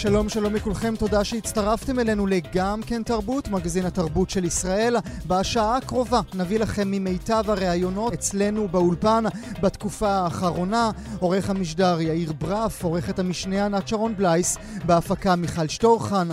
שלום 0.00 0.28
שלום 0.28 0.54
לכולכם, 0.54 0.94
תודה 0.98 1.24
שהצטרפתם 1.24 1.98
אלינו 1.98 2.26
לגם 2.26 2.80
כן 2.86 3.02
תרבות, 3.02 3.48
מגזין 3.48 3.86
התרבות 3.86 4.30
של 4.30 4.44
ישראל. 4.44 4.96
בשעה 5.26 5.76
הקרובה 5.76 6.20
נביא 6.34 6.58
לכם 6.58 6.90
ממיטב 6.90 7.44
הראיונות 7.48 8.12
אצלנו 8.12 8.68
באולפן 8.68 9.24
בתקופה 9.62 10.08
האחרונה. 10.08 10.90
עורך 11.18 11.50
המשדר 11.50 12.00
יאיר 12.00 12.32
ברף, 12.32 12.84
עורכת 12.84 13.18
המשנה 13.18 13.64
ענת 13.64 13.88
שרון 13.88 14.14
בלייס, 14.16 14.56
בהפקה 14.84 15.36
מיכל 15.36 15.68
שטורחן. 15.68 16.28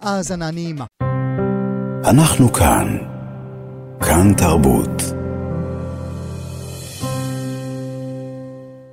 האזנה 0.00 0.50
נעימה. 0.50 0.84
אנחנו 2.04 2.52
כאן. 2.52 2.98
כאן 4.00 4.34
תרבות. 4.34 5.21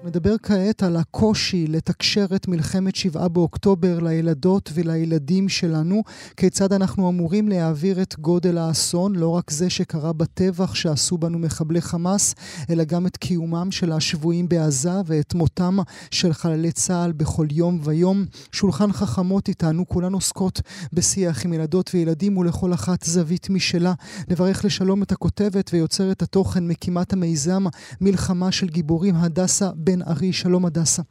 נדבר 0.03 0.35
כעת 0.43 0.83
על 0.83 0.95
הקושי 0.95 1.67
לתקשר 1.67 2.25
את 2.35 2.47
מלחמת 2.47 2.95
שבעה 2.95 3.27
באוקטובר 3.27 3.99
לילדות 3.99 4.69
ולילדים 4.73 5.49
שלנו, 5.49 6.03
כיצד 6.37 6.73
אנחנו 6.73 7.09
אמורים 7.09 7.49
להעביר 7.49 8.01
את 8.01 8.15
גודל 8.19 8.57
האסון, 8.57 9.15
לא 9.15 9.29
רק 9.29 9.51
זה 9.51 9.69
שקרה 9.69 10.13
בטבח 10.13 10.75
שעשו 10.75 11.17
בנו 11.17 11.39
מחבלי 11.39 11.81
חמאס, 11.81 12.35
אלא 12.69 12.83
גם 12.83 13.07
את 13.07 13.17
קיומם 13.17 13.71
של 13.71 13.91
השבויים 13.91 14.49
בעזה 14.49 15.01
ואת 15.05 15.33
מותם 15.33 15.77
של 16.11 16.33
חללי 16.33 16.71
צה"ל 16.71 17.11
בכל 17.11 17.47
יום 17.51 17.79
ויום. 17.83 18.25
שולחן 18.51 18.91
חכמות 18.91 19.47
איתנו, 19.47 19.87
כולן 19.87 20.13
עוסקות 20.13 20.61
בשיח 20.93 21.45
עם 21.45 21.53
ילדות 21.53 21.91
וילדים 21.93 22.37
ולכל 22.37 22.73
אחת 22.73 23.03
זווית 23.03 23.49
משלה. 23.49 23.93
נברך 24.29 24.65
לשלום 24.65 25.03
את 25.03 25.11
הכותבת 25.11 25.69
ויוצרת 25.73 26.21
התוכן, 26.21 26.67
מקימת 26.67 27.13
המיזם 27.13 27.63
מלחמה 28.01 28.51
של 28.51 28.67
גיבורים, 28.67 29.15
הדסה 29.15 29.69
בן 29.89 30.01
ארי. 30.01 30.33
שלום 30.33 30.65
הדסה. 30.65 31.01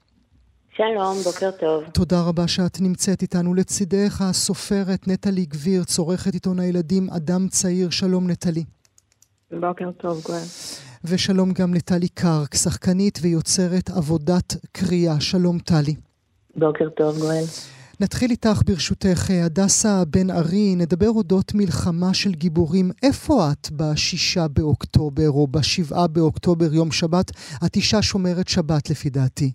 שלום, 0.77 1.17
בוקר 1.25 1.51
טוב. 1.51 1.85
תודה 1.93 2.23
רבה 2.23 2.49
שאת 2.49 2.81
נמצאת 2.81 3.23
איתנו. 3.23 3.55
לצידך 3.55 4.21
הסופרת 4.21 5.09
נטלי 5.09 5.45
גביר, 5.45 5.85
צורכת 5.85 6.35
עיתון 6.35 6.61
הילדים 6.61 7.11
אדם 7.11 7.49
צעיר. 7.49 7.91
שלום 7.91 8.31
נטלי. 8.31 8.65
בוקר 9.61 9.91
טוב, 10.01 10.23
גואל. 10.27 10.43
ושלום 11.05 11.53
גם 11.53 11.75
לטלי 11.75 12.09
קרק, 12.09 12.55
שחקנית 12.55 13.19
ויוצרת 13.23 13.91
עבודת 13.91 14.57
קריאה. 14.73 15.21
שלום 15.21 15.59
טלי. 15.59 15.95
בוקר 16.57 16.89
טוב, 16.97 17.19
גואל. 17.19 17.45
נתחיל 18.03 18.31
איתך 18.31 18.59
ברשותך, 18.67 19.23
הדסה 19.47 19.95
בן 20.15 20.29
ארי, 20.39 20.69
נדבר 20.83 21.11
אודות 21.17 21.49
מלחמה 21.55 22.11
של 22.21 22.33
גיבורים. 22.43 22.87
איפה 23.07 23.35
את 23.53 23.65
בשישה 23.79 24.45
באוקטובר 24.57 25.31
או 25.39 25.47
בשבעה 25.47 26.07
באוקטובר, 26.15 26.71
יום 26.81 26.91
שבת? 26.99 27.29
את 27.67 27.77
אישה 27.77 28.03
שומרת 28.03 28.49
שבת 28.49 28.85
לפי 28.91 29.09
דעתי. 29.11 29.51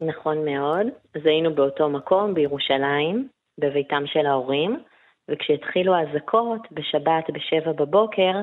נכון 0.00 0.44
מאוד. 0.44 0.86
אז 1.14 1.22
היינו 1.24 1.54
באותו 1.54 1.88
מקום, 1.88 2.34
בירושלים, 2.34 3.28
בביתם 3.58 4.02
של 4.06 4.26
ההורים, 4.26 4.78
וכשהתחילו 5.30 5.94
האזעקות, 5.94 6.60
בשבת 6.72 7.24
בשבע 7.34 7.72
בבוקר, 7.72 8.34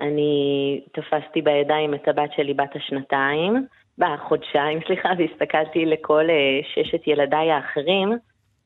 אני 0.00 0.32
תפסתי 0.92 1.42
בידיים 1.42 1.94
את 1.94 2.08
הבת 2.08 2.30
שלי 2.36 2.54
בת 2.54 2.76
השנתיים, 2.76 3.66
בחודשיים, 3.98 4.78
סליחה, 4.86 5.08
והסתכלתי 5.18 5.84
לכל 5.86 6.24
אה, 6.30 6.60
ששת 6.74 7.06
ילדיי 7.06 7.50
האחרים, 7.50 8.18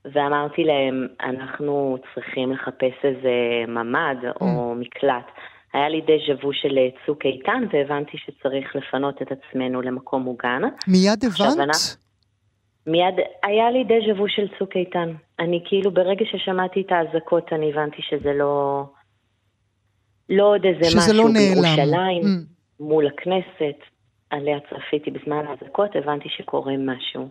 ואמרתי 0.04 0.64
להם, 0.64 1.06
אנחנו 1.20 1.96
צריכים 2.14 2.52
לחפש 2.52 3.04
איזה 3.04 3.30
ממ"ד 3.68 4.24
או 4.40 4.72
mm. 4.72 4.80
מקלט. 4.80 5.26
היה 5.72 5.88
לי 5.88 6.00
דז'ה 6.00 6.46
וו 6.46 6.52
של 6.52 6.78
צוק 7.06 7.26
איתן, 7.26 7.64
והבנתי 7.72 8.18
שצריך 8.18 8.76
לפנות 8.76 9.22
את 9.22 9.32
עצמנו 9.32 9.82
למקום 9.82 10.22
מוגן. 10.22 10.62
מיד 10.88 11.24
הבנת? 11.24 11.96
מיד, 12.86 13.14
היה 13.42 13.70
לי 13.70 13.84
דז'ה 13.84 14.20
וו 14.20 14.28
של 14.28 14.48
צוק 14.58 14.76
איתן. 14.76 15.12
אני 15.38 15.62
כאילו, 15.64 15.90
ברגע 15.90 16.24
ששמעתי 16.24 16.80
את 16.80 16.92
האזעקות, 16.92 17.52
אני 17.52 17.72
הבנתי 17.72 18.02
שזה 18.02 18.32
לא... 18.32 18.84
לא 20.28 20.44
עוד 20.44 20.64
איזה 20.64 20.98
משהו 20.98 21.14
לא 21.14 21.24
בירושלים, 21.24 22.22
mm. 22.22 22.80
מול 22.80 23.06
הכנסת, 23.06 23.78
עליה 24.30 24.58
צפיתי 24.60 25.10
בזמן 25.10 25.46
האזעקות, 25.46 25.96
הבנתי 25.96 26.28
שקורה 26.28 26.72
משהו. 26.78 27.28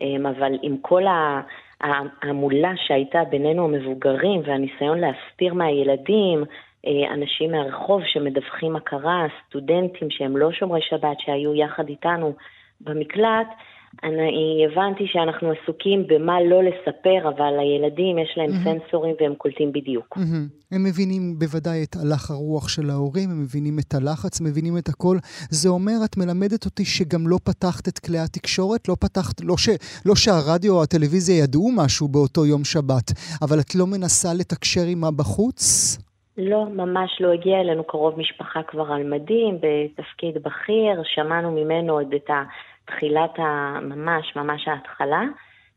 אמ, 0.00 0.26
אבל 0.26 0.52
עם 0.62 0.76
כל 0.82 1.06
ה... 1.06 1.40
ההמולה 1.80 2.72
שהייתה 2.76 3.24
בינינו 3.30 3.64
המבוגרים 3.64 4.40
והניסיון 4.44 4.98
להסתיר 4.98 5.54
מהילדים, 5.54 6.44
אה, 6.86 7.14
אנשים 7.14 7.52
מהרחוב 7.52 8.02
שמדווחים 8.04 8.72
מה 8.72 8.80
קרה, 8.80 9.26
סטודנטים 9.46 10.10
שהם 10.10 10.36
לא 10.36 10.52
שומרי 10.52 10.80
שבת 10.82 11.20
שהיו 11.20 11.54
יחד 11.54 11.88
איתנו 11.88 12.32
במקלט, 12.80 13.48
אני 14.04 14.66
הבנתי 14.66 15.04
שאנחנו 15.06 15.52
עסוקים 15.52 16.06
במה 16.06 16.40
לא 16.42 16.62
לספר, 16.62 17.28
אבל 17.28 17.58
הילדים 17.58 18.18
יש 18.18 18.34
להם 18.36 18.50
mm-hmm. 18.50 18.64
סנסורים 18.64 19.14
והם 19.20 19.34
קולטים 19.34 19.72
בדיוק. 19.72 20.16
Mm-hmm. 20.16 20.72
הם 20.72 20.84
מבינים 20.84 21.38
בוודאי 21.38 21.84
את 21.84 21.96
הלך 22.02 22.30
הרוח 22.30 22.68
של 22.68 22.90
ההורים, 22.90 23.30
הם 23.30 23.42
מבינים 23.42 23.78
את 23.78 23.94
הלחץ, 23.94 24.40
מבינים 24.40 24.78
את 24.78 24.88
הכל. 24.88 25.16
זה 25.50 25.68
אומר, 25.68 25.98
את 26.04 26.16
מלמדת 26.16 26.64
אותי 26.64 26.84
שגם 26.84 27.28
לא 27.28 27.38
פתחת 27.44 27.88
את 27.88 27.98
כלי 27.98 28.18
התקשורת, 28.18 28.88
לא 28.88 28.94
פתחת, 29.00 29.40
לא, 29.40 29.56
ש, 29.56 29.68
לא 30.06 30.14
שהרדיו 30.14 30.74
או 30.76 30.82
הטלוויזיה 30.82 31.44
ידעו 31.44 31.70
משהו 31.76 32.08
באותו 32.08 32.46
יום 32.46 32.64
שבת, 32.64 33.12
אבל 33.42 33.60
את 33.60 33.74
לא 33.74 33.86
מנסה 33.86 34.28
לתקשר 34.34 34.80
עימה 34.80 35.10
בחוץ? 35.10 35.62
לא, 36.38 36.66
ממש 36.66 37.10
לא 37.20 37.32
הגיע 37.32 37.60
אלינו 37.60 37.84
קרוב 37.84 38.18
משפחה 38.18 38.60
כבר 38.62 38.92
על 38.92 39.02
מדים, 39.02 39.54
בתפקיד 39.54 40.34
בכיר, 40.34 41.02
שמענו 41.04 41.50
ממנו 41.52 41.92
עוד 41.92 42.14
את 42.14 42.30
ה... 42.30 42.42
תחילת 42.88 43.38
ה... 43.38 43.78
ממש, 43.82 44.36
ממש 44.36 44.68
ההתחלה, 44.68 45.22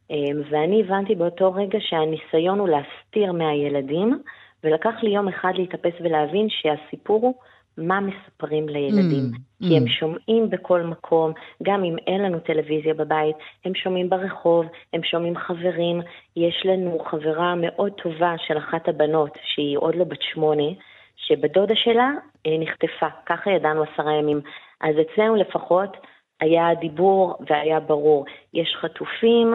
אמ, 0.10 0.42
ואני 0.50 0.82
הבנתי 0.82 1.16
באותו 1.16 1.54
רגע 1.54 1.80
שהניסיון 1.82 2.60
הוא 2.60 2.70
להסתיר 2.70 3.32
מהילדים, 3.32 4.22
ולקח 4.64 4.94
לי 5.04 5.10
יום 5.10 5.28
אחד 5.28 5.52
להתאפס 5.56 5.94
ולהבין 6.00 6.48
שהסיפור 6.50 7.22
הוא 7.22 7.34
מה 7.78 8.00
מספרים 8.00 8.70
לילדים. 8.70 9.32
Mm, 9.34 9.68
כי 9.68 9.78
הם 9.78 9.84
mm. 9.84 9.90
שומעים 9.90 10.50
בכל 10.50 10.82
מקום, 10.82 11.32
גם 11.64 11.84
אם 11.84 11.96
אין 12.08 12.22
לנו 12.22 12.40
טלוויזיה 12.40 12.94
בבית, 12.94 13.36
הם 13.66 13.76
שומעים 13.76 14.10
ברחוב, 14.10 14.66
הם 14.94 15.04
שומעים 15.04 15.38
חברים. 15.38 16.02
יש 16.36 16.62
לנו 16.66 17.00
חברה 17.10 17.56
מאוד 17.56 17.92
טובה 18.04 18.36
של 18.48 18.58
אחת 18.58 18.88
הבנות, 18.88 19.38
שהיא 19.44 19.78
עוד 19.78 19.96
לא 19.96 20.04
בת 20.04 20.22
שמונה, 20.22 20.68
שבדודה 21.16 21.76
שלה 21.76 22.12
אה, 22.48 22.58
נחטפה, 22.60 23.08
ככה 23.26 23.52
ידענו 23.52 23.84
עשרה 23.84 24.14
ימים. 24.14 24.42
אז 24.82 24.96
אצלנו 25.02 25.36
לפחות 25.36 25.98
היה 26.42 26.68
דיבור 26.80 27.36
והיה 27.50 27.80
ברור, 27.80 28.26
יש 28.54 28.76
חטופים, 28.82 29.54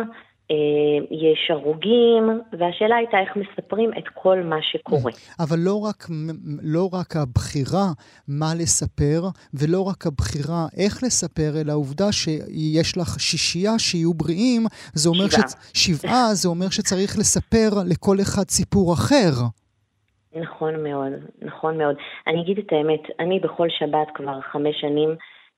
אה, 0.50 0.56
יש 1.10 1.50
הרוגים, 1.50 2.40
והשאלה 2.58 2.96
הייתה 2.96 3.16
איך 3.20 3.36
מספרים 3.36 3.90
את 3.98 4.08
כל 4.14 4.42
מה 4.42 4.56
שקורה. 4.62 5.12
אבל 5.40 5.56
לא 5.58 5.80
רק, 5.88 6.04
לא 6.62 6.88
רק 6.92 7.16
הבחירה 7.16 7.86
מה 8.28 8.54
לספר, 8.60 9.20
ולא 9.54 9.82
רק 9.82 10.06
הבחירה 10.06 10.66
איך 10.76 11.02
לספר, 11.02 11.60
אלא 11.60 11.72
העובדה 11.72 12.12
שיש 12.12 12.98
לך 12.98 13.20
שישייה 13.20 13.78
שיהיו 13.78 14.14
בריאים, 14.14 14.62
זה 14.94 15.08
אומר 15.08 15.28
שבעה. 15.28 15.48
ש... 15.74 15.86
שבעה, 15.86 16.34
זה 16.34 16.48
אומר 16.48 16.68
שצריך 16.70 17.18
לספר 17.18 17.68
לכל 17.90 18.16
אחד 18.22 18.44
סיפור 18.48 18.92
אחר. 18.92 19.32
נכון 20.36 20.82
מאוד, 20.82 21.12
נכון 21.42 21.78
מאוד. 21.78 21.96
אני 22.26 22.42
אגיד 22.42 22.58
את 22.58 22.72
האמת, 22.72 23.00
אני 23.20 23.40
בכל 23.40 23.68
שבת 23.70 24.08
כבר 24.14 24.40
חמש 24.40 24.80
שנים 24.80 25.10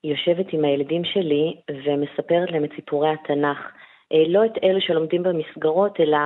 יושבת 0.03 0.53
עם 0.53 0.65
הילדים 0.65 1.03
שלי 1.05 1.55
ומספרת 1.71 2.51
להם 2.51 2.63
את 2.63 2.69
סיפורי 2.75 3.09
התנ"ך. 3.09 3.57
אה, 4.13 4.23
לא 4.27 4.45
את 4.45 4.63
אלה 4.63 4.81
שלומדים 4.81 5.23
במסגרות, 5.23 5.99
אלא 5.99 6.17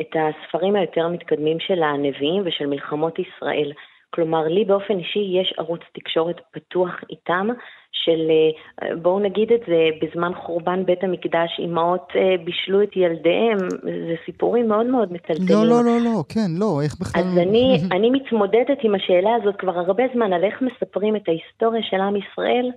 את 0.00 0.16
הספרים 0.16 0.76
היותר 0.76 1.08
מתקדמים 1.08 1.60
של 1.60 1.82
הנביאים 1.82 2.42
ושל 2.46 2.66
מלחמות 2.66 3.18
ישראל. 3.18 3.72
כלומר, 4.10 4.48
לי 4.48 4.64
באופן 4.64 4.98
אישי 4.98 5.40
יש 5.40 5.54
ערוץ 5.58 5.80
תקשורת 5.92 6.36
פתוח 6.52 6.90
איתם, 7.10 7.48
של, 7.92 8.30
אה, 8.30 8.96
בואו 8.96 9.18
נגיד 9.18 9.52
את 9.52 9.60
זה, 9.66 9.88
בזמן 10.02 10.32
חורבן 10.34 10.84
בית 10.84 11.04
המקדש, 11.04 11.50
אימהות 11.58 12.08
אה, 12.16 12.44
בישלו 12.44 12.82
את 12.82 12.96
ילדיהם, 12.96 13.58
זה 13.82 14.14
סיפורים 14.26 14.68
מאוד 14.68 14.86
מאוד 14.86 15.12
מטלטלים. 15.12 15.48
לא, 15.50 15.66
לא, 15.66 15.84
לא, 15.84 15.98
לא, 16.04 16.22
כן, 16.28 16.50
לא, 16.58 16.80
איך 16.84 16.94
בכלל... 17.00 17.22
אז 17.22 17.38
אני, 17.38 17.78
אני 17.96 18.10
מתמודדת 18.10 18.78
עם 18.82 18.94
השאלה 18.94 19.34
הזאת 19.34 19.56
כבר 19.56 19.78
הרבה 19.78 20.04
זמן, 20.14 20.32
על 20.32 20.44
איך 20.44 20.62
מספרים 20.62 21.16
את 21.16 21.28
ההיסטוריה 21.28 21.82
של 21.82 22.00
עם 22.00 22.16
ישראל, 22.16 22.70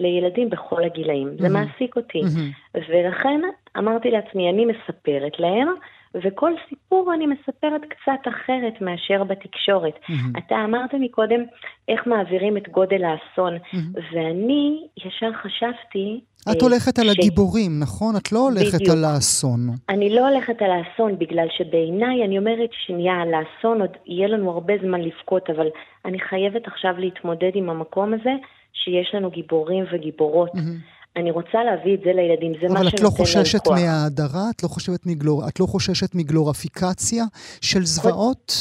לילדים 0.00 0.50
בכל 0.50 0.84
הגילאים. 0.84 1.28
Mm-hmm. 1.28 1.42
זה 1.42 1.48
מעסיק 1.48 1.96
אותי. 1.96 2.20
Mm-hmm. 2.20 2.78
ולכן 2.88 3.40
אמרתי 3.78 4.10
לעצמי, 4.10 4.50
אני 4.50 4.64
מספרת 4.64 5.40
להם, 5.40 5.68
וכל 6.24 6.52
סיפור 6.68 7.14
אני 7.14 7.26
מספרת 7.26 7.80
קצת 7.88 8.28
אחרת 8.28 8.80
מאשר 8.80 9.24
בתקשורת. 9.24 9.94
Mm-hmm. 9.94 10.38
אתה 10.38 10.54
אמרת 10.64 10.94
מקודם 10.94 11.40
איך 11.88 12.06
מעבירים 12.06 12.56
את 12.56 12.68
גודל 12.68 13.04
האסון, 13.04 13.56
mm-hmm. 13.56 14.00
ואני 14.12 14.86
ישר 14.96 15.32
חשבתי... 15.32 16.20
את 16.52 16.62
הולכת 16.62 16.96
ש... 16.96 16.98
על 16.98 17.08
הגיבורים, 17.10 17.80
נכון? 17.80 18.16
את 18.16 18.32
לא 18.32 18.38
הולכת 18.38 18.74
בדיוק. 18.74 18.96
על 18.96 19.04
האסון. 19.04 19.60
אני 19.88 20.14
לא 20.14 20.28
הולכת 20.28 20.62
על 20.62 20.70
האסון, 20.70 21.18
בגלל 21.18 21.46
שבעיניי, 21.56 22.24
אני 22.24 22.38
אומרת, 22.38 22.70
שנייה, 22.86 23.14
על 23.14 23.34
האסון 23.34 23.80
עוד 23.80 23.90
יהיה 24.06 24.28
לנו 24.28 24.50
הרבה 24.50 24.74
זמן 24.82 25.00
לבכות, 25.00 25.50
אבל 25.50 25.66
אני 26.04 26.20
חייבת 26.20 26.66
עכשיו 26.66 26.94
להתמודד 26.98 27.50
עם 27.54 27.70
המקום 27.70 28.14
הזה, 28.14 28.32
שיש 28.84 29.14
לנו 29.14 29.30
גיבורים 29.30 29.84
וגיבורות. 29.92 30.50
Mm-hmm. 30.54 30.96
אני 31.16 31.30
רוצה 31.30 31.64
להביא 31.64 31.94
את 31.94 32.00
זה 32.04 32.12
לילדים, 32.12 32.52
זה 32.60 32.68
מה 32.68 32.68
שנותן 32.68 32.74
להם 32.74 32.84
כוח. 32.84 32.88
אבל 32.88 32.98
את 32.98 33.00
לא 33.02 33.08
חוששת 33.08 33.66
מההדרה? 33.68 34.50
את 34.56 34.62
לא, 34.62 34.68
חושבת 34.68 35.06
מגלור... 35.06 35.48
את 35.48 35.60
לא 35.60 35.66
חוששת 35.66 36.14
מגלורפיקציה 36.14 37.24
של 37.60 37.80
זוועות? 37.80 38.52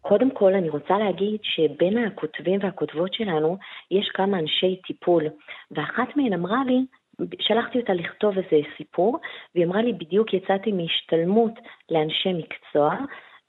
קודם 0.00 0.30
כל, 0.30 0.54
אני 0.54 0.68
רוצה 0.68 0.98
להגיד 0.98 1.40
שבין 1.42 1.98
הכותבים 1.98 2.60
והכותבות 2.62 3.14
שלנו 3.14 3.56
יש 3.90 4.08
כמה 4.14 4.38
אנשי 4.38 4.80
טיפול, 4.86 5.24
ואחת 5.70 6.16
מהן 6.16 6.32
אמרה 6.32 6.64
לי, 6.66 6.78
שלחתי 7.40 7.78
אותה 7.78 7.94
לכתוב 7.94 8.38
איזה 8.38 8.66
סיפור, 8.76 9.18
והיא 9.54 9.66
אמרה 9.66 9.82
לי, 9.82 9.92
בדיוק 9.92 10.34
יצאתי 10.34 10.72
מהשתלמות 10.72 11.52
לאנשי 11.90 12.32
מקצוע, 12.32 12.96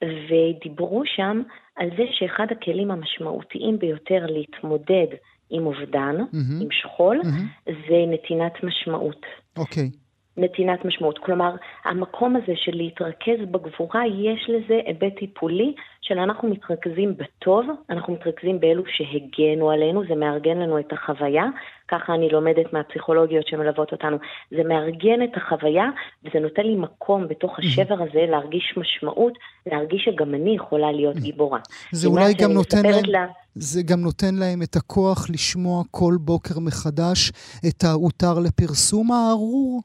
ודיברו 0.04 1.02
שם 1.04 1.42
על 1.76 1.90
זה 1.96 2.04
שאחד 2.12 2.46
הכלים 2.50 2.90
המשמעותיים 2.90 3.78
ביותר 3.78 4.26
להתמודד 4.26 5.06
עם 5.50 5.66
אובדן, 5.66 6.16
mm-hmm. 6.20 6.62
עם 6.62 6.68
שכול, 6.70 7.20
mm-hmm. 7.22 7.72
זה 7.88 8.04
נתינת 8.08 8.64
משמעות. 8.64 9.26
אוקיי. 9.56 9.90
Okay. 9.94 9.98
נתינת 10.38 10.84
משמעות. 10.84 11.18
כלומר, 11.18 11.56
המקום 11.84 12.36
הזה 12.36 12.52
של 12.56 12.76
להתרכז 12.76 13.48
בגבורה, 13.50 14.06
יש 14.06 14.50
לזה 14.50 14.80
היבט 14.86 15.18
טיפולי 15.18 15.74
של 16.08 16.18
אנחנו 16.18 16.48
מתרכזים 16.48 17.14
בטוב, 17.16 17.66
אנחנו 17.90 18.12
מתרכזים 18.12 18.60
באלו 18.60 18.82
שהגנו 18.86 19.70
עלינו, 19.70 20.02
זה 20.08 20.14
מארגן 20.14 20.58
לנו 20.58 20.78
את 20.78 20.92
החוויה, 20.92 21.44
ככה 21.88 22.14
אני 22.14 22.28
לומדת 22.28 22.72
מהפסיכולוגיות 22.72 23.46
שמלוות 23.46 23.92
אותנו. 23.92 24.16
זה 24.50 24.62
מארגן 24.64 25.22
את 25.24 25.36
החוויה, 25.36 25.84
וזה 26.24 26.38
נותן 26.40 26.62
לי 26.62 26.76
מקום 26.76 27.28
בתוך 27.28 27.58
השבר 27.58 27.94
הזה 27.94 28.26
להרגיש 28.28 28.74
משמעות, 28.76 29.32
להרגיש 29.66 30.04
שגם 30.04 30.34
אני 30.34 30.56
יכולה 30.56 30.92
להיות 30.92 31.16
גיבורה. 31.16 31.58
זה 31.92 32.08
אולי 32.08 32.34
גם 32.34 32.52
נותן 32.52 32.82
להם... 32.82 33.04
לה... 33.04 33.26
זה 33.54 33.82
גם 33.82 34.00
נותן 34.00 34.34
להם 34.34 34.62
את 34.62 34.76
הכוח 34.76 35.30
לשמוע 35.30 35.82
כל 35.90 36.14
בוקר 36.20 36.54
מחדש 36.60 37.32
את 37.68 37.84
ההותר 37.84 38.38
לפרסום 38.38 39.12
הארור? 39.12 39.82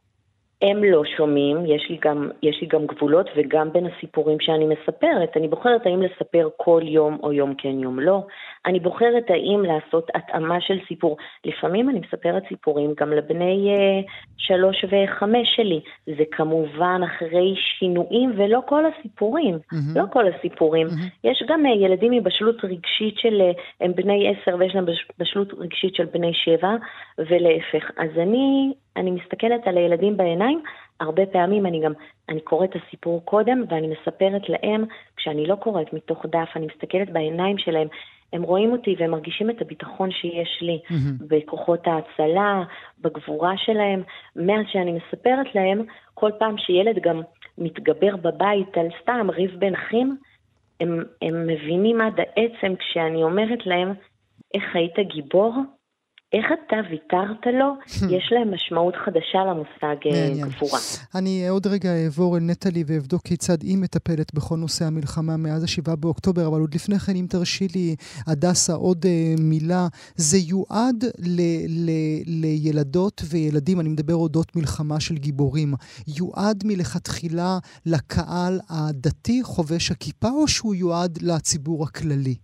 הם 0.64 0.84
לא 0.84 1.04
שומעים, 1.18 1.66
יש 1.66 1.90
לי, 1.90 1.98
גם, 2.02 2.30
יש 2.42 2.62
לי 2.62 2.68
גם 2.68 2.86
גבולות 2.88 3.30
וגם 3.36 3.72
בין 3.74 3.86
הסיפורים 3.86 4.40
שאני 4.40 4.66
מספרת. 4.66 5.38
אני 5.38 5.48
בוחרת 5.48 5.86
האם 5.86 6.02
לספר 6.02 6.50
כל 6.58 6.82
יום 6.86 7.18
או 7.24 7.34
יום 7.34 7.54
כן 7.58 7.80
יום 7.80 8.00
לא. 8.00 8.24
אני 8.66 8.80
בוחרת 8.80 9.30
האם 9.30 9.64
לעשות 9.66 10.08
התאמה 10.16 10.62
של 10.62 10.80
סיפור. 10.88 11.18
לפעמים 11.46 11.90
אני 11.90 12.00
מספרת 12.00 12.44
סיפורים 12.50 12.94
גם 13.00 13.14
לבני 13.14 13.76
uh, 13.76 14.12
שלוש 14.38 14.86
וחמש 14.86 15.56
שלי. 15.56 15.82
זה 16.06 16.24
כמובן 16.32 17.02
אחרי 17.06 17.56
שינויים 17.56 18.32
ולא 18.38 18.60
כל 18.66 18.84
הסיפורים. 18.86 19.56
Mm-hmm. 19.56 19.96
לא 19.96 20.04
כל 20.12 20.26
הסיפורים. 20.28 20.88
Mm-hmm. 20.88 21.30
יש 21.30 21.44
גם 21.48 21.66
uh, 21.66 21.70
ילדים 21.70 22.12
עם 22.12 22.24
בשלות 22.24 22.66
רגשית 22.66 23.18
של, 23.18 23.42
uh, 23.52 23.62
הם 23.82 23.96
בני 23.96 24.34
עשר 24.36 24.56
ויש 24.60 24.76
להם 24.76 24.86
בשלות 25.20 25.54
רגשית 25.54 25.96
של 25.96 26.06
בני 26.06 26.34
שבע 26.34 26.76
ולהפך. 27.18 27.92
אז 27.98 28.10
אני 28.18 28.74
אני 28.98 29.12
מסתכלת 29.12 29.68
על 29.68 29.78
הילדים 29.78 30.18
בעיניים, 30.18 30.64
הרבה 31.00 31.26
פעמים 31.26 31.66
אני 31.66 31.82
גם, 31.82 31.94
אני 32.30 32.42
קוראת 32.42 32.70
את 32.70 32.82
הסיפור 32.88 33.26
קודם 33.26 33.64
ואני 33.70 33.88
מספרת 33.88 34.50
להם, 34.50 34.86
כשאני 35.18 35.48
לא 35.48 35.56
קוראת 35.56 35.94
מתוך 35.94 36.26
דף, 36.26 36.50
אני 36.56 36.68
מסתכלת 36.76 37.10
בעיניים 37.10 37.58
שלהם, 37.58 37.88
הם 38.34 38.44
רואים 38.44 38.72
אותי 38.72 38.96
והם 39.00 39.12
מרגישים 39.12 39.50
את 39.50 39.62
הביטחון 39.62 40.12
שיש 40.12 40.60
לי 40.62 40.80
mm-hmm. 40.86 41.24
בכוחות 41.28 41.88
ההצלה, 41.88 42.64
בגבורה 43.02 43.54
שלהם. 43.58 44.04
מאז 44.36 44.66
שאני 44.72 44.92
מספרת 44.92 45.56
להם, 45.56 45.86
כל 46.14 46.32
פעם 46.40 46.58
שילד 46.58 47.00
גם 47.02 47.22
מתגבר 47.58 48.16
בבית 48.16 48.78
על 48.78 48.88
סתם 49.02 49.28
ריב 49.30 49.56
בין 49.60 49.76
אחים, 49.76 50.18
הם, 50.82 51.04
הם 51.22 51.48
מבינים 51.48 52.02
עד 52.02 52.20
העצם 52.20 52.76
כשאני 52.76 53.24
אומרת 53.24 53.66
להם, 53.66 53.94
איך 54.54 54.64
היית 54.76 55.00
גיבור? 55.00 55.54
איך 56.34 56.46
אתה 56.68 56.76
ויתרת 56.90 57.54
לו, 57.60 57.74
יש 58.18 58.32
להם 58.32 58.54
משמעות 58.54 58.94
חדשה 59.06 59.40
למושג 59.50 59.96
אה, 60.06 60.30
גבורה. 60.42 60.80
אני 61.16 61.48
עוד 61.48 61.68
רגע 61.68 61.90
אעבור 62.04 62.38
אל 62.38 62.42
נטלי 62.42 62.84
ואבדוק 62.88 63.22
כיצד 63.22 63.62
היא 63.62 63.78
מטפלת 63.78 64.34
בכל 64.34 64.56
נושא 64.56 64.86
המלחמה 64.86 65.38
מאז 65.38 65.64
ה-7 65.64 65.96
באוקטובר, 65.96 66.48
אבל 66.48 66.60
עוד 66.62 66.76
לפני 66.76 67.00
כן, 67.00 67.16
אם 67.16 67.26
תרשי 67.30 67.68
לי, 67.76 67.96
הדסה, 68.28 68.74
עוד 68.74 69.06
uh, 69.06 69.42
מילה. 69.42 69.88
זה 70.16 70.38
יועד 70.38 71.04
ל- 71.20 71.66
ל- 71.68 72.24
לילדות 72.26 73.22
וילדים, 73.30 73.80
אני 73.80 73.90
מדבר 73.90 74.16
אודות 74.16 74.56
מלחמה 74.56 75.00
של 75.00 75.16
גיבורים, 75.16 75.74
יועד 76.08 76.64
מלכתחילה 76.66 77.58
לקהל 77.86 78.60
הדתי 78.70 79.44
חובש 79.44 79.92
הכיפה, 79.92 80.30
או 80.30 80.48
שהוא 80.48 80.76
יועד 80.76 81.20
לציבור 81.22 81.84
הכללי? 81.84 82.36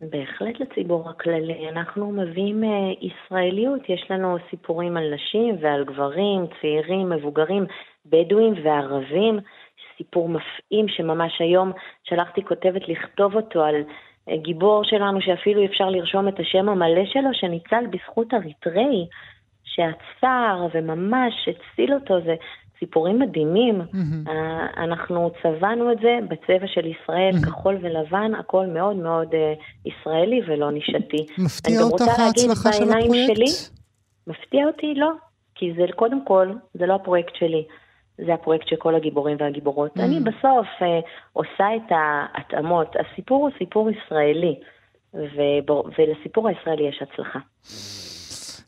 בהחלט 0.00 0.60
לציבור 0.60 1.10
הכללי. 1.10 1.68
אנחנו 1.68 2.12
מביאים 2.12 2.64
uh, 2.64 3.06
ישראליות, 3.06 3.88
יש 3.88 4.06
לנו 4.10 4.36
סיפורים 4.50 4.96
על 4.96 5.14
נשים 5.14 5.56
ועל 5.60 5.84
גברים, 5.84 6.46
צעירים, 6.60 7.10
מבוגרים, 7.10 7.64
בדואים 8.06 8.54
וערבים. 8.64 9.38
סיפור 9.96 10.28
מפעים 10.28 10.88
שממש 10.88 11.40
היום 11.40 11.72
שלחתי 12.04 12.44
כותבת 12.44 12.88
לכתוב 12.88 13.36
אותו 13.36 13.64
על 13.64 13.74
uh, 14.30 14.36
גיבור 14.36 14.84
שלנו 14.84 15.20
שאפילו 15.20 15.64
אפשר 15.64 15.90
לרשום 15.90 16.28
את 16.28 16.40
השם 16.40 16.68
המלא 16.68 17.06
שלו, 17.06 17.30
שניצל 17.32 17.84
בזכות 17.90 18.34
אריתראי 18.34 19.06
שעצר 19.64 20.66
וממש 20.74 21.48
הציל 21.48 21.94
אותו. 21.94 22.20
זה 22.20 22.34
סיפורים 22.78 23.18
מדהימים. 23.18 23.80
Mm-hmm. 23.80 24.30
אנחנו 24.76 25.30
צבענו 25.42 25.92
את 25.92 25.98
זה 26.02 26.18
בצבע 26.28 26.66
של 26.66 26.86
ישראל, 26.86 27.34
mm-hmm. 27.34 27.46
כחול 27.46 27.78
ולבן, 27.80 28.34
הכל 28.34 28.66
מאוד 28.66 28.96
מאוד 28.96 29.28
uh, 29.32 29.88
ישראלי 29.90 30.40
ולא 30.46 30.70
נישתי. 30.70 31.26
מפתיע 31.38 31.80
אותך 31.82 32.18
ההצלחה 32.18 32.72
של 32.72 32.90
הפרויקט? 32.90 33.36
שלי, 33.36 33.70
מפתיע 34.26 34.66
אותי? 34.66 34.94
לא. 34.94 35.10
כי 35.54 35.72
זה 35.76 35.82
קודם 35.96 36.24
כל, 36.24 36.52
זה 36.74 36.86
לא 36.86 36.94
הפרויקט 36.94 37.34
שלי. 37.34 37.64
זה 38.26 38.34
הפרויקט 38.34 38.68
של 38.68 38.76
כל 38.76 38.94
הגיבורים 38.94 39.36
והגיבורות. 39.40 39.96
Mm. 39.96 40.02
אני 40.02 40.20
בסוף 40.20 40.66
uh, 40.80 40.84
עושה 41.32 41.76
את 41.76 41.90
ההתאמות. 41.90 42.96
הסיפור 42.96 43.42
הוא 43.42 43.50
סיפור 43.58 43.90
ישראלי, 43.90 44.54
ובור... 45.14 45.88
ולסיפור 45.98 46.48
הישראלי 46.48 46.88
יש 46.88 47.02
הצלחה. 47.02 47.38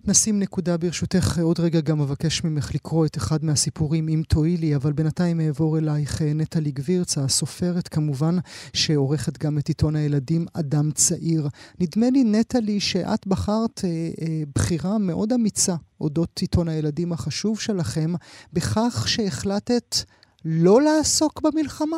נשים 0.07 0.39
נקודה 0.39 0.77
ברשותך, 0.77 1.39
עוד 1.43 1.61
רגע 1.61 1.81
גם 1.81 2.01
אבקש 2.01 2.45
ממך 2.45 2.75
לקרוא 2.75 3.07
את 3.07 3.17
אחד 3.17 3.45
מהסיפורים 3.45 4.09
אם 4.09 4.23
תואילי, 4.29 4.77
אבל 4.77 4.93
בינתיים 4.93 5.41
אעבור 5.41 5.79
אלייך 5.79 6.23
אה, 6.23 6.33
נטלי 6.35 6.71
גבירצה, 6.71 7.21
הסופרת 7.25 7.89
כמובן, 7.89 8.35
שעורכת 8.73 9.45
גם 9.45 9.59
את 9.59 9.69
עיתון 9.69 9.97
הילדים 9.97 10.47
אדם 10.61 10.91
צעיר. 10.91 11.43
נדמה 11.81 12.07
לי, 12.11 12.25
נטלי, 12.25 12.81
שאת 12.81 13.27
בחרת 13.27 13.81
אה, 13.85 13.89
אה, 13.89 14.43
בחירה 14.55 14.99
מאוד 14.99 15.33
אמיצה 15.33 15.75
אודות 16.01 16.39
עיתון 16.41 16.69
הילדים 16.69 17.13
החשוב 17.13 17.61
שלכם, 17.61 18.11
בכך 18.53 19.09
שהחלטת 19.09 19.97
לא 20.45 20.81
לעסוק 20.83 21.41
במלחמה. 21.45 21.97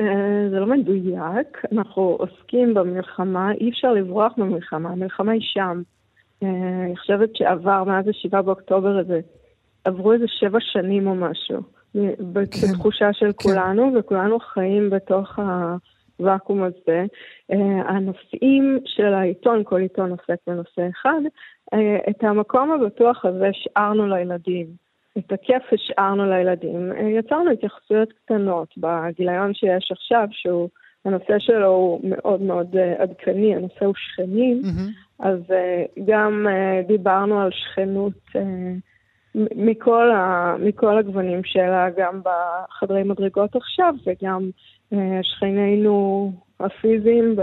אה, 0.00 0.50
זה 0.50 0.56
לא 0.60 0.66
מדויק, 0.66 1.48
אנחנו 1.72 2.02
עוסקים 2.02 2.74
במלחמה, 2.74 3.52
אי 3.52 3.70
אפשר 3.70 3.92
לברוח 3.92 4.32
במלחמה, 4.36 4.90
המלחמה 4.90 5.32
היא 5.32 5.42
שם. 5.44 5.82
אה, 6.42 6.84
אני 6.84 6.96
חושבת 6.96 7.36
שעבר 7.36 7.84
מאז 7.84 8.04
ה-7 8.08 8.42
באוקטובר 8.42 8.98
הזה, 8.98 9.20
עברו 9.84 10.12
איזה 10.12 10.24
שבע 10.28 10.58
שנים 10.60 11.06
או 11.06 11.14
משהו, 11.14 11.60
כן, 11.92 12.08
בתחושה 12.32 13.12
של 13.12 13.26
כן. 13.26 13.32
כולנו, 13.32 13.92
וכולנו 13.98 14.38
חיים 14.38 14.90
בתוך 14.90 15.38
הוואקום 16.18 16.62
הזה. 16.62 17.04
אה, 17.52 17.82
הנושאים 17.88 18.78
של 18.84 19.14
העיתון, 19.14 19.64
כל 19.64 19.80
עיתון 19.80 20.10
עוסק 20.10 20.38
בנושא 20.46 20.88
אחד, 20.90 21.20
אה, 21.74 21.96
את 22.10 22.24
המקום 22.24 22.72
הבטוח 22.72 23.24
הזה 23.24 23.48
השארנו 23.48 24.06
לילדים. 24.06 24.66
את 25.18 25.32
הכיף 25.32 25.62
השארנו 25.72 26.30
לילדים. 26.30 26.92
יצרנו 27.18 27.50
התייחסויות 27.50 28.12
קטנות 28.12 28.74
בגיליון 28.76 29.54
שיש 29.54 29.92
עכשיו, 29.92 30.28
שהוא, 30.30 30.68
הנושא 31.04 31.38
שלו 31.38 31.68
הוא 31.68 32.00
מאוד 32.04 32.42
מאוד 32.42 32.76
עדכני, 32.98 33.54
הנושא 33.54 33.84
הוא 33.84 33.94
שכנים, 33.96 34.62
mm-hmm. 34.64 35.08
אז 35.18 35.38
אה, 35.50 35.84
גם 36.06 36.46
אה, 36.50 36.82
דיברנו 36.86 37.40
על 37.40 37.50
שכנות 37.52 38.12
אה, 38.36 38.72
מכל, 39.34 40.10
ה, 40.10 40.54
מכל 40.60 40.98
הגוונים 40.98 41.44
שלה, 41.44 41.88
גם 41.96 42.20
בחדרי 42.22 43.02
מדרגות 43.02 43.56
עכשיו 43.56 43.94
וגם 44.06 44.50
שכנינו 45.22 46.32
הפיזיים 46.60 47.36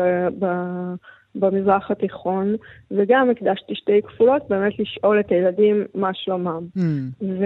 במזרח 1.35 1.91
התיכון, 1.91 2.55
וגם 2.91 3.29
הקדשתי 3.29 3.75
שתי 3.75 4.01
כפולות 4.01 4.41
באמת 4.49 4.79
לשאול 4.79 5.19
את 5.19 5.29
הילדים 5.31 5.85
מה 5.95 6.13
שלומם. 6.13 6.63
Mm. 6.77 6.81
ו... 7.21 7.45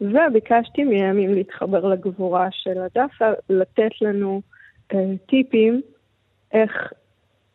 וביקשתי 0.00 0.84
מהם, 0.84 1.18
אם 1.18 1.34
להתחבר 1.34 1.86
לגבורה 1.88 2.48
של 2.50 2.78
הדסה, 2.80 3.32
לתת 3.50 3.90
לנו 4.02 4.42
טיפים 5.26 5.80
איך 6.52 6.92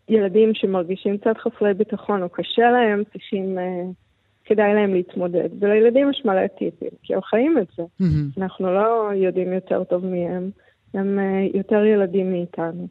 ילדים 0.10 0.54
שמרגישים 0.54 1.18
קצת 1.18 1.38
חסרי 1.38 1.74
ביטחון 1.74 2.24
או 2.24 2.30
קשה 2.30 2.72
להם, 2.72 3.04
צריכים, 3.12 3.58
uh, 3.58 3.62
כדאי 4.46 4.74
להם 4.74 4.94
להתמודד. 4.94 5.50
ולילדים 5.60 6.10
יש 6.10 6.22
מלא 6.26 6.48
טיפים, 6.48 6.90
כי 7.04 7.16
הם 7.16 7.22
חיים 7.22 7.58
את 7.58 7.68
זה. 7.78 7.84
Mm-hmm. 7.84 8.42
אנחנו 8.42 8.74
לא 8.74 9.10
יודעים 9.16 9.54
יותר 9.54 9.84
טוב 9.84 10.06
מהם, 10.06 10.50
הם 10.94 11.20
uh, 11.20 11.58
יותר 11.58 11.84
ילדים 11.86 12.32
מאיתנו. 12.32 12.88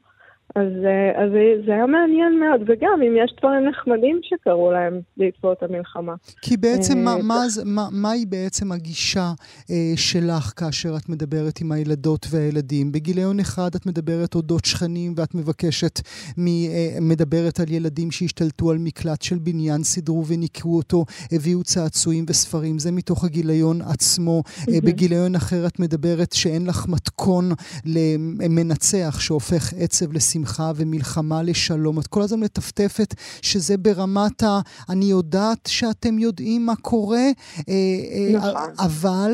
אז, 0.54 0.72
אה, 0.84 1.22
אז 1.22 1.30
זה 1.66 1.72
היה 1.72 1.86
מעניין 1.86 2.40
מאוד, 2.40 2.60
וגם 2.66 3.02
אם 3.06 3.16
יש 3.24 3.34
דברים 3.40 3.68
נחמדים 3.68 4.20
שקרו 4.22 4.72
להם 4.72 5.00
בעקבות 5.16 5.62
המלחמה. 5.62 6.14
כי 6.42 6.56
בעצם 6.56 6.98
מה, 6.98 7.12
אה, 7.12 7.22
מה, 7.22 7.44
מה, 7.64 7.88
מהי 7.92 8.26
בעצם 8.26 8.72
הגישה 8.72 9.32
אה, 9.70 9.92
שלך 9.96 10.52
כאשר 10.56 10.96
את 10.96 11.08
מדברת 11.08 11.60
עם 11.60 11.72
הילדות 11.72 12.26
והילדים? 12.30 12.92
בגיליון 12.92 13.40
אחד 13.40 13.70
את 13.76 13.86
מדברת 13.86 14.34
אודות 14.34 14.64
שכנים 14.64 15.14
ואת 15.16 15.34
מבקשת, 15.34 16.00
מ, 16.38 16.46
אה, 16.46 16.98
מדברת 17.00 17.60
על 17.60 17.70
ילדים 17.70 18.10
שהשתלטו 18.10 18.70
על 18.70 18.78
מקלט 18.78 19.22
של 19.22 19.38
בניין, 19.38 19.82
סידרו 19.82 20.26
וניקרו 20.26 20.76
אותו, 20.76 21.04
הביאו 21.32 21.62
צעצועים 21.62 22.24
וספרים, 22.28 22.78
זה 22.78 22.92
מתוך 22.92 23.24
הגיליון 23.24 23.82
עצמו. 23.82 24.42
אה, 24.68 24.80
בגיליון 24.84 25.34
אחר 25.34 25.66
את 25.66 25.78
מדברת 25.78 26.32
שאין 26.32 26.66
לך 26.66 26.88
מתכון 26.88 27.50
למנצח 27.84 29.20
שהופך 29.20 29.72
עצב 29.76 30.12
לשמחה. 30.12 30.39
לשמחה 30.40 30.70
ומלחמה 30.76 31.42
לשלום. 31.42 31.98
את 31.98 32.06
כל 32.06 32.20
הזמן 32.20 32.40
מטפטפת 32.44 33.14
שזה 33.42 33.74
ברמת 33.78 34.42
ה... 34.42 34.60
אני 34.92 35.04
יודעת 35.04 35.66
שאתם 35.66 36.18
יודעים 36.18 36.66
מה 36.66 36.76
קורה, 36.82 37.26
אה, 37.68 37.74
אה, 38.12 38.38
נכון. 38.38 38.86
אבל... 38.86 39.32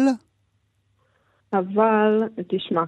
אבל, 1.53 2.23
תשמע, 2.49 2.83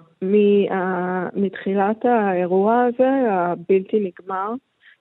מתחילת 1.35 2.05
האירוע 2.05 2.85
הזה, 2.85 3.09
הבלתי 3.31 3.97
נגמר, 4.01 4.53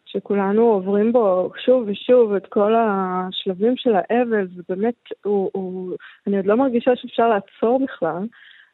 שכולנו 0.05 0.61
עוברים 0.61 1.11
בו 1.11 1.51
שוב 1.65 1.83
ושוב 1.87 2.33
את 2.33 2.45
כל 2.49 2.73
השלבים 2.77 3.73
של 3.77 3.91
האבל, 3.95 4.47
ובאמת, 4.55 4.95
הוא, 5.23 5.49
הוא, 5.53 5.95
אני 6.27 6.37
עוד 6.37 6.45
לא 6.45 6.55
מרגישה 6.55 6.91
שאפשר 6.95 7.27
לעצור 7.27 7.79
בכלל. 7.83 8.23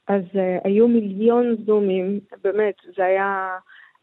אז 0.08 0.22
uh, 0.34 0.38
היו 0.64 0.88
מיליון 0.88 1.56
זומים, 1.66 2.20
באמת, 2.44 2.76
זה 2.98 3.06
היה 3.06 3.50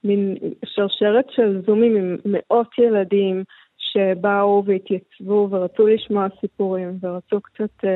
מין 0.05 0.37
שרשרת 0.65 1.25
של 1.31 1.63
זומים 1.67 1.97
עם 1.97 2.17
מאות 2.25 2.79
ילדים 2.79 3.45
שבאו 3.79 4.63
והתייצבו 4.67 5.49
ורצו 5.51 5.87
לשמוע 5.87 6.27
סיפורים 6.41 6.99
ורצו 7.01 7.41
קצת 7.41 7.85
uh, 7.85 7.89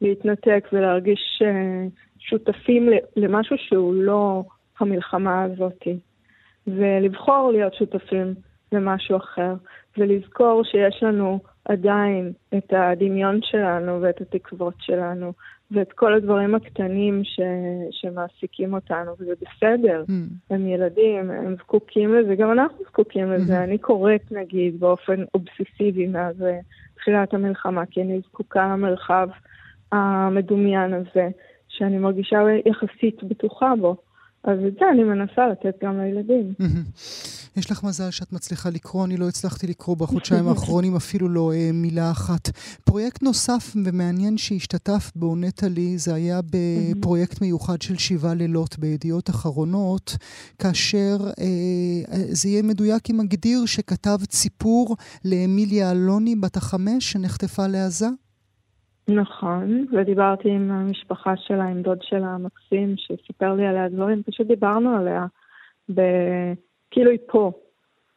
להתנתק 0.00 0.68
ולהרגיש 0.72 1.42
uh, 1.42 1.90
שותפים 2.18 2.88
למשהו 3.16 3.56
שהוא 3.58 3.94
לא 3.94 4.42
המלחמה 4.80 5.42
הזאת. 5.42 5.82
ולבחור 6.66 7.50
להיות 7.52 7.74
שותפים 7.74 8.34
למשהו 8.72 9.16
אחר, 9.16 9.54
ולזכור 9.98 10.64
שיש 10.64 11.02
לנו 11.02 11.40
עדיין 11.68 12.32
את 12.58 12.72
הדמיון 12.72 13.40
שלנו 13.42 14.02
ואת 14.02 14.20
התקוות 14.20 14.74
שלנו, 14.78 15.32
ואת 15.70 15.92
כל 15.92 16.14
הדברים 16.14 16.54
הקטנים 16.54 17.24
ש... 17.24 17.40
שמעסיקים 17.90 18.74
אותנו, 18.74 19.12
וזה 19.18 19.32
בסדר. 19.40 20.04
Mm. 20.08 20.12
הם 20.50 20.68
ילדים, 20.68 21.30
הם 21.30 21.56
זקוקים 21.58 22.14
לזה, 22.14 22.34
גם 22.34 22.52
אנחנו 22.52 22.84
זקוקים 22.88 23.32
לזה. 23.32 23.60
Mm-hmm. 23.60 23.64
אני 23.64 23.78
קוראת, 23.78 24.32
נגיד, 24.32 24.80
באופן 24.80 25.24
אובססיבי 25.34 26.06
מאז 26.06 26.42
אה, 26.42 26.58
תחילת 26.96 27.34
המלחמה, 27.34 27.86
כי 27.86 28.02
אני 28.02 28.20
זקוקה 28.20 28.68
למרחב 28.72 29.28
המדומיין 29.92 30.94
הזה, 30.94 31.28
שאני 31.68 31.98
מרגישה 31.98 32.38
יחסית 32.66 33.22
בטוחה 33.24 33.72
בו. 33.80 33.96
אז 34.44 34.58
את 34.66 34.74
זה 34.74 34.84
אני 34.92 35.04
מנסה 35.04 35.48
לתת 35.48 35.84
גם 35.84 36.00
לילדים. 36.00 36.54
יש 37.56 37.70
לך 37.70 37.84
מזל 37.84 38.10
שאת 38.10 38.32
מצליחה 38.32 38.70
לקרוא, 38.70 39.04
אני 39.04 39.16
לא 39.16 39.28
הצלחתי 39.28 39.66
לקרוא 39.66 39.96
בחודשיים 39.96 40.48
האחרונים 40.48 40.96
אפילו 40.96 41.28
לא 41.28 41.52
אה, 41.52 41.70
מילה 41.72 42.10
אחת. 42.10 42.48
פרויקט 42.84 43.22
נוסף 43.22 43.76
ומעניין 43.84 44.38
שהשתתפת 44.38 45.16
בו, 45.16 45.36
נטלי, 45.36 45.98
זה 45.98 46.14
היה 46.14 46.40
בפרויקט 46.52 47.40
מיוחד 47.42 47.82
של 47.82 47.96
שבעה 47.96 48.34
לילות 48.34 48.78
בידיעות 48.78 49.30
אחרונות, 49.30 50.16
כאשר 50.62 51.16
אה, 51.40 52.24
זה 52.28 52.48
יהיה 52.48 52.62
מדויק 52.62 53.10
אם 53.10 53.16
מגדיר 53.18 53.66
שכתב 53.66 54.18
ציפור 54.28 54.96
לאמיליה 55.24 55.90
אלוני 55.90 56.36
בת 56.36 56.56
החמש 56.56 57.12
שנחטפה 57.12 57.66
לעזה? 57.66 58.06
נכון, 59.08 59.86
ודיברתי 59.92 60.50
עם 60.50 60.70
המשפחה 60.70 61.34
שלה, 61.36 61.64
עם 61.64 61.82
דוד 61.82 61.98
שלה 62.02 62.26
המקסים, 62.26 62.94
שסיפר 62.96 63.54
לי 63.54 63.66
עליה 63.66 63.88
דברים, 63.88 64.22
פשוט 64.22 64.46
דיברנו 64.46 64.96
עליה, 64.96 65.26
ב... 65.94 66.00
כאילו 66.90 67.10
היא 67.10 67.18
פה, 67.26 67.52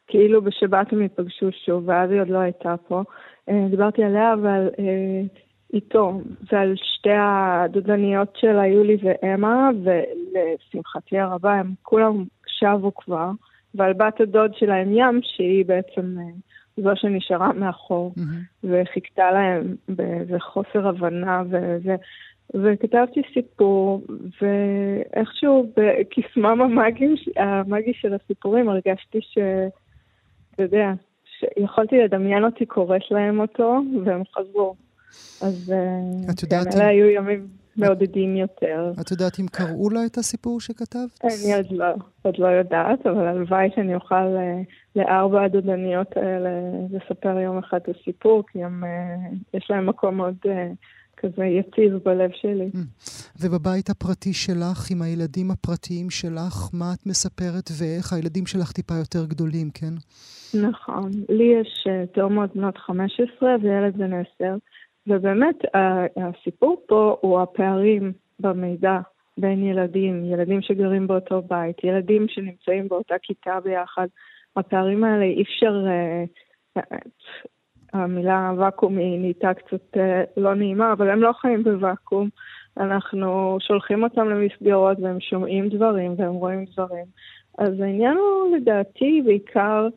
כאילו 0.08 0.42
בשבת 0.42 0.94
הם 0.94 1.02
ייפגשו 1.02 1.50
שוב, 1.66 1.84
ואז 1.88 2.12
היא 2.12 2.22
עוד 2.22 2.30
לא 2.30 2.38
הייתה 2.38 2.76
פה. 2.88 3.04
אה, 3.50 3.66
דיברתי 3.70 4.04
עליה 4.04 4.36
ועל 4.42 4.70
אה, 4.80 5.22
איתו, 5.74 6.22
ועל 6.52 6.74
שתי 6.76 7.16
הדודניות 7.20 8.36
שלה, 8.36 8.68
יולי 8.68 8.98
ואמה, 9.04 9.70
ולשמחתי 9.84 11.20
הרבה 11.20 11.54
הם 11.54 11.74
כולם 11.82 12.24
שבו 12.48 12.96
כבר, 12.96 13.32
ועל 13.76 13.94
בת 13.94 14.22
הדוד 14.22 14.52
שלהם 14.56 14.90
ים, 14.92 15.20
שהיא 15.24 15.66
בעצם... 15.66 16.16
אה, 16.20 16.24
זו 16.84 16.90
שנשארה 16.96 17.54
מאחור, 17.54 18.14
mm-hmm. 18.18 18.64
וחיכתה 18.64 19.32
להם 19.32 19.76
בחוסר 20.28 20.88
הבנה, 20.88 21.44
וזה, 21.50 21.96
וכתבתי 22.54 23.22
סיפור, 23.34 24.02
ואיכשהו 24.42 25.72
בקסמם 25.78 26.62
המאגי, 26.62 27.16
המאגי 27.38 27.94
של 27.94 28.14
הסיפורים 28.14 28.70
הרגשתי 28.70 29.20
ש... 29.22 29.38
אתה 30.54 30.64
יודע, 30.64 30.92
שיכולתי 31.40 31.98
לדמיין 31.98 32.46
אותי 32.46 32.66
קוראת 32.66 33.12
להם 33.12 33.40
אותו, 33.40 33.82
והם 34.06 34.22
חזרו. 34.36 34.76
אז 35.42 35.74
את 36.34 36.44
יודעת 36.44 36.74
כן, 36.74 36.80
אלה 36.80 36.88
היו 36.88 37.10
ימים 37.10 37.48
מעודדים 37.80 38.36
יותר. 38.36 38.92
את 39.02 39.12
יודעת 39.12 39.40
אם 39.40 39.46
קראו 39.48 39.90
לה 39.90 40.06
את 40.06 40.18
הסיפור 40.18 40.62
שכתבת? 40.62 41.20
אני 41.24 41.56
עוד 41.56 41.72
לא, 41.72 41.86
עוד 42.22 42.38
לא 42.38 42.48
יודעת, 42.48 43.06
אבל 43.06 43.28
הלוואי 43.28 43.70
שאני 43.76 43.96
אוכל 43.96 44.16
אה, 44.16 44.62
לארבע 44.96 45.44
הדודניות 45.44 46.18
האלה 46.18 46.50
לספר 46.92 47.40
יום 47.40 47.58
אחד 47.58 47.78
את 47.78 47.96
הסיפור, 47.96 48.44
כי 48.52 48.64
הם, 48.64 48.84
אה, 48.84 49.30
יש 49.54 49.72
להם 49.72 49.90
מקום 49.90 50.18
מאוד 50.18 50.36
אה, 50.48 50.68
כזה 51.20 51.46
יציב 51.46 51.94
בלב 52.06 52.32
שלי. 52.42 52.70
ובבית 53.42 53.90
הפרטי 53.90 54.34
שלך, 54.34 54.92
עם 54.92 55.02
הילדים 55.02 55.52
הפרטיים 55.52 56.10
שלך, 56.10 56.70
מה 56.74 56.86
את 56.94 57.06
מספרת 57.06 57.70
ואיך? 57.80 58.14
הילדים 58.14 58.46
שלך 58.46 58.72
טיפה 58.72 58.94
יותר 58.94 59.26
גדולים, 59.26 59.70
כן? 59.74 59.94
נכון. 60.54 61.12
לי 61.30 61.54
יש 61.62 61.88
תאומות 62.14 62.56
בנות 62.56 62.78
15 62.78 63.56
וילד 63.62 63.98
בן 63.98 64.14
10. 64.14 64.56
ובאמת 65.08 65.56
הסיפור 66.18 66.84
פה 66.88 67.18
הוא 67.22 67.40
הפערים 67.40 68.12
במידע 68.40 69.00
בין 69.38 69.64
ילדים, 69.64 70.26
ילדים 70.26 70.62
שגרים 70.62 71.08
באותו 71.08 71.42
בית, 71.42 71.84
ילדים 71.84 72.26
שנמצאים 72.30 72.88
באותה 72.88 73.16
כיתה 73.22 73.60
ביחד. 73.64 74.08
הפערים 74.56 75.04
האלה 75.04 75.24
אי 75.24 75.42
אפשר, 75.42 75.74
אה, 75.88 76.82
המילה 77.94 78.54
ואקום 78.58 78.98
היא 78.98 79.20
נהייתה 79.20 79.54
קצת 79.54 79.98
אה, 79.98 80.24
לא 80.38 80.54
נעימה, 80.54 80.94
אבל 80.94 81.10
הם 81.10 81.22
לא 81.22 81.32
חיים 81.34 81.64
בוואקום. 81.64 82.30
אנחנו 82.78 83.58
שולחים 83.62 84.04
אותם 84.04 84.30
למסגרות 84.30 84.98
והם 85.00 85.20
שומעים 85.20 85.70
דברים 85.70 86.14
והם 86.18 86.34
רואים 86.34 86.66
דברים. 86.74 87.06
אז 87.58 87.80
העניין 87.80 88.18
הוא 88.18 88.56
לדעתי 88.56 89.22
בעיקר 89.26 89.88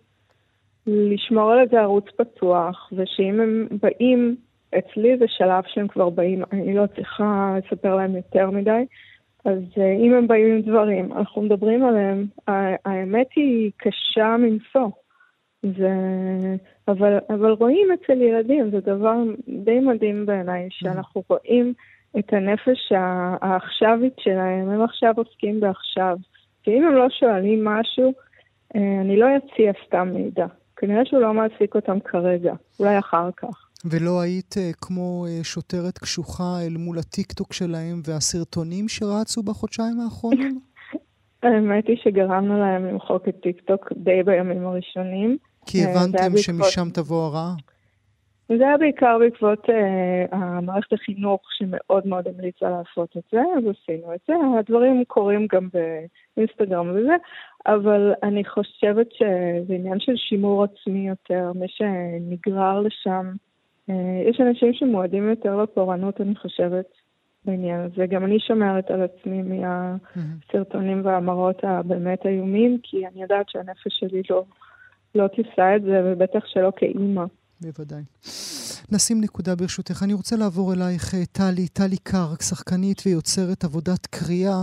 לשמור 0.87 1.53
על 1.53 1.61
איזה 1.61 1.81
ערוץ 1.81 2.05
פתוח, 2.17 2.93
ושאם 2.93 3.41
הם 3.41 3.69
באים 3.83 4.37
אצלי 4.79 5.19
זה 5.19 5.25
שלב 5.29 5.63
שהם 5.67 5.89
כבר 5.89 6.11
באים, 6.11 6.43
אני 6.53 6.75
לא 6.75 6.85
צריכה 6.97 7.57
לספר 7.59 7.97
להם 7.97 8.17
יותר 8.17 8.51
מדי. 8.51 8.85
אז 9.45 9.59
uh, 9.75 9.81
אם 10.07 10.15
הם 10.15 10.27
באים 10.27 10.55
עם 10.55 10.61
דברים, 10.61 11.13
אנחנו 11.13 11.43
מדברים 11.43 11.85
עליהם, 11.85 12.27
האמת 12.85 13.27
היא 13.37 13.71
קשה 13.77 14.37
מנשוא. 14.39 14.89
זה... 15.63 15.91
אבל, 16.89 17.19
אבל 17.31 17.51
רואים 17.51 17.89
אצל 17.93 18.23
ילדים, 18.23 18.71
זה 18.71 18.81
דבר 18.81 19.17
די 19.65 19.81
מדהים 19.81 20.27
בעיניי, 20.27 20.69
שאנחנו 20.71 21.23
רואים 21.29 21.73
את 22.19 22.33
הנפש 22.33 22.93
העכשווית 23.41 24.15
שלהם, 24.19 24.71
הם 24.71 24.83
עכשיו 24.83 25.15
עוסקים 25.17 25.61
בעכשיו. 25.61 26.17
ואם 26.67 26.85
הם 26.85 26.95
לא 26.95 27.07
שואלים 27.11 27.65
משהו, 27.65 28.13
אה, 28.77 29.01
אני 29.01 29.17
לא 29.17 29.27
אציע 29.37 29.73
סתם 29.87 30.09
מידע. 30.15 30.47
כנראה 30.77 31.05
שהוא 31.05 31.21
לא 31.21 31.35
מעסיק 31.35 31.75
אותם 31.75 32.01
כרגע, 32.01 32.55
אולי 32.81 32.99
אחר 32.99 33.31
כך. 33.37 33.69
ולא 33.85 34.21
היית 34.21 34.55
uh, 34.55 34.77
כמו 34.81 35.27
uh, 35.27 35.45
שוטרת 35.45 35.99
קשוחה 35.99 36.61
אל 36.67 36.77
מול 36.79 36.99
הטיקטוק 36.99 37.53
שלהם 37.53 38.01
והסרטונים 38.07 38.89
שרצו 38.89 39.43
בחודשיים 39.43 40.01
האחרונים? 40.01 40.61
האמת 41.43 41.87
היא 41.89 41.97
שגרמנו 42.03 42.59
להם 42.59 42.87
למחוק 42.87 43.29
את 43.29 43.37
טיקטוק 43.43 43.93
די 43.97 44.23
בימים 44.23 44.67
הראשונים. 44.67 45.37
כי 45.67 45.79
הבנתם 45.85 46.37
שמשם 46.37 46.91
תבוא 46.95 47.27
הרעה? 47.27 47.55
זה 48.49 48.67
היה 48.69 48.79
בעיקר 48.79 49.17
בעקבות 49.19 49.71
אה, 49.71 50.39
המערכת 50.39 50.93
החינוך 50.93 51.41
שמאוד 51.53 52.07
מאוד 52.07 52.29
המליצה 52.29 52.71
לעשות 52.71 53.17
את 53.17 53.23
זה, 53.33 53.41
אז 53.57 53.65
עשינו 53.65 54.15
את 54.15 54.21
זה. 54.29 54.35
הדברים 54.59 55.05
קורים 55.05 55.47
גם 55.53 55.69
באינסטגרם 56.37 56.91
וזה, 56.91 57.17
אבל 57.67 58.13
אני 58.23 58.45
חושבת 58.45 59.13
שזה 59.13 59.75
עניין 59.75 60.01
של 60.01 60.17
שימור 60.17 60.65
עצמי 60.65 61.09
יותר, 61.09 61.53
מי 61.55 61.67
שנגרר 61.69 62.81
לשם. 62.81 63.33
אה, 63.91 64.23
יש 64.31 64.41
אנשים 64.41 64.73
שמועדים 64.75 65.31
יותר 65.31 65.57
לפורענות, 65.57 66.21
אני 66.21 66.35
חושבת, 66.37 66.87
בעניין 67.45 67.81
הזה. 67.81 68.07
גם 68.07 68.25
אני 68.25 68.41
שומרת 68.41 68.91
על 68.91 69.03
עצמי 69.03 69.43
מהסרטונים 69.43 71.01
והמראות 71.05 71.65
הבאמת 71.65 72.27
איומים, 72.27 72.79
כי 72.83 73.07
אני 73.07 73.23
יודעת 73.23 73.49
שהנפש 73.49 73.99
שלי 74.01 74.23
לא, 74.31 74.45
לא 75.15 75.29
תישא 75.29 75.77
את 75.77 75.83
זה, 75.83 76.03
ובטח 76.05 76.47
שלא 76.47 76.73
כאימא. 76.77 77.25
בוודאי. 77.61 78.03
נשים 78.93 79.21
נקודה 79.21 79.57
ברשותך. 79.57 80.03
אני 80.05 80.15
רוצה 80.15 80.37
לעבור 80.37 80.73
אלייך, 80.73 81.15
אה, 81.15 81.27
טלי, 81.33 81.69
טלי 81.69 81.97
קרק, 82.03 82.43
שחקנית 82.43 83.03
ויוצרת 83.07 83.65
עבודת 83.65 84.07
קריאה. 84.07 84.63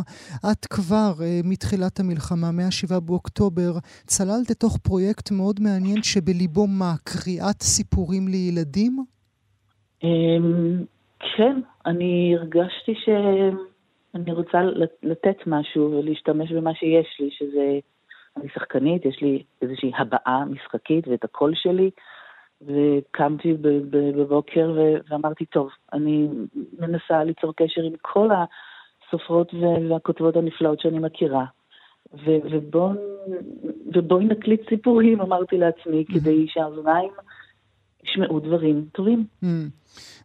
את 0.51 0.65
כבר 0.65 1.11
uh, 1.17 1.47
מתחילת 1.47 1.99
המלחמה, 1.99 2.51
מ-7 2.51 2.99
באוקטובר, 2.99 3.71
צללת 4.05 4.49
לתוך 4.49 4.77
פרויקט 4.77 5.31
מאוד 5.31 5.59
מעניין 5.59 6.03
שבליבו 6.03 6.67
מה? 6.67 6.93
קריאת 7.03 7.61
סיפורים 7.61 8.27
לילדים? 8.27 9.03
אמ, 10.03 10.83
כן, 11.37 11.61
אני 11.85 12.35
הרגשתי 12.37 12.93
שאני 13.03 14.31
רוצה 14.31 14.57
לתת 15.03 15.37
משהו 15.47 15.91
ולהשתמש 15.91 16.51
במה 16.51 16.73
שיש 16.73 17.17
לי, 17.19 17.29
שזה... 17.31 17.79
אני 18.39 18.49
שחקנית, 18.49 19.05
יש 19.05 19.21
לי 19.21 19.43
איזושהי 19.61 19.91
הבעה 19.97 20.45
משחקית 20.45 21.07
ואת 21.07 21.23
הקול 21.23 21.51
שלי. 21.55 21.91
וקמתי 22.61 23.53
בבוקר 23.91 24.77
ואמרתי, 25.09 25.45
טוב, 25.45 25.69
אני 25.93 26.27
מנסה 26.79 27.23
ליצור 27.23 27.53
קשר 27.55 27.81
עם 27.81 27.93
כל 28.01 28.29
הסופרות 28.31 29.53
והכותבות 29.89 30.35
הנפלאות 30.35 30.79
שאני 30.79 30.99
מכירה. 30.99 31.45
ובואי 32.13 32.97
ובוא 33.95 34.21
נקליט 34.21 34.69
סיפורים, 34.69 35.21
אמרתי 35.21 35.57
לעצמי. 35.57 36.05
כדי 36.05 36.47
שהאוזניים 36.47 37.11
ישמעו 38.03 38.39
דברים 38.39 38.85
טובים. 38.91 39.25
Mm. 39.43 39.47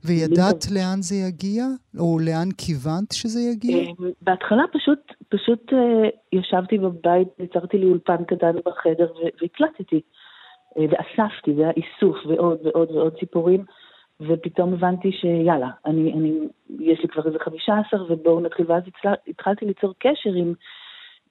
וידעת 0.04 0.64
לאן 0.74 1.02
זה 1.02 1.16
יגיע? 1.16 1.64
או 1.98 2.18
לאן 2.18 2.48
כיוונת 2.58 3.12
שזה 3.12 3.40
יגיע? 3.40 3.76
אה, 3.76 3.92
בהתחלה 4.22 4.62
פשוט, 4.72 5.12
פשוט 5.28 5.72
uh, 5.72 5.76
ישבתי 6.32 6.78
בבית, 6.78 7.28
יצרתי 7.38 7.78
לי 7.78 7.86
אולפן 7.86 8.24
קטן 8.24 8.56
בחדר 8.66 9.12
והקלטתי. 9.40 10.00
אה, 10.78 10.84
ואספתי, 10.90 11.54
זה 11.54 11.62
היה 11.62 11.70
איסוף 11.70 12.16
ועוד 12.26 12.58
ועוד 12.66 12.90
ועוד 12.90 13.14
סיפורים, 13.20 13.64
ופתאום 14.20 14.74
הבנתי 14.74 15.12
שיאללה, 15.12 15.70
אני, 15.86 16.12
אני, 16.12 16.32
יש 16.80 17.00
לי 17.00 17.08
כבר 17.08 17.26
איזה 17.26 17.38
חמישה 17.38 17.74
עשר 17.86 18.04
ובואו 18.08 18.40
נתחיל, 18.40 18.66
ואז 18.68 18.82
התחלתי 19.28 19.64
ליצור 19.64 19.94
קשר 19.98 20.30
עם, 20.34 20.54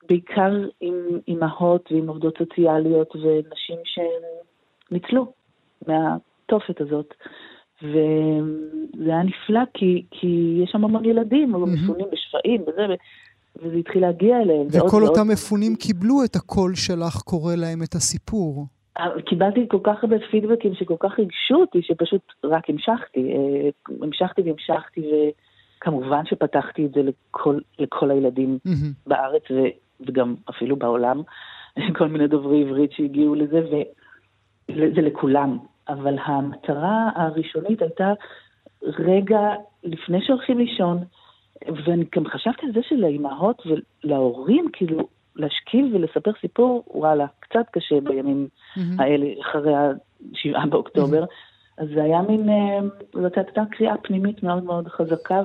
בעיקר 0.09 0.51
עם 0.81 0.95
אימהות 1.27 1.91
ועם 1.91 2.07
עובדות 2.07 2.37
סוציאליות 2.37 3.15
ונשים 3.15 3.77
שניצלו 3.85 5.33
מהתופת 6.51 6.81
הזאת. 6.81 7.13
וזה 7.83 9.11
היה 9.11 9.23
נפלא 9.23 9.59
כי, 9.73 10.05
כי 10.11 10.59
יש 10.63 10.69
שם 10.71 10.83
המון 10.83 11.05
ילדים, 11.05 11.55
mm-hmm. 11.55 11.57
מפונים 11.57 12.05
בשפעים 12.11 12.61
וזה, 12.61 12.85
וזה 13.61 13.75
התחיל 13.75 14.01
להגיע 14.01 14.41
אליהם. 14.41 14.67
וכל 14.67 15.03
אותם 15.03 15.27
מפונים 15.27 15.75
קיבלו 15.75 16.23
את 16.25 16.35
הקול 16.35 16.75
שלך 16.75 17.15
קורא 17.15 17.55
להם 17.55 17.83
את 17.83 17.93
הסיפור. 17.95 18.65
קיבלתי 19.25 19.65
כל 19.69 19.79
כך 19.83 20.03
הרבה 20.03 20.15
פידבקים 20.31 20.75
שכל 20.75 20.95
כך 20.99 21.19
ריגשו 21.19 21.55
אותי, 21.55 21.81
שפשוט 21.81 22.21
רק 22.43 22.69
המשכתי. 22.69 23.33
אה, 23.33 23.69
המשכתי 24.01 24.41
והמשכתי, 24.41 25.01
וכמובן 25.81 26.25
שפתחתי 26.25 26.85
את 26.85 26.91
זה 26.91 27.01
לכל, 27.03 27.59
לכל 27.79 28.11
הילדים 28.11 28.57
mm-hmm. 28.67 29.07
בארץ 29.07 29.43
ו, 29.51 29.55
וגם 30.07 30.35
אפילו 30.49 30.75
בעולם. 30.75 31.21
כל 31.97 32.07
מיני 32.07 32.27
דוברי 32.27 32.61
עברית 32.61 32.91
שהגיעו 32.91 33.35
לזה, 33.35 33.61
וזה 34.71 35.01
לכולם. 35.01 35.57
אבל 35.89 36.15
המטרה 36.25 37.09
הראשונית 37.15 37.81
הייתה 37.81 38.13
רגע 38.83 39.39
לפני 39.83 40.21
שהולכים 40.25 40.57
לישון, 40.57 40.97
ואני 41.85 42.05
גם 42.15 42.27
חשבתי 42.27 42.65
על 42.65 42.71
זה 42.73 42.79
שלאימהות 42.89 43.61
ולהורים, 43.65 44.69
כאילו, 44.73 45.07
להשכיב 45.35 45.85
ולספר 45.93 46.31
סיפור, 46.41 46.83
וואלה, 46.87 47.25
קצת 47.39 47.65
קשה 47.71 48.01
בימים 48.01 48.47
mm-hmm. 48.47 48.79
האלה, 48.99 49.27
אחרי 49.41 49.73
השבעה 50.33 50.65
באוקטובר. 50.65 51.23
Mm-hmm. 51.23 51.81
אז 51.83 51.87
זה 51.95 52.03
היה 52.03 52.21
מין, 52.21 52.49
אה, 52.49 52.79
זאת 53.13 53.37
הייתה 53.37 53.61
קריאה 53.71 53.97
פנימית 53.97 54.43
מאוד 54.43 54.63
מאוד 54.63 54.87
חזקה, 54.87 55.41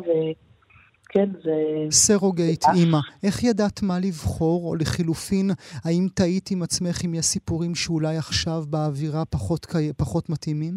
וכן, 1.11 1.29
זה... 1.43 1.53
סרוגייט, 1.91 2.65
אימא. 2.75 2.99
איך 3.25 3.45
ידעת 3.45 3.83
מה 3.83 3.95
לבחור, 4.07 4.69
או 4.69 4.75
לחילופין, 4.75 5.47
האם 5.85 6.07
טעית 6.15 6.51
עם 6.53 6.63
עצמך 6.63 7.05
אם 7.05 7.15
יש 7.15 7.25
סיפורים 7.25 7.75
שאולי 7.75 8.17
עכשיו 8.17 8.63
באווירה 8.71 9.25
פחות, 9.25 9.67
פחות 9.97 10.31
מתאימים? 10.31 10.75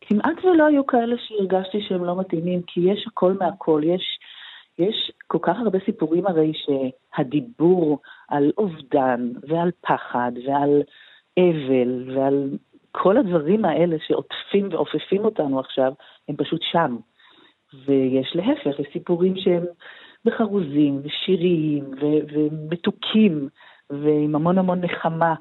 כמעט 0.00 0.44
ולא 0.44 0.66
היו 0.66 0.86
כאלה 0.86 1.16
שהרגשתי 1.18 1.78
שהם 1.88 2.04
לא 2.04 2.20
מתאימים, 2.20 2.62
כי 2.66 2.80
יש 2.80 3.04
הכל 3.06 3.32
מהכל. 3.40 3.82
יש... 3.84 4.02
יש 4.78 5.12
כל 5.26 5.38
כך 5.42 5.56
הרבה 5.64 5.78
סיפורים 5.84 6.26
הרי 6.26 6.52
שהדיבור 6.54 7.98
על 8.28 8.52
אובדן 8.58 9.30
ועל 9.48 9.70
פחד 9.80 10.32
ועל 10.46 10.82
אבל 11.38 12.16
ועל 12.16 12.50
כל 12.92 13.16
הדברים 13.16 13.64
האלה 13.64 13.96
שעוטפים 14.06 14.68
ועופפים 14.70 15.24
אותנו 15.24 15.60
עכשיו, 15.60 15.92
הם 16.28 16.36
פשוט 16.36 16.60
שם. 16.72 16.96
ויש 17.86 18.32
להפך, 18.34 18.80
יש 18.80 18.86
סיפורים 18.92 19.36
שהם 19.36 19.64
בחרוזים 20.24 21.00
ושיריים 21.04 21.84
ו- 21.84 22.32
ומתוקים 22.32 23.48
ועם 23.90 24.34
המון 24.34 24.58
המון 24.58 24.80
נחמה. 24.80 25.34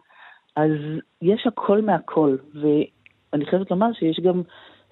אז 0.56 0.72
יש 1.22 1.48
הכל 1.48 1.82
מהכל, 1.82 2.38
ואני 2.54 3.46
חייבת 3.46 3.72
לומר 3.72 3.94
שיש 3.94 4.20
גם 4.20 4.42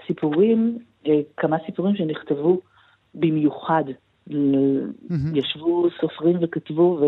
סיפורים, 0.07 0.77
אה, 1.07 1.19
כמה 1.37 1.57
סיפורים 1.65 1.95
שנכתבו 1.95 2.59
במיוחד 3.15 3.83
Mm-hmm. 4.29 5.37
ישבו 5.37 5.87
סופרים 6.01 6.37
וכתבו, 6.41 6.99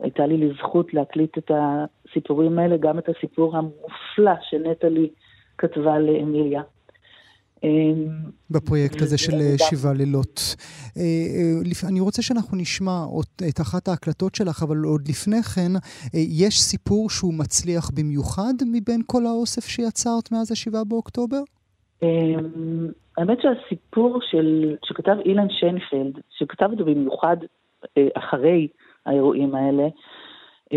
והייתה 0.00 0.26
לי 0.26 0.36
לזכות 0.36 0.94
להקליט 0.94 1.38
את 1.38 1.50
הסיפורים 1.54 2.58
האלה, 2.58 2.76
גם 2.76 2.98
את 2.98 3.08
הסיפור 3.08 3.56
המופלא 3.56 4.32
שנטלי 4.42 5.08
כתבה 5.58 5.98
לאמיליה. 5.98 6.62
אמ, 7.64 8.08
בפרויקט 8.50 9.02
הזה 9.02 9.18
של 9.18 9.32
אה, 9.32 9.54
שבעה 9.58 9.92
לילות. 9.92 10.56
אה, 10.96 11.02
אה, 11.02 11.88
אני 11.88 12.00
רוצה 12.00 12.22
שאנחנו 12.22 12.56
נשמע 12.56 13.04
את 13.48 13.60
אחת 13.60 13.88
ההקלטות 13.88 14.34
שלך, 14.34 14.62
אבל 14.62 14.76
עוד 14.84 15.08
לפני 15.08 15.42
כן, 15.42 15.72
יש 16.14 16.60
סיפור 16.60 17.10
שהוא 17.10 17.34
מצליח 17.34 17.90
במיוחד 17.96 18.54
מבין 18.72 19.00
כל 19.06 19.26
האוסף 19.26 19.68
שיצרת 19.68 20.32
מאז 20.32 20.52
השבעה 20.52 20.84
באוקטובר? 20.84 21.40
אמ, 22.02 22.08
האמת 23.16 23.38
שהסיפור 23.42 24.18
של, 24.30 24.76
שכתב 24.84 25.16
אילן 25.24 25.50
שיינפלד, 25.50 26.18
שכתב 26.30 26.68
אותו 26.72 26.84
במיוחד 26.84 27.36
אחרי 28.14 28.68
האירועים 29.06 29.54
האלה, 29.54 29.88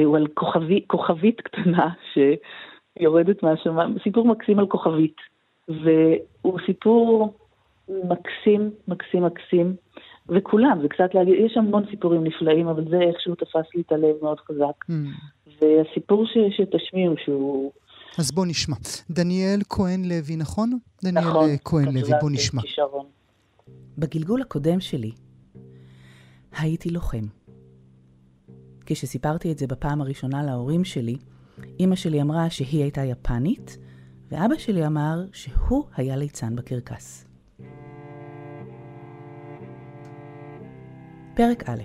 הוא 0.06 0.18
על 0.18 0.28
כוכבי, 0.28 0.84
כוכבית 0.88 1.42
קטנה 1.42 1.90
שיורדת 2.14 3.44
מהשמיים, 3.44 3.96
סיפור 4.04 4.28
מקסים 4.28 4.60
על 4.60 4.68
כוכבית. 4.68 5.31
והוא 5.84 6.60
סיפור 6.66 7.34
מקסים, 7.90 8.72
מקסים, 8.88 9.24
מקסים, 9.24 9.76
וכולם, 10.30 10.80
זה 10.82 10.88
קצת 10.88 11.14
להגיד, 11.14 11.34
יש 11.46 11.58
המון 11.58 11.84
סיפורים 11.90 12.24
נפלאים, 12.24 12.68
אבל 12.68 12.90
זה 12.90 13.00
איכשהו 13.02 13.36
תפס 13.36 13.76
לי 13.76 13.82
את 13.82 13.92
הלב 13.92 14.16
מאוד 14.22 14.40
חזק. 14.40 14.86
Mm. 14.90 14.94
והסיפור 15.62 16.26
ש, 16.26 16.38
שתשמיעו, 16.58 17.16
שהוא 17.26 17.72
אז 18.18 18.32
בוא 18.32 18.46
נשמע. 18.46 18.76
דניאל 19.10 19.60
כהן 19.70 20.06
לוי, 20.06 20.36
נכון? 20.36 20.78
דניאל 21.04 21.26
נכון, 21.26 21.50
אה, 21.50 21.56
כהן 21.66 21.86
לוי, 21.86 22.12
בוא 22.22 22.32
נשמע. 22.32 22.62
כישרון. 22.62 23.06
בגלגול 23.98 24.42
הקודם 24.42 24.80
שלי 24.80 25.12
הייתי 26.58 26.90
לוחם. 26.90 27.26
כשסיפרתי 28.86 29.52
את 29.52 29.58
זה 29.58 29.68
בפעם 29.68 30.02
הראשונה 30.02 30.44
להורים 30.44 30.84
שלי, 30.84 31.16
אימא 31.80 31.96
שלי 31.96 32.22
אמרה 32.22 32.50
שהיא 32.50 32.82
הייתה 32.82 33.02
יפנית, 33.02 33.78
ואבא 34.32 34.58
שלי 34.58 34.88
אמר 34.88 35.26
שהוא 35.34 35.86
היה 35.96 36.16
ליצן 36.16 36.56
בקרקס. 36.56 37.26
פרק 41.36 41.70
א' 41.70 41.82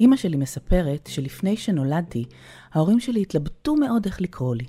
אימא 0.00 0.16
שלי 0.16 0.36
מספרת 0.36 1.06
שלפני 1.06 1.56
שנולדתי, 1.56 2.24
ההורים 2.72 3.00
שלי 3.00 3.22
התלבטו 3.22 3.76
מאוד 3.76 4.06
איך 4.06 4.20
לקרוא 4.20 4.54
לי. 4.54 4.66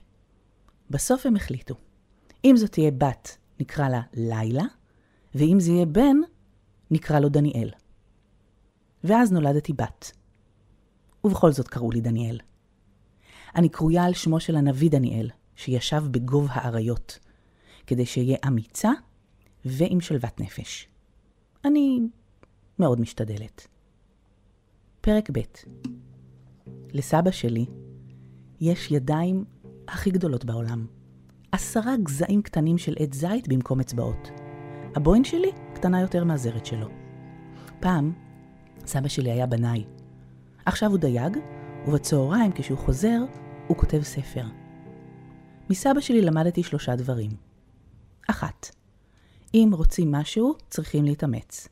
בסוף 0.89 1.25
הם 1.25 1.35
החליטו. 1.35 1.75
אם 2.45 2.57
זאת 2.57 2.71
תהיה 2.71 2.91
בת, 2.91 3.37
נקרא 3.59 3.89
לה 3.89 4.01
לילה, 4.13 4.63
ואם 5.35 5.59
זה 5.59 5.71
יהיה 5.71 5.85
בן, 5.85 6.17
נקרא 6.91 7.19
לו 7.19 7.29
דניאל. 7.29 7.69
ואז 9.03 9.31
נולדתי 9.31 9.73
בת, 9.73 10.11
ובכל 11.23 11.51
זאת 11.51 11.67
קראו 11.67 11.91
לי 11.91 12.01
דניאל. 12.01 12.39
אני 13.55 13.69
קרויה 13.69 14.03
על 14.03 14.13
שמו 14.13 14.39
של 14.39 14.55
הנביא 14.55 14.91
דניאל, 14.91 15.29
שישב 15.59 16.03
בגוב 16.11 16.47
האריות, 16.49 17.19
כדי 17.87 18.05
שאהיה 18.05 18.37
אמיצה 18.47 18.91
ועם 19.65 20.01
שלוות 20.01 20.39
נפש. 20.39 20.87
אני 21.65 21.99
מאוד 22.79 23.01
משתדלת. 23.01 23.67
פרק 25.01 25.29
ב' 25.33 25.39
לסבא 26.93 27.31
שלי 27.31 27.65
יש 28.61 28.91
ידיים 28.91 29.45
הכי 29.87 30.11
גדולות 30.11 30.45
בעולם. 30.45 30.87
עשרה 31.51 31.97
גזעים 32.03 32.41
קטנים 32.41 32.77
של 32.77 32.95
עץ 32.99 33.15
זית 33.15 33.47
במקום 33.47 33.79
אצבעות. 33.79 34.29
הבוין 34.95 35.23
שלי 35.23 35.51
קטנה 35.73 36.01
יותר 36.01 36.23
מהזרת 36.23 36.65
שלו. 36.65 36.87
פעם, 37.79 38.13
סבא 38.85 39.07
שלי 39.07 39.31
היה 39.31 39.45
בנאי. 39.45 39.85
עכשיו 40.65 40.89
הוא 40.89 40.97
דייג, 40.97 41.37
ובצהריים, 41.87 42.51
כשהוא 42.51 42.77
חוזר, 42.77 43.19
הוא 43.67 43.77
כותב 43.77 44.01
ספר. 44.01 44.45
מסבא 45.69 45.99
שלי 45.99 46.21
למדתי 46.21 46.63
שלושה 46.63 46.95
דברים. 46.95 47.31
אחת, 48.29 48.75
אם 49.53 49.69
רוצים 49.73 50.11
משהו, 50.11 50.55
צריכים 50.69 51.05
להתאמץ. 51.05 51.67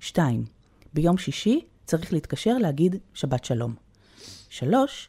שתיים, 0.00 0.44
ביום 0.94 1.18
שישי 1.18 1.60
צריך 1.84 2.12
להתקשר 2.12 2.58
להגיד 2.58 2.96
שבת 3.14 3.44
שלום. 3.44 3.74
שלוש, 4.48 5.08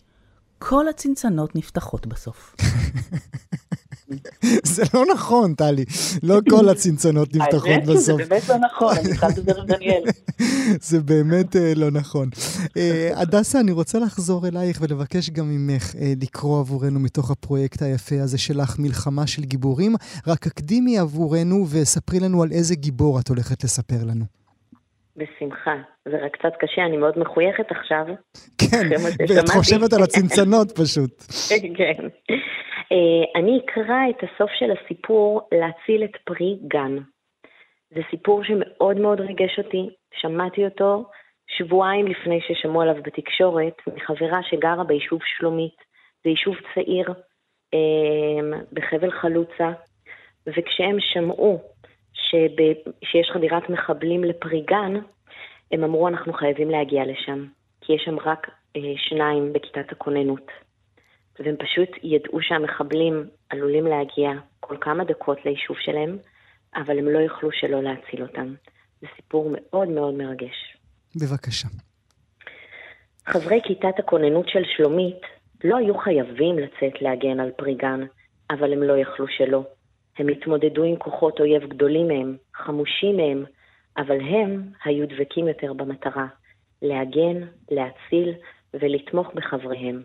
כל 0.60 0.88
הצנצנות 0.88 1.56
נפתחות 1.56 2.08
בסוף. 2.08 2.56
זה 4.76 4.84
לא 4.94 5.04
נכון, 5.14 5.54
טלי. 5.54 5.86
לא 6.24 6.40
כל 6.50 6.70
הצנצנות 6.70 7.36
נפתחות 7.36 7.84
בסוף. 7.88 7.90
האמת 7.90 8.02
שזה 8.02 8.14
באמת 8.30 8.50
לא 8.50 8.56
נכון, 8.58 8.94
אני 8.98 9.08
צריכה 9.08 9.28
לדבר 9.28 9.62
עם 9.62 9.66
דניאל. 9.68 10.04
זה 10.90 11.00
באמת 11.00 11.56
אה, 11.56 11.74
לא 11.76 11.92
נכון. 11.92 12.30
אה, 12.78 13.10
הדסה, 13.16 13.60
אני 13.60 13.72
רוצה 13.72 14.00
לחזור 14.00 14.48
אלייך 14.48 14.82
ולבקש 14.82 15.30
גם 15.30 15.46
ממך 15.50 15.96
אה, 15.96 16.14
לקרוא 16.22 16.60
עבורנו 16.60 17.00
מתוך 17.00 17.32
הפרויקט 17.32 17.82
היפה 17.82 18.16
הזה 18.24 18.38
שלך, 18.38 18.76
מלחמה 18.80 19.28
של 19.28 19.42
גיבורים. 19.42 19.96
רק 20.28 20.48
הקדימי 20.48 21.00
עבורנו 21.00 21.66
וספרי 21.72 22.20
לנו 22.20 22.44
על 22.44 22.50
איזה 22.52 22.76
גיבור 22.76 23.20
את 23.20 23.28
הולכת 23.28 23.64
לספר 23.64 24.04
לנו. 24.08 24.26
בשמחה. 25.20 25.76
זה 26.06 26.18
רק 26.26 26.34
קצת 26.38 26.54
קשה, 26.60 26.86
אני 26.86 26.98
מאוד 26.98 27.14
מחויכת 27.20 27.72
עכשיו. 27.72 28.06
כן, 28.58 28.88
ואת 29.30 29.50
חושבת 29.50 29.94
על 29.94 30.04
הצנצנות 30.04 30.72
פשוט. 30.72 31.24
כן. 31.78 32.08
אה, 32.92 33.42
אני 33.42 33.60
אקרא 33.66 34.10
את 34.10 34.24
הסוף 34.24 34.52
של 34.52 34.72
הסיפור 34.72 35.42
להציל 35.52 36.04
את 36.04 36.16
פרי 36.24 36.58
גן. 36.68 36.98
זה 37.90 38.02
סיפור 38.10 38.44
שמאוד 38.44 38.98
מאוד 38.98 39.20
ריגש 39.20 39.60
אותי, 39.60 39.90
שמעתי 40.22 40.66
אותו 40.66 41.06
שבועיים 41.48 42.08
לפני 42.08 42.40
ששמעו 42.42 42.82
עליו 42.82 42.96
בתקשורת, 43.04 43.74
מחברה 43.96 44.44
שגרה 44.44 44.84
ביישוב 44.84 45.20
שלומית, 45.26 45.76
זה 46.24 46.30
יישוב 46.30 46.56
צעיר 46.74 47.14
אה, 47.74 48.58
בחבל 48.74 49.12
חלוצה, 49.12 49.72
וכשהם 50.48 50.98
שמעו 51.00 51.62
שב, 52.14 52.64
שיש 53.04 53.30
חדירת 53.34 53.70
מחבלים 53.70 54.24
לפרי 54.24 54.62
גן, 54.62 54.94
הם 55.72 55.84
אמרו 55.84 56.08
אנחנו 56.08 56.34
חייבים 56.34 56.70
להגיע 56.70 57.06
לשם, 57.06 57.46
כי 57.82 57.94
יש 57.94 58.02
שם 58.06 58.20
רק 58.20 58.50
אה, 58.76 58.94
שניים 58.98 59.54
בכיתת 59.54 59.92
הכוננות. 59.92 60.52
והם 61.40 61.56
פשוט 61.56 61.90
ידעו 62.04 62.42
שהמחבלים 62.42 63.28
עלולים 63.50 63.88
להגיע 63.88 64.32
כל 64.60 64.76
כמה 64.82 65.04
דקות 65.04 65.46
ליישוב 65.46 65.78
שלהם, 65.80 66.18
אבל 66.76 67.00
הם 67.00 67.08
לא 67.08 67.20
יוכלו 67.20 67.52
שלא 67.52 67.84
להציל 67.84 68.22
אותם. 68.22 68.54
זה 69.02 69.08
סיפור 69.16 69.52
מאוד 69.54 69.88
מאוד 69.88 70.14
מרגש. 70.14 70.78
בבקשה. 71.16 71.68
חברי 73.26 73.60
כיתת 73.64 74.00
הכוננות 74.00 74.50
של 74.50 74.64
שלומית 74.78 75.22
לא 75.64 75.78
היו 75.78 75.98
חייבים 75.98 76.60
לצאת 76.60 77.02
להגן 77.02 77.40
על 77.40 77.52
פריגן, 77.52 78.00
אבל 78.52 78.74
הם 78.74 78.84
לא 78.84 78.98
יכלו 78.98 79.28
שלא. 79.28 79.64
הם 80.18 80.28
התמודדו 80.28 80.84
עם 80.84 80.96
כוחות 80.96 81.40
אויב 81.40 81.64
גדולים 81.64 82.08
מהם, 82.08 82.38
חמושים 82.56 83.18
מהם, 83.18 83.46
אבל 83.98 84.22
הם 84.22 84.70
היו 84.86 85.08
דבקים 85.08 85.48
יותר 85.48 85.74
במטרה, 85.74 86.28
להגן, 86.82 87.42
להציל 87.72 88.34
ולתמוך 88.74 89.28
בחבריהם. 89.36 90.04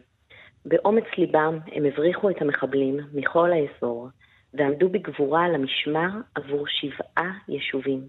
באומץ 0.64 1.04
ליבם 1.18 1.58
הם 1.72 1.84
הבריחו 1.84 2.30
את 2.30 2.42
המחבלים 2.42 3.00
מכל 3.12 3.50
האזור 3.52 4.08
ועמדו 4.54 4.88
בגבורה 4.88 5.44
על 5.44 5.54
המשמר 5.54 6.08
עבור 6.34 6.64
שבעה 6.66 7.32
יישובים. 7.48 8.08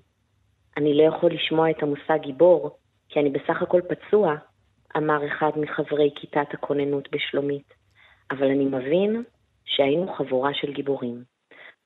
אני 0.77 0.97
לא 0.97 1.03
יכול 1.03 1.31
לשמוע 1.31 1.71
את 1.71 1.83
המושג 1.83 2.19
גיבור, 2.21 2.77
כי 3.09 3.19
אני 3.19 3.29
בסך 3.29 3.61
הכל 3.61 3.81
פצוע, 3.89 4.35
אמר 4.97 5.27
אחד 5.27 5.51
מחברי 5.57 6.11
כיתת 6.15 6.53
הכוננות 6.53 7.11
בשלומית, 7.11 7.73
אבל 8.31 8.47
אני 8.47 8.65
מבין 8.65 9.23
שהיינו 9.65 10.13
חבורה 10.13 10.53
של 10.53 10.73
גיבורים. 10.73 11.23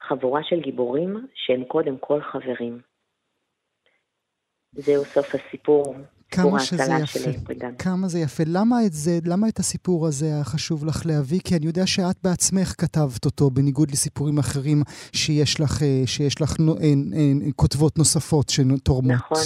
חבורה 0.01 0.43
של 0.43 0.59
גיבורים 0.59 1.27
שהם 1.33 1.63
קודם 1.63 1.97
כל 1.97 2.21
חברים. 2.21 2.81
זהו 4.71 5.05
סוף 5.05 5.35
הסיפור. 5.35 5.95
כמה 6.31 6.59
שזה 6.59 6.93
יפה, 7.03 7.53
כמה 7.79 8.07
זה 8.07 8.19
יפה. 8.19 8.43
למה 8.47 8.75
את 8.85 8.93
זה, 8.93 9.11
למה 9.25 9.47
את 9.47 9.57
הסיפור 9.59 10.07
הזה 10.07 10.25
היה 10.25 10.43
חשוב 10.43 10.85
לך 10.85 11.05
להביא? 11.05 11.39
כי 11.45 11.55
אני 11.55 11.65
יודע 11.65 11.85
שאת 11.85 12.15
בעצמך 12.23 12.69
כתבת 12.81 13.25
אותו, 13.25 13.49
בניגוד 13.49 13.91
לסיפורים 13.91 14.37
אחרים 14.37 14.77
שיש 15.15 15.61
לך, 15.61 15.83
אה, 15.83 16.01
שיש 16.05 16.41
לך 16.41 16.49
נו, 16.59 16.77
אין, 16.77 16.99
אין, 17.13 17.51
כותבות 17.55 17.97
נוספות 17.97 18.49
שתורמות. 18.49 19.11
נכון. 19.11 19.43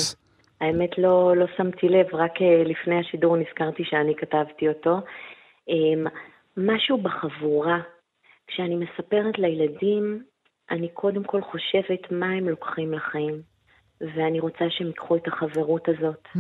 האמת 0.62 0.98
לא, 0.98 1.34
לא 1.38 1.46
שמתי 1.58 1.88
לב, 1.90 2.06
רק 2.14 2.42
אה, 2.42 2.64
לפני 2.64 3.00
השידור 3.00 3.38
נזכרתי 3.38 3.84
שאני 3.86 4.14
כתבתי 4.16 4.68
אותו. 4.68 4.98
אמ, 5.70 6.06
משהו 6.58 6.98
בחבורה, 6.98 7.80
כשאני 8.48 8.76
מספרת 8.76 9.40
לילדים, 9.40 10.24
אני 10.72 10.90
קודם 10.90 11.24
כל 11.24 11.42
חושבת 11.42 12.12
מה 12.12 12.26
הם 12.26 12.50
לוקחים 12.50 12.94
לחיים. 12.94 13.53
ואני 14.02 14.40
רוצה 14.40 14.66
שהם 14.70 14.88
ייקחו 14.88 15.16
את 15.16 15.28
החברות 15.28 15.90
הזאת. 15.90 16.28
Mm. 16.36 16.40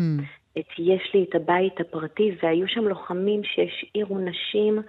את 0.59 0.65
יש 0.79 1.11
לי 1.13 1.25
את 1.29 1.35
הבית 1.35 1.79
הפרטי, 1.79 2.35
והיו 2.43 2.67
שם 2.67 2.87
לוחמים 2.87 3.41
שהשאירו 3.43 4.19
נשים 4.19 4.81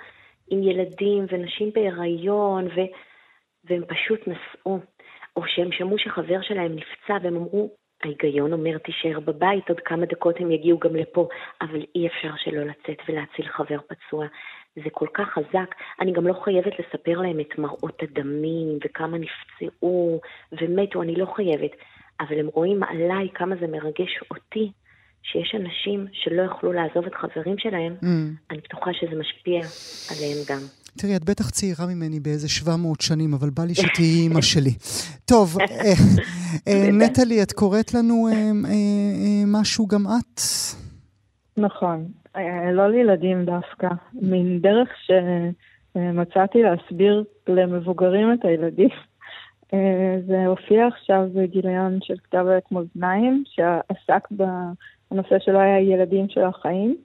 עם 0.51 0.63
ילדים 0.63 1.27
ונשים 1.29 1.71
בהיריון, 1.75 2.67
ו... 2.67 2.81
והם 3.65 3.83
פשוט 3.89 4.21
נסעו. 4.21 4.79
או 5.37 5.43
שהם 5.47 5.73
שמעו 5.73 5.99
שחבר 5.99 6.43
שלהם 6.43 6.77
נפצע, 6.77 7.19
והם 7.23 7.37
אמרו, 7.37 7.71
ההיגיון 8.03 8.53
אומר, 8.53 8.79
תישאר 8.79 9.21
בבית, 9.21 9.69
עוד 9.69 9.81
כמה 9.81 10.07
דקות 10.07 10.41
הם 10.41 10.51
יגיעו 10.51 10.79
גם 10.79 10.97
לפה, 10.97 11.29
אבל 11.63 11.83
אי 11.95 12.07
אפשר 12.07 12.31
שלא 12.37 12.63
לצאת 12.63 12.99
ולהציל 13.09 13.49
חבר 13.49 13.79
פצוע. 13.89 14.27
זה 14.77 14.91
כל 14.93 15.07
כך 15.15 15.29
חזק. 15.29 15.75
אני 16.01 16.13
גם 16.13 16.27
לא 16.27 16.35
חייבת 16.45 16.73
לספר 16.79 17.21
להם 17.21 17.41
את 17.41 17.59
מראות 17.59 18.03
הדמים, 18.03 18.79
וכמה 18.85 19.19
נפצעו 19.19 20.21
ומתו, 20.53 21.03
אני 21.03 21.17
לא 21.17 21.27
חייבת. 21.27 21.71
אבל 22.21 22.39
הם 22.39 22.47
רואים 22.55 22.83
עליי 22.83 23.29
כמה 23.35 23.55
זה 23.61 23.67
מרגש 23.67 24.21
אותי, 24.31 24.71
שיש 25.23 25.55
אנשים 25.55 26.07
שלא 26.13 26.43
יכלו 26.43 26.73
לעזוב 26.73 27.05
את 27.07 27.15
חברים 27.15 27.59
שלהם, 27.59 27.95
mm. 28.01 28.07
אני 28.51 28.59
בטוחה 28.59 28.91
שזה 28.95 29.17
משפיע 29.21 29.61
עליהם 30.11 30.39
גם. 30.51 30.61
תראי, 30.99 31.17
את 31.17 31.25
בטח 31.25 31.51
צעירה 31.51 31.87
ממני 31.87 32.21
באיזה 32.21 32.49
700 32.49 33.01
שנים, 33.01 33.35
אבל 33.35 33.51
בא 33.51 33.65
לי 33.65 33.75
שתהיי 33.75 34.21
אימא 34.23 34.41
שלי. 34.41 34.71
טוב, 35.25 35.59
אה, 35.61 35.67
אה, 36.69 36.91
נטלי, 37.01 37.43
את 37.43 37.53
קוראת 37.53 37.95
לנו 37.95 38.29
אה, 38.33 38.51
משהו 39.47 39.87
גם 39.87 40.07
את? 40.07 40.41
נכון. 41.57 42.09
לא 42.73 42.91
לילדים 42.91 43.45
דווקא. 43.45 43.89
מין 44.13 44.61
דרך 44.61 44.89
שמצאתי 45.07 46.59
להסביר 46.63 47.25
למבוגרים 47.49 48.33
את 48.33 48.45
הילדים. 48.45 48.89
אה, 49.75 50.17
זה 50.27 50.47
הופיע 50.47 50.87
עכשיו 50.87 51.29
בגיליון 51.35 51.99
של 52.03 52.15
כתב 52.17 52.47
העת 52.47 52.73
מאזניים, 52.73 53.45
שעסק 53.47 54.29
בנושא 54.31 55.39
שלו 55.39 55.61
היה 55.61 55.81
ילדים 55.81 56.29
של 56.29 56.45
החיים. 56.45 56.97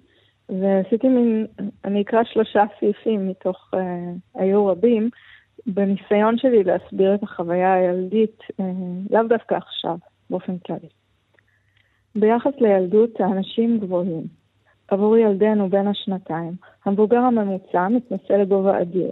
ועשיתי 0.49 1.07
מין, 1.07 1.47
אני 1.85 2.01
אקרא 2.01 2.23
שלושה 2.23 2.63
סעיפים 2.79 3.29
מתוך, 3.29 3.71
אה, 3.73 4.11
היו 4.35 4.65
רבים, 4.65 5.09
בניסיון 5.67 6.37
שלי 6.37 6.63
להסביר 6.63 7.15
את 7.15 7.23
החוויה 7.23 7.73
הילדית, 7.73 8.41
אה, 8.59 8.65
לאו 9.09 9.23
דווקא 9.23 9.55
עכשיו, 9.55 9.97
באופן 10.29 10.57
כללי. 10.57 10.89
ביחס 12.15 12.51
לילדות, 12.59 13.21
האנשים 13.21 13.79
גבוהים. 13.79 14.23
עבור 14.87 15.17
ילדנו 15.17 15.69
בן 15.69 15.87
השנתיים, 15.87 16.53
המבוגר 16.85 17.17
הממוצע 17.17 17.87
מתנסה 17.87 18.37
לגובה 18.37 18.81
אדיר. 18.81 19.11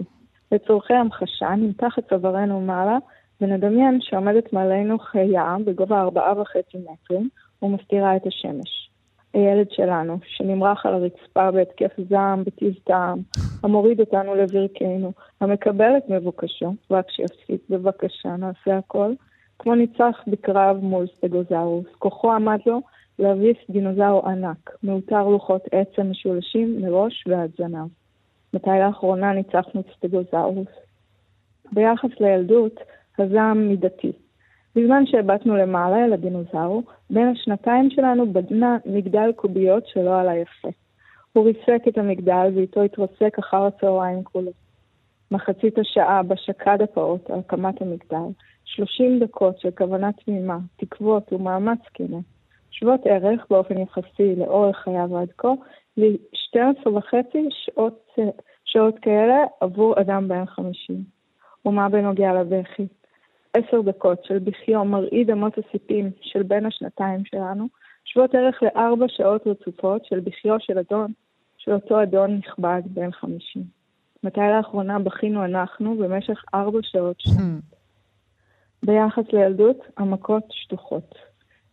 לצורכי 0.52 0.94
המחשה 0.94 1.48
נמתח 1.48 1.98
את 1.98 2.08
צווארנו 2.08 2.60
מעלה 2.60 2.98
ונדמיין 3.40 3.98
שעומדת 4.00 4.52
מעלינו 4.52 4.98
חיה 4.98 5.56
בגובה 5.64 6.00
ארבעה 6.00 6.40
וחצי 6.40 6.78
מטרים 6.78 7.28
ומסתירה 7.62 8.16
את 8.16 8.26
השמש. 8.26 8.90
הילד 9.34 9.70
שלנו, 9.70 10.18
שנמרח 10.26 10.86
על 10.86 10.94
הרצפה 10.94 11.50
בהתקף 11.50 11.92
זעם, 12.08 12.44
בטיב 12.44 12.74
טעם, 12.84 13.18
המוריד 13.62 14.00
אותנו 14.00 14.34
לברכנו, 14.34 15.12
המקבל 15.40 15.96
את 15.96 16.08
מבוקשו, 16.08 16.74
רק 16.90 17.10
שיפסיק, 17.10 17.60
בבקשה, 17.70 18.36
נעשה 18.36 18.78
הכל, 18.78 19.12
כמו 19.58 19.74
ניצח 19.74 20.22
בקרב 20.26 20.76
מול 20.76 21.06
סטגוזאורוס. 21.16 21.86
כוחו 21.98 22.32
עמד 22.32 22.58
לו 22.66 22.80
להביס 23.18 23.56
דינוזאור 23.70 24.28
ענק, 24.28 24.70
מאותר 24.82 25.28
לוחות 25.28 25.62
עצם 25.72 26.10
משולשים 26.10 26.82
מראש 26.82 27.24
ועד 27.26 27.50
זנב. 27.58 27.88
מתי 28.54 28.70
לאחרונה 28.86 29.32
ניצחנו 29.32 29.82
סטגוזאורוס? 29.96 30.68
ביחס 31.72 32.10
לילדות, 32.20 32.80
הזעם 33.20 33.68
מידתי. 33.68 34.12
בזמן 34.76 35.06
שהבטנו 35.06 35.56
למעלה 35.56 36.04
אל 36.04 36.12
הדינוזאור, 36.12 36.82
בין 37.10 37.28
השנתיים 37.28 37.90
שלנו 37.90 38.32
בדנה 38.32 38.76
מגדל 38.86 39.32
קוביות 39.36 39.86
שלא 39.86 40.20
עלה 40.20 40.36
יפה. 40.36 40.68
הוא 41.32 41.44
ריסק 41.44 41.88
את 41.88 41.98
המגדל 41.98 42.52
ואיתו 42.54 42.82
התרסק 42.82 43.38
אחר 43.38 43.66
הצהריים 43.66 44.24
כולו. 44.24 44.50
מחצית 45.30 45.78
השעה 45.78 46.22
בה 46.22 46.36
שקד 46.36 46.82
הפעוט 46.82 47.30
על 47.30 47.38
הקמת 47.38 47.82
המגדל, 47.82 48.28
30 48.64 49.18
דקות 49.18 49.60
של 49.60 49.70
כוונה 49.70 50.12
תמימה, 50.12 50.58
תקוות 50.76 51.32
ומאמץ 51.32 51.78
כנה, 51.94 52.18
שוות 52.70 53.00
ערך 53.04 53.46
באופן 53.50 53.78
יחסי 53.78 54.36
לאורך 54.36 54.76
חייו 54.76 55.18
עד 55.18 55.28
כה, 55.38 55.52
ל-12 55.96 56.88
וחצי 56.88 57.48
שעות, 57.50 58.16
שעות 58.64 58.98
כאלה 58.98 59.44
עבור 59.60 60.00
אדם 60.00 60.28
בן 60.28 60.46
50. 60.46 60.96
ומה 61.66 61.88
בנוגע 61.88 62.32
לבכי? 62.32 62.86
עשר 63.58 63.80
דקות 63.80 64.24
של 64.24 64.38
בכיו 64.38 64.84
מרעיד 64.84 65.30
אמות 65.30 65.52
הסיפים 65.58 66.10
של 66.20 66.42
בן 66.42 66.66
השנתיים 66.66 67.24
שלנו, 67.24 67.66
שוות 68.04 68.34
ערך 68.34 68.62
לארבע 68.62 69.06
שעות 69.08 69.46
רצופות 69.46 70.04
של 70.04 70.20
בכיו 70.20 70.56
של 70.60 70.78
אדון, 70.78 71.12
של 71.58 71.72
אותו 71.72 72.02
אדון 72.02 72.36
נכבד 72.36 72.82
בן 72.86 73.12
חמישים. 73.12 73.62
מתי 74.22 74.40
לאחרונה 74.40 74.98
בכינו 74.98 75.44
אנחנו 75.44 75.96
במשך 75.96 76.44
ארבע 76.54 76.78
שעות 76.82 77.20
שנות? 77.20 77.36
ביחס 78.82 79.24
לילדות, 79.32 79.78
המכות 79.96 80.44
שטוחות. 80.50 81.14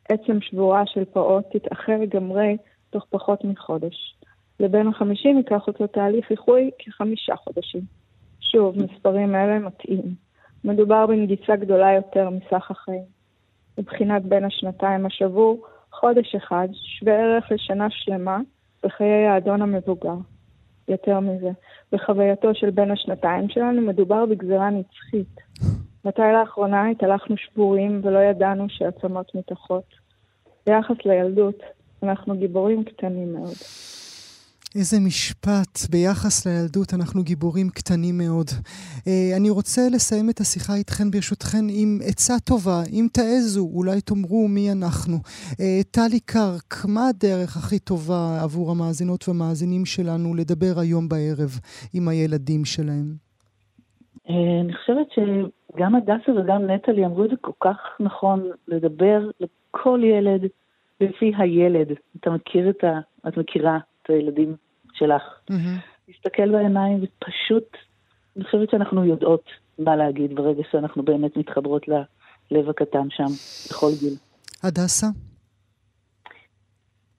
עצם 0.09 0.41
שבורה 0.41 0.83
של 0.85 1.05
פעוט 1.05 1.45
תתאחר 1.51 1.97
לגמרי 2.01 2.57
תוך 2.89 3.05
פחות 3.09 3.43
מחודש. 3.43 4.15
לבן 4.59 4.87
החמישים 4.87 5.37
ייקח 5.37 5.67
אותו 5.67 5.87
תהליך 5.87 6.31
איחוי 6.31 6.71
כחמישה 6.79 7.35
חודשים. 7.35 7.81
שוב, 8.39 8.75
מספרים 8.77 9.35
אלה 9.35 9.59
מטעים. 9.59 10.24
מדובר 10.65 11.05
בנגיסה 11.05 11.55
גדולה 11.55 11.93
יותר 11.93 12.29
מסך 12.29 12.71
החיים. 12.71 13.03
מבחינת 13.77 14.23
בין 14.23 14.45
השנתיים 14.45 15.05
השבור, 15.05 15.65
חודש 15.91 16.35
אחד 16.35 16.67
שווה 16.73 17.13
ערך 17.13 17.51
לשנה 17.51 17.87
שלמה 17.89 18.39
בחיי 18.83 19.27
האדון 19.27 19.61
המבוגר. 19.61 20.15
יותר 20.87 21.19
מזה, 21.19 21.49
בחווייתו 21.91 22.55
של 22.55 22.69
בין 22.69 22.91
השנתיים 22.91 23.49
שלנו 23.49 23.81
מדובר 23.81 24.25
בגזרה 24.25 24.69
נצחית. 24.69 25.35
מתי 26.05 26.21
לאחרונה 26.33 26.89
התהלכנו 26.89 27.37
שבורים 27.37 28.01
ולא 28.03 28.19
ידענו 28.19 28.65
שעצמות 28.69 29.35
מתאחות? 29.35 29.85
ביחס 30.67 30.95
לילדות, 31.05 31.59
אנחנו 32.03 32.37
גיבורים 32.37 32.83
קטנים 32.83 33.33
מאוד. 33.33 33.55
איזה 34.79 34.97
משפט. 35.07 35.73
ביחס 35.91 36.47
לילדות 36.47 36.89
אנחנו 36.97 37.23
גיבורים 37.23 37.69
קטנים 37.69 38.15
מאוד. 38.17 38.49
אה, 39.07 39.37
אני 39.37 39.49
רוצה 39.49 39.81
לסיים 39.95 40.29
את 40.29 40.39
השיחה 40.39 40.73
איתכן, 40.75 41.07
ברשותכן, 41.11 41.65
עם 41.81 41.99
עצה 42.09 42.33
טובה. 42.49 42.79
אם 42.97 43.05
תעזו, 43.13 43.63
אולי 43.77 44.01
תאמרו 44.01 44.47
מי 44.55 44.65
אנחנו. 44.71 45.17
אה, 45.59 45.79
טלי 45.95 46.19
קרק, 46.33 46.71
מה 46.95 47.03
הדרך 47.09 47.51
הכי 47.57 47.79
טובה 47.79 48.21
עבור 48.43 48.71
המאזינות 48.71 49.21
והמאזינים 49.27 49.85
שלנו 49.85 50.35
לדבר 50.39 50.73
היום 50.81 51.09
בערב 51.09 51.51
עם 51.95 52.07
הילדים 52.07 52.65
שלהם? 52.65 53.07
אה, 54.29 54.59
אני 54.61 54.73
חושבת 54.77 55.07
שגם 55.15 55.95
הדסה 55.95 56.31
וגם 56.37 56.61
נטלי 56.71 57.05
אמרו 57.05 57.25
את 57.25 57.29
זה 57.29 57.35
כל 57.41 57.57
כך 57.63 57.77
נכון, 57.99 58.39
לדבר 58.67 59.19
לכל 59.39 59.99
ילד 60.03 60.41
לפי 61.01 61.31
הילד. 61.37 61.87
אתה 62.19 62.29
מכיר 62.29 62.69
את 62.69 62.83
ה... 62.83 62.99
את 63.27 63.37
מכירה 63.37 63.77
את 64.01 64.09
הילדים 64.09 64.55
שלך. 64.97 65.23
להסתכל 66.07 66.51
בעיניים 66.51 67.03
ופשוט, 67.03 67.77
אני 68.35 68.43
חושבת 68.43 68.69
שאנחנו 68.69 69.05
יודעות 69.05 69.43
מה 69.79 69.95
להגיד 69.95 70.35
ברגע 70.35 70.63
שאנחנו 70.71 71.03
באמת 71.03 71.37
מתחברות 71.37 71.85
ללב 71.87 72.69
הקטן 72.69 73.07
שם, 73.09 73.31
בכל 73.69 73.89
גיל. 73.99 74.13
הדסה? 74.63 75.07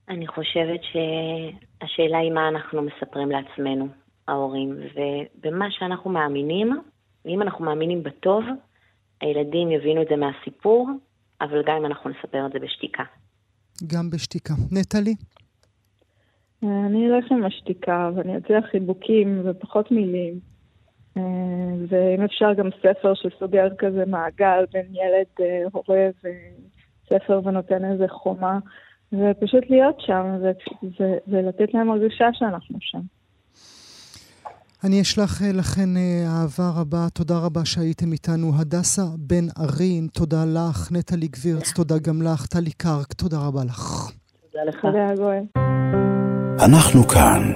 אני 0.08 0.26
חושבת 0.26 0.80
שהשאלה 0.82 2.18
היא 2.18 2.32
מה 2.32 2.48
אנחנו 2.48 2.82
מספרים 2.82 3.30
לעצמנו, 3.30 3.88
ההורים, 4.28 4.76
ובמה 4.94 5.66
שאנחנו 5.70 6.10
מאמינים, 6.10 6.80
אם 7.26 7.42
אנחנו 7.42 7.64
מאמינים 7.64 8.02
בטוב, 8.02 8.44
הילדים 9.20 9.70
יבינו 9.70 10.02
את 10.02 10.06
זה 10.10 10.16
מהסיפור, 10.16 10.88
אבל 11.40 11.62
גם 11.66 11.76
אם 11.76 11.86
אנחנו 11.86 12.10
נספר 12.10 12.46
את 12.46 12.52
זה 12.52 12.58
בשתיקה. 12.58 13.04
גם 13.86 14.10
בשתיקה. 14.10 14.54
נטלי? 14.72 15.14
אני 16.86 17.06
אלך 17.06 17.32
עם 17.32 17.44
השתיקה 17.44 18.10
ואני 18.14 18.36
אציע 18.36 18.60
חיבוקים 18.70 19.42
ופחות 19.44 19.90
מילים. 19.90 20.40
אה, 21.16 21.22
ואם 21.88 22.24
אפשר 22.24 22.52
גם 22.54 22.68
ספר 22.78 23.12
שסוגר 23.14 23.68
כזה 23.78 24.04
מעגל 24.06 24.64
בין 24.72 24.86
ילד, 24.90 25.26
אה, 25.40 25.62
הורה 25.72 26.08
וספר 26.18 27.40
ונותן 27.44 27.84
איזה 27.84 28.04
חומה, 28.08 28.58
ופשוט 29.12 29.64
להיות 29.70 30.00
שם 30.00 30.36
ולתת 31.28 31.74
להם 31.74 31.90
הרגשה 31.90 32.28
שאנחנו 32.32 32.78
שם. 32.80 33.00
אני 34.84 35.00
אשלח 35.00 35.42
אה, 35.42 35.52
לכן 35.52 35.88
אהבה 36.26 36.80
רבה, 36.80 37.06
תודה 37.14 37.34
רבה 37.46 37.64
שהייתם 37.64 38.12
איתנו. 38.12 38.46
הדסה 38.60 39.02
בן 39.18 39.46
ארין, 39.58 40.06
תודה 40.12 40.44
לך. 40.44 40.92
נטלי 40.92 41.28
גבירץ, 41.28 41.72
תודה 41.72 41.94
גם 41.98 42.22
לך. 42.22 42.46
טלי 42.46 42.72
קרק, 42.72 43.12
תודה 43.12 43.36
רבה 43.46 43.64
לך. 43.64 44.10
תודה 44.52 44.64
לך. 44.64 44.80
תודה, 44.82 45.14
גואל. 45.16 45.75
אנחנו 46.60 47.08
כאן. 47.08 47.52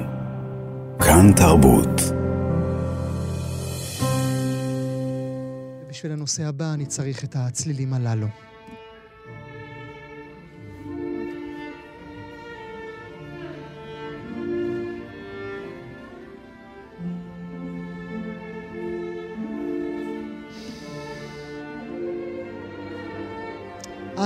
כאן 0.98 1.32
תרבות. 1.36 2.00
בשביל 5.88 6.12
הנושא 6.12 6.46
הבא 6.46 6.74
אני 6.74 6.86
צריך 6.86 7.24
את 7.24 7.36
הצלילים 7.36 7.94
הללו. 7.94 8.26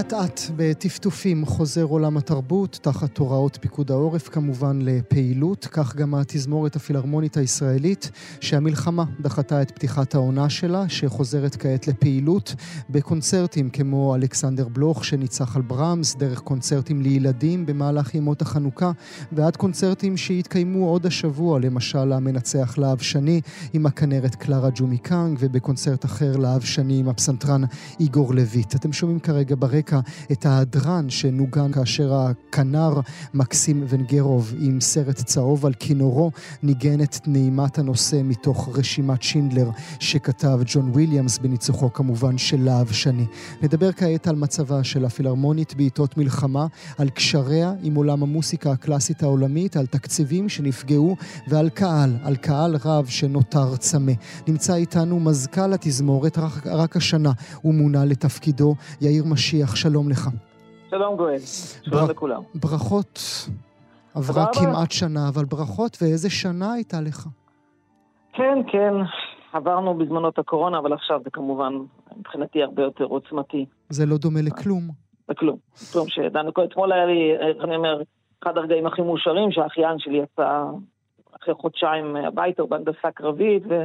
אט 0.01 0.13
אט 0.13 0.41
בטפטופים 0.57 1.47
חוזר 1.47 1.83
עולם 1.83 2.17
התרבות, 2.17 2.79
תחת 2.83 3.19
הוראות 3.19 3.59
פיקוד 3.61 3.91
העורף 3.91 4.29
כמובן 4.29 4.79
לפעילות, 4.83 5.69
כך 5.71 5.97
גם 5.97 6.15
התזמורת 6.15 6.77
הפילהרמונית 6.77 7.37
הישראלית, 7.37 8.11
שהמלחמה 8.41 9.05
דחתה 9.21 9.63
את 9.63 9.71
פתיחת 9.71 10.15
העונה 10.15 10.51
שלה, 10.51 10.89
שחוזרת 10.89 11.57
כעת 11.57 11.89
לפעילות 11.89 12.55
בקונצרטים 12.91 13.71
כמו 13.71 14.15
אלכסנדר 14.15 14.69
בלוך 14.69 15.05
שניצח 15.05 15.57
על 15.57 15.63
ברמס, 15.63 16.15
דרך 16.15 16.41
קונצרטים 16.41 17.03
לילדים 17.03 17.67
במהלך 17.67 18.15
ימות 18.15 18.43
החנוכה, 18.43 18.93
ועד 19.33 19.57
קונצרטים 19.57 20.17
שהתקיימו 20.17 20.89
עוד 20.89 21.07
השבוע, 21.07 21.61
למשל 21.61 22.13
המנצח 22.13 22.79
להב 22.79 22.99
שני 22.99 23.41
עם 23.73 23.87
הכנרת 23.87 24.35
קלרה 24.35 24.69
ג'ומי 24.75 24.99
קאנג, 24.99 25.39
ובקונצרט 25.41 26.05
אחר 26.05 26.37
להב 26.37 26.61
שני 26.61 26.99
עם 26.99 27.09
הפסנתרן 27.09 27.63
איגור 28.01 28.35
לויט. 28.35 28.75
אתם 28.75 28.93
שומעים 28.93 29.21
כרגע 29.21 29.57
ברקע 29.59 29.84
ברקע 29.85 30.01
את 30.33 30.47
ההדרן 30.47 31.11
שנוגן 31.11 31.73
כאשר 31.73 32.15
הכנר 32.15 33.01
מקסים 33.35 33.85
ונגרוב 33.89 34.55
עם 34.61 34.81
סרט 34.81 35.17
צהוב 35.17 35.67
על 35.67 35.73
כינורו 35.79 36.31
ניגן 36.63 37.03
את 37.03 37.17
נעימת 37.27 37.79
הנושא 37.79 38.21
מתוך 38.25 38.69
רשימת 38.79 39.23
שינדלר 39.23 39.71
שכתב 40.01 40.61
ג'ון 40.67 40.91
וויליאמס 40.91 41.39
בניצוחו 41.39 41.93
כמובן 41.93 42.39
של 42.39 42.65
להב 42.65 42.93
שני. 42.93 43.27
נדבר 43.63 43.93
כעת 43.93 44.27
על 44.27 44.37
מצבה 44.37 44.85
של 44.85 45.05
הפילהרמונית 45.05 45.75
בעיתות 45.75 46.17
מלחמה, 46.17 46.67
על 46.99 47.09
קשריה 47.09 47.73
עם 47.83 47.95
עולם 47.95 48.23
המוסיקה 48.23 48.73
הקלאסית 48.73 49.23
העולמית, 49.23 49.77
על 49.77 49.87
תקציבים 49.87 50.49
שנפגעו 50.49 51.17
ועל 51.49 51.69
קהל, 51.69 52.17
על 52.23 52.37
קהל 52.37 52.77
רב 52.85 53.07
שנותר 53.07 53.77
צמא. 53.77 54.13
נמצא 54.49 54.75
איתנו 54.75 55.21
מזכ"ל 55.21 55.73
התזמורת 55.73 56.39
רק, 56.39 56.67
רק 56.67 56.97
השנה 56.97 57.33
הוא 57.63 57.75
מונה 57.75 58.05
לתפקידו, 58.05 58.75
יאיר 59.01 59.25
משיח. 59.25 59.64
שלום 59.75 60.11
לך. 60.11 60.29
שלום 60.91 61.17
גואל, 61.17 61.39
שלום 61.83 62.05
בר... 62.07 62.11
לכולם. 62.11 62.43
ברכות. 62.55 63.21
עברה 64.15 64.47
כמעט 64.53 64.91
שנה, 64.91 65.29
אבל 65.29 65.45
ברכות, 65.45 65.99
ואיזה 66.03 66.31
שנה 66.31 66.73
הייתה 66.73 67.01
לך? 67.01 67.29
כן, 68.33 68.59
כן, 68.73 68.95
עברנו 69.53 69.95
בזמנות 69.99 70.39
הקורונה, 70.39 70.79
אבל 70.79 70.93
עכשיו 70.93 71.21
זה 71.25 71.31
כמובן 71.31 71.73
מבחינתי 72.17 72.63
הרבה 72.63 72.83
יותר 72.83 73.05
עוצמתי. 73.05 73.67
זה 73.89 74.07
לא 74.07 74.17
דומה 74.17 74.41
לכלום. 74.43 74.83
לכלום. 75.29 75.57
כלום 75.93 76.09
שידענו, 76.09 76.51
אתמול 76.65 76.93
היה 76.93 77.07
לי, 77.07 77.33
איך 77.33 77.65
אני 77.65 77.77
אומר, 77.77 78.03
אחד 78.43 78.59
הרגעים 78.59 78.87
הכי 78.87 79.03
מאושרים, 79.03 79.53
שהאחיין 79.53 79.99
שלי 79.99 80.19
יצא 80.19 80.65
אחרי 81.43 81.55
חודשיים 81.55 82.17
הביתה, 82.17 82.63
הוא 82.63 82.71
בהנדסה 82.71 83.11
קרבית, 83.15 83.63
וזה 83.67 83.85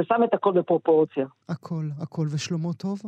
mm. 0.00 0.04
שם 0.08 0.24
את 0.24 0.34
הכל 0.34 0.52
בפרופורציה. 0.52 1.26
הכל, 1.48 1.84
הכל, 2.02 2.26
ושלמה 2.34 2.72
טוב? 2.72 2.98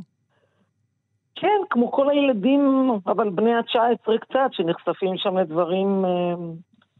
כן, 1.35 1.61
כמו 1.71 1.92
כל 1.92 2.11
הילדים, 2.11 2.90
אבל 3.07 3.31
בני 3.31 3.55
ה-19 3.55 4.18
קצת, 4.21 4.51
שנחשפים 4.53 5.16
שם 5.16 5.38
לדברים 5.38 6.05
אה, 6.05 6.35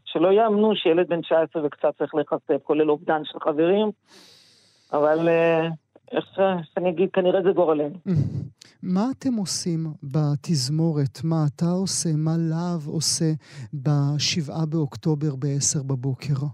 שלא 0.05 0.31
יאמנו 0.31 0.75
שילד 0.75 1.07
בן 1.07 1.21
19 1.21 1.65
וקצת 1.65 1.97
צריך 1.97 2.15
להיחשף, 2.15 2.63
כולל 2.63 2.91
אובדן 2.91 3.21
של 3.23 3.39
חברים, 3.39 3.91
אבל 4.93 5.29
אה, 5.29 5.67
איך 6.11 6.25
אני 6.77 6.89
אגיד, 6.89 7.09
כנראה 7.13 7.41
זה 7.41 7.51
גורלנו. 7.51 7.95
מה 8.83 9.05
אתם 9.17 9.33
עושים 9.33 9.79
בתזמורת? 10.03 11.19
מה 11.23 11.45
אתה 11.55 11.65
עושה? 11.65 12.09
מה 12.17 12.31
להב 12.37 12.87
עושה 12.87 13.25
בשבעה 13.73 14.65
באוקטובר 14.65 15.35
ב-10 15.39 15.83
בבוקר? 15.87 16.45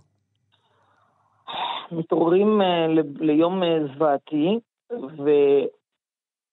מתעוררים 1.91 2.61
אה, 2.61 2.87
ליום 3.19 3.61
זוועתי, 3.93 4.59
ו... 4.91 5.29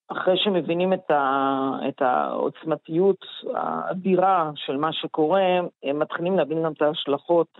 אחרי 0.08 0.34
שמבינים 0.36 0.92
את, 0.92 1.10
ה, 1.10 1.70
את 1.88 2.02
העוצמתיות 2.02 3.24
האדירה 3.54 4.50
של 4.54 4.76
מה 4.76 4.92
שקורה, 4.92 5.42
הם 5.82 5.98
מתחילים 5.98 6.36
להבין 6.36 6.62
גם 6.62 6.72
את 6.72 6.82
ההשלכות 6.82 7.58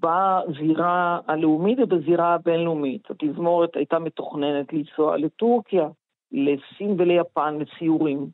בזירה 0.00 1.20
הלאומית 1.28 1.78
ובזירה 1.78 2.34
הבינלאומית. 2.34 3.10
התזמורת 3.10 3.76
הייתה 3.76 3.98
מתוכננת 3.98 4.72
לנסוע 4.72 5.16
לטורקיה, 5.16 5.88
לסין 6.32 6.94
וליפן 6.98 7.58
לסיורים, 7.58 8.26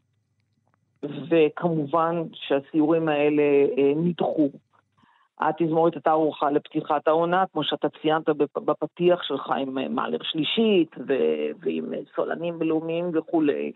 וכמובן 1.02 2.22
שהסיורים 2.32 3.08
האלה 3.08 3.42
אה, 3.78 3.92
נדחו. 3.96 4.48
התזמורת 5.40 5.94
הייתה 5.94 6.10
ערוכה 6.10 6.50
לפתיחת 6.50 7.08
העונה, 7.08 7.44
כמו 7.52 7.64
שאתה 7.64 7.88
ציינת 8.02 8.28
בפתיח 8.56 9.22
שלך 9.22 9.50
עם 9.50 9.78
אה, 9.78 9.88
מאלר 9.88 10.18
שלישית 10.22 10.96
ו- 11.08 11.50
ועם 11.60 11.94
אה, 11.94 11.98
סולנים 12.16 12.58
בינלאומיים 12.58 13.10
וכולי. 13.14 13.72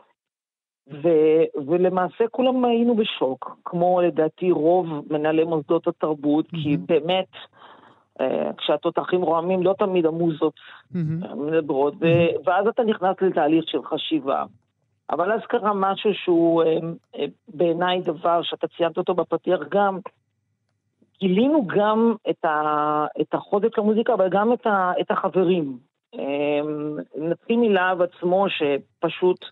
ו- 1.03 1.67
ולמעשה 1.67 2.29
כולם 2.31 2.65
היינו 2.65 2.97
בשוק, 2.97 3.57
כמו 3.65 4.01
לדעתי 4.01 4.51
רוב 4.51 4.87
מנהלי 5.11 5.45
מוסדות 5.45 5.89
התרבות, 5.89 6.47
mm-hmm. 6.47 6.63
כי 6.63 6.77
באמת, 6.77 7.29
uh, 8.19 8.25
כשהתותחים 8.57 9.23
רועמים 9.23 9.63
לא 9.63 9.75
תמיד 9.79 10.07
המוזות 10.07 10.55
mm-hmm. 10.93 11.35
מדברות, 11.35 11.95
ו- 12.01 12.45
ואז 12.45 12.67
אתה 12.67 12.83
נכנס 12.83 13.17
לתהליך 13.21 13.65
של 13.69 13.83
חשיבה. 13.83 14.45
אבל 15.11 15.33
אז 15.33 15.41
קרה 15.49 15.73
משהו 15.75 16.15
שהוא 16.15 16.63
בעיניי 17.49 18.01
דבר 18.01 18.43
שאתה 18.43 18.67
ציינת 18.77 18.99
אותו 18.99 19.15
בפתיח 19.15 19.61
גם, 19.71 19.99
גילינו 21.23 21.67
גם 21.67 22.15
את, 22.31 22.45
ה, 22.45 23.07
את 23.21 23.35
החוזק 23.35 23.79
למוזיקה, 23.79 24.15
אבל 24.15 24.29
גם 24.29 24.53
את, 24.53 24.67
ה, 24.67 24.93
את 25.01 25.11
החברים. 25.11 25.79
אמ, 26.15 26.97
נתחיל 27.17 27.57
מלהב 27.57 28.03
עצמו, 28.03 28.47
שפשוט, 28.49 29.45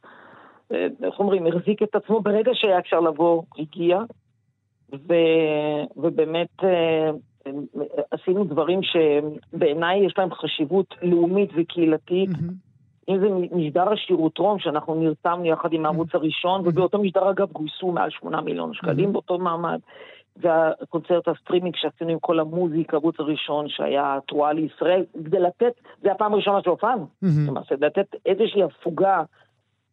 אה, 0.72 0.86
איך 1.02 1.18
אומרים, 1.18 1.46
החזיק 1.46 1.82
את 1.82 1.94
עצמו 1.94 2.20
ברגע 2.20 2.50
שהיה 2.54 2.78
אפשר 2.78 3.00
לבוא, 3.00 3.42
הגיע, 3.58 3.98
ו, 4.92 5.14
ובאמת 5.96 6.64
אה, 6.64 7.10
עשינו 8.10 8.44
דברים 8.44 8.80
שבעיניי 8.82 10.06
יש 10.06 10.14
להם 10.18 10.34
חשיבות 10.34 10.94
לאומית 11.02 11.50
וקהילתית. 11.56 12.30
אם 13.08 13.18
זה 13.20 13.28
משדר 13.56 13.92
השירותרום, 13.92 14.58
שאנחנו 14.58 14.94
נרתמנו 14.94 15.44
יחד 15.44 15.72
עם 15.72 15.86
הערוץ 15.86 16.08
הראשון, 16.14 16.60
ובאותו 16.64 16.98
משדר 16.98 17.30
אגב 17.30 17.52
גויסו 17.52 17.92
מעל 17.92 18.10
שמונה 18.10 18.40
מיליון 18.40 18.74
שקלים 18.74 19.12
באותו 19.12 19.38
מעמד. 19.38 19.78
והקונצרט 20.40 21.28
הסטרימינג 21.28 21.74
שעשינו 21.76 22.10
עם 22.10 22.18
כל 22.18 22.40
המוזיקה, 22.40 22.96
ערוץ 22.96 23.14
הראשון 23.18 23.68
שהיה 23.68 24.18
תרועה 24.28 24.52
לישראל, 24.52 25.04
כדי 25.24 25.40
לתת, 25.40 25.72
זה 26.02 26.12
הפעם 26.12 26.32
הראשונה 26.32 26.62
שהופענו, 26.64 27.06
למעשה, 27.22 27.74
לתת 27.80 28.06
איזושהי 28.26 28.62
הפוגה 28.62 29.22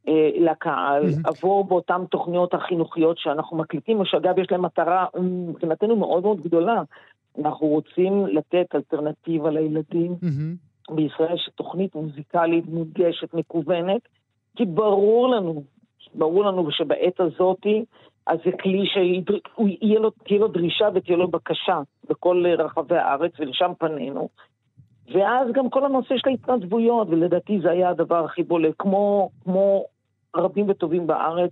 אה, 0.07 0.29
לקהל, 0.39 1.03
עבור 1.23 1.63
באותן 1.63 2.05
תוכניות 2.11 2.53
החינוכיות 2.53 3.17
שאנחנו 3.17 3.57
מקליטים, 3.57 3.99
ושאגב 3.99 4.39
יש 4.39 4.51
להם 4.51 4.61
מטרה 4.65 5.05
מבחינתנו 5.21 5.95
מאוד 5.95 6.23
מאוד 6.23 6.41
גדולה. 6.41 6.81
אנחנו 7.39 7.67
רוצים 7.67 8.25
לתת 8.27 8.75
אלטרנטיבה 8.75 9.49
לילדים 9.49 10.15
בישראל, 10.91 11.37
שתוכנית 11.37 11.95
מוזיקלית 11.95 12.65
מודגשת, 12.65 13.33
מקוונת, 13.33 14.01
כי 14.55 14.65
ברור 14.65 15.29
לנו, 15.29 15.63
ברור 16.15 16.45
לנו 16.45 16.71
שבעת 16.71 17.19
הזאתי, 17.19 17.85
אז 18.27 18.39
זה 18.45 18.51
כלי 18.61 18.83
שתהיה 18.85 19.99
לו, 19.99 20.11
לו 20.39 20.47
דרישה 20.47 20.87
ותהיה 20.93 21.17
לו 21.17 21.27
בקשה 21.27 21.79
בכל 22.09 22.45
רחבי 22.57 22.97
הארץ, 22.97 23.31
ולשם 23.39 23.71
פנינו. 23.79 24.29
ואז 25.13 25.47
גם 25.51 25.69
כל 25.69 25.85
הנושא 25.85 26.17
של 26.17 26.29
ההתנדבויות, 26.29 27.07
ולדעתי 27.09 27.59
זה 27.61 27.71
היה 27.71 27.89
הדבר 27.89 28.25
הכי 28.25 28.43
בולט, 28.43 28.75
כמו, 28.79 29.29
כמו 29.43 29.85
רבים 30.35 30.69
וטובים 30.69 31.07
בארץ, 31.07 31.51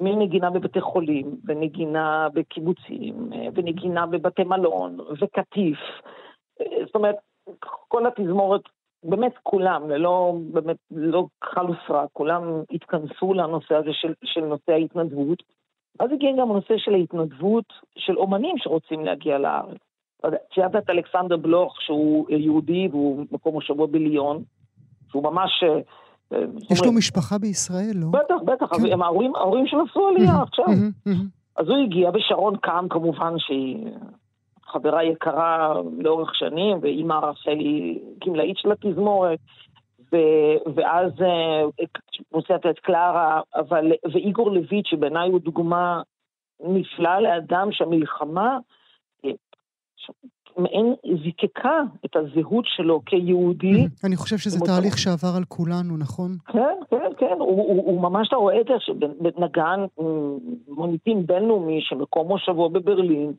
מנגינה 0.00 0.50
בבתי 0.50 0.80
חולים, 0.80 1.36
ונגינה 1.44 2.28
בקיבוצים, 2.34 3.30
ונגינה 3.54 4.06
בבתי 4.06 4.44
מלון, 4.44 4.98
וקטיף. 5.20 5.78
זאת 6.58 6.94
אומרת, 6.94 7.16
כל 7.88 8.06
התזמורת, 8.06 8.60
באמת 9.04 9.32
כולם, 9.42 9.90
ללא, 9.90 10.34
באמת, 10.52 10.76
לא 10.90 11.26
כחל 11.40 11.66
וסרק, 11.70 12.08
כולם 12.12 12.62
התכנסו 12.70 13.34
לנושא 13.34 13.74
הזה 13.74 13.90
של, 13.92 14.14
של 14.24 14.40
נושא 14.40 14.72
ההתנדבות. 14.72 15.42
אז 16.02 16.12
הגיע 16.12 16.30
גם 16.38 16.50
הנושא 16.50 16.74
של 16.76 16.94
ההתנדבות 16.94 17.64
של 17.96 18.16
אומנים 18.16 18.58
שרוצים 18.58 19.04
להגיע 19.04 19.38
לארץ. 19.38 19.78
ציינת 20.54 20.76
את 20.76 20.90
אלכסנדר 20.90 21.36
בלוך, 21.36 21.76
שהוא 21.80 22.30
יהודי 22.30 22.88
והוא 22.90 23.24
מקום 23.32 23.54
מושבו 23.54 23.86
בליון, 23.86 24.42
שהוא 25.10 25.22
ממש... 25.22 25.64
אה, 26.32 26.38
יש 26.70 26.84
לו 26.84 26.92
משפחה 26.92 27.38
בישראל, 27.38 27.92
לא? 27.94 28.06
בטח, 28.10 28.34
בטח, 28.44 28.76
כן. 28.76 28.92
הם 28.92 29.02
ההורים, 29.02 29.36
ההורים 29.36 29.66
שלו 29.66 29.84
עשו 29.90 30.08
עלייה 30.08 30.42
עכשיו. 30.42 30.64
אז 31.56 31.68
הוא 31.68 31.76
הגיע, 31.76 32.10
ושרון 32.14 32.56
קם 32.56 32.86
כמובן, 32.90 33.34
שהיא 33.38 33.86
חברה 34.66 35.04
יקרה 35.04 35.74
לאורך 35.98 36.34
שנים, 36.34 36.78
ואימא 36.80 37.14
רחלי 37.14 37.98
גמלאית 38.26 38.56
של 38.58 38.72
התזמורת. 38.72 39.38
ואז 40.74 41.12
מוצאת 42.32 42.66
אה, 42.66 42.70
את 42.70 42.78
קלרה, 42.78 43.40
אבל, 43.54 43.92
ואיגור 44.12 44.50
לויט, 44.50 44.86
שבעיניי 44.86 45.28
הוא 45.28 45.40
דוגמה 45.40 46.02
נפלאה 46.60 47.20
לאדם 47.20 47.68
שהמלחמה 47.72 48.58
אה, 49.24 49.30
מעין 50.56 50.94
זיקקה 51.22 51.80
את 52.04 52.16
הזהות 52.16 52.64
שלו 52.68 53.00
כיהודי. 53.06 53.86
אני 54.04 54.16
חושב 54.16 54.38
שזה 54.38 54.60
תהליך 54.66 54.98
שעבר 54.98 55.36
על 55.36 55.44
כולנו, 55.48 55.96
נכון? 55.96 56.36
כן, 56.46 56.76
כן, 56.90 57.10
כן. 57.18 57.36
הוא, 57.38 57.48
הוא, 57.48 57.84
הוא 57.84 58.02
ממש, 58.02 58.28
אתה 58.28 58.36
רואה 58.36 58.60
את 58.60 58.66
זה, 58.66 58.74
שנגן 58.78 59.80
מוניטין 60.68 61.26
בינלאומי 61.26 61.78
שמקום 61.82 62.28
מושבו 62.28 62.70
בברלין, 62.70 63.32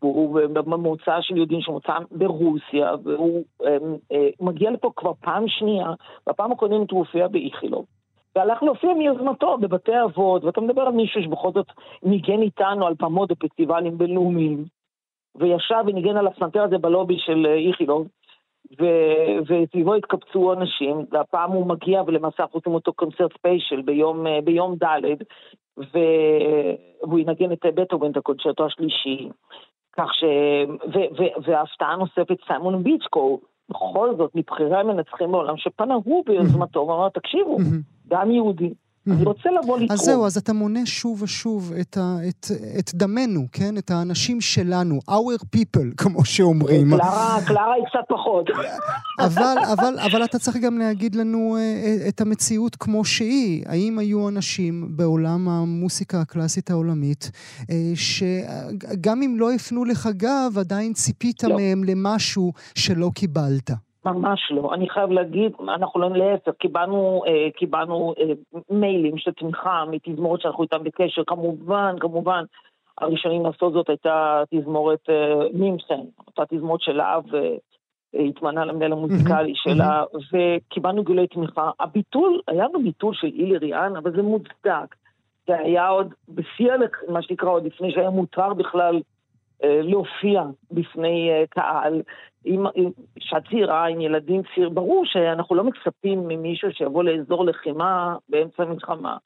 הוא 0.00 0.40
בממוצע 0.52 1.18
של 1.20 1.36
יהודים 1.36 1.60
שמוצא 1.60 1.92
ברוסיה, 2.10 2.94
והוא 3.04 3.44
אמ, 3.62 3.96
אה, 4.12 4.28
מגיע 4.40 4.70
לפה 4.70 4.90
כבר 4.96 5.12
פעם 5.20 5.48
שנייה, 5.48 5.86
בפעם 6.28 6.52
הקודמת 6.52 6.90
הוא 6.90 6.98
הופיע 6.98 7.28
באיכילוב. 7.28 7.86
והלך 8.36 8.62
להופיע 8.62 8.94
מיוזמתו 8.94 9.58
בבתי 9.58 10.02
אבות, 10.04 10.44
ואתה 10.44 10.60
מדבר 10.60 10.82
על 10.82 10.92
מישהו 10.92 11.22
שבכל 11.22 11.52
זאת 11.54 11.66
ניגן 12.02 12.42
איתנו 12.42 12.86
על 12.86 12.94
במות 13.00 13.30
בפסטיבלים 13.30 13.98
בינלאומיים, 13.98 14.64
וישב 15.34 15.84
וניגן 15.86 16.16
על 16.16 16.26
הפסנתר 16.26 16.62
הזה 16.62 16.78
בלובי 16.78 17.18
של 17.18 17.46
אה, 17.46 17.54
איכילוב, 17.54 18.06
ו- 18.80 19.38
וסביבו 19.46 19.94
התקבצו 19.94 20.52
אנשים, 20.52 20.96
והפעם 21.10 21.50
הוא 21.50 21.66
מגיע 21.66 22.02
ולמעשה 22.06 22.42
אנחנו 22.42 22.58
עושים 22.58 22.74
אותו 22.74 22.92
קונצרט 22.92 23.32
ספיישל 23.38 23.82
ביום, 23.82 24.26
אה, 24.26 24.40
ביום 24.44 24.74
ד', 24.74 25.22
והוא 25.76 27.18
ינגן 27.18 27.52
את 27.52 27.66
בטהובן, 27.74 28.10
את 28.10 28.16
הקונצ'רטו 28.16 28.66
השלישי, 28.66 29.28
כך 29.92 30.14
ש... 30.14 30.24
וההפתעה 31.46 31.96
נוספת, 31.96 32.36
סיימון 32.46 32.82
ביצקו, 32.82 33.40
בכל 33.68 34.14
זאת, 34.16 34.30
מבכירי 34.34 34.76
המנצחים 34.76 35.32
בעולם, 35.32 35.56
שפנה 35.56 35.94
הוא 36.04 36.24
ביוזמתו 36.26 36.80
ואמר, 36.80 37.08
תקשיבו, 37.08 37.56
גם 38.08 38.30
יהודי. 38.30 38.74
אני 39.06 39.24
רוצה 39.24 39.48
לבוא 39.62 39.78
לתרום. 39.78 39.92
אז 39.92 39.98
זהו, 39.98 40.26
אז 40.26 40.36
אתה 40.36 40.52
מונה 40.52 40.86
שוב 40.86 41.22
ושוב 41.22 41.72
את, 41.80 41.96
ה, 41.96 42.16
את, 42.28 42.46
את 42.78 42.94
דמנו, 42.94 43.46
כן? 43.52 43.78
את 43.78 43.90
האנשים 43.90 44.40
שלנו, 44.40 44.98
our 45.10 45.56
people, 45.56 45.94
כמו 46.02 46.24
שאומרים. 46.24 46.90
קלרה, 46.90 47.38
קלרה 47.46 47.74
היא 47.74 47.84
קצת 47.84 48.04
פחות. 48.08 48.46
אבל, 49.26 49.56
אבל, 49.72 49.98
אבל 49.98 50.24
אתה 50.24 50.38
צריך 50.38 50.56
גם 50.56 50.78
להגיד 50.78 51.14
לנו 51.14 51.56
אה, 51.56 52.08
את 52.08 52.20
המציאות 52.20 52.76
כמו 52.76 53.04
שהיא. 53.04 53.64
האם 53.66 53.98
היו 53.98 54.28
אנשים 54.28 54.96
בעולם 54.96 55.48
המוסיקה 55.48 56.20
הקלאסית 56.20 56.70
העולמית, 56.70 57.30
אה, 57.70 57.76
שגם 57.94 59.22
אם 59.22 59.34
לא 59.38 59.52
הפנו 59.52 59.84
לך 59.84 60.08
גב, 60.16 60.58
עדיין 60.58 60.92
ציפית 60.92 61.44
לא. 61.44 61.56
מהם 61.56 61.84
למשהו 61.84 62.52
שלא 62.74 63.10
קיבלת? 63.14 63.70
ממש 64.04 64.40
לא. 64.50 64.74
אני 64.74 64.88
חייב 64.88 65.10
להגיד, 65.10 65.52
אנחנו 65.74 66.00
לא 66.00 66.10
להפך, 66.16 66.52
קיבלנו, 66.58 67.22
אה, 67.26 67.48
קיבלנו 67.56 68.14
אה, 68.18 68.32
מיילים 68.70 69.18
של 69.18 69.32
תמיכה 69.32 69.84
מתזמורת 69.90 70.40
שאנחנו 70.40 70.62
איתם 70.62 70.84
בקשר. 70.84 71.22
כמובן, 71.26 71.96
כמובן, 72.00 72.44
הראשונים 72.98 73.44
לעשות 73.46 73.72
זאת 73.72 73.88
הייתה 73.88 74.42
תזמורת 74.54 75.10
אה, 75.10 75.48
מימסן, 75.52 76.00
אותה 76.26 76.42
תזמורת 76.48 76.80
של 76.80 76.92
להב 76.92 77.34
אה, 77.34 77.56
התמנה 78.28 78.64
למנהל 78.64 78.92
המוזיקלי 78.92 79.52
שלה, 79.54 80.04
וקיבלנו 80.32 81.04
גילוי 81.04 81.26
תמיכה. 81.26 81.70
הביטול, 81.80 82.40
היה 82.48 82.64
לנו 82.64 82.82
ביטול 82.82 83.14
של 83.14 83.26
אילי 83.26 83.58
ריאן, 83.58 83.96
אבל 83.96 84.12
זה 84.12 84.22
מוצדק. 84.22 84.94
זה 85.46 85.58
היה 85.58 85.88
עוד 85.88 86.14
בשיא, 86.28 86.72
מה 87.08 87.22
שנקרא, 87.22 87.48
עוד 87.48 87.64
לפני 87.64 87.92
שהיה 87.92 88.10
מותר 88.10 88.54
בכלל 88.54 89.00
להופיע 89.62 90.42
בפני 90.70 91.30
אה, 91.30 91.44
קהל. 91.50 92.02
עם 92.44 92.66
אישה 93.16 93.36
צעירה, 93.50 93.86
עם 93.86 94.00
ילדים 94.00 94.42
צעיר, 94.54 94.68
ברור 94.68 95.04
שאנחנו 95.06 95.54
לא 95.54 95.64
מצפים 95.64 96.28
ממישהו 96.28 96.72
שיבוא 96.72 97.04
לאזור 97.04 97.44
לחימה 97.44 98.16
באמצע 98.28 98.62
המלחמה. 98.62 99.16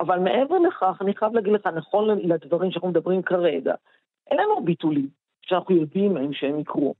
אבל 0.00 0.18
מעבר 0.18 0.58
לכך, 0.58 0.98
אני 1.00 1.14
חייב 1.14 1.34
להגיד 1.34 1.52
לך, 1.52 1.66
נכון 1.66 2.08
לדברים 2.08 2.70
שאנחנו 2.70 2.88
מדברים 2.88 3.22
כרגע, 3.22 3.74
אין 4.30 4.38
לנו 4.40 4.64
ביטולים 4.64 5.08
שאנחנו 5.42 5.76
יודעים 5.76 6.14
מהם 6.14 6.32
שהם 6.32 6.60
יקרו. 6.60 6.94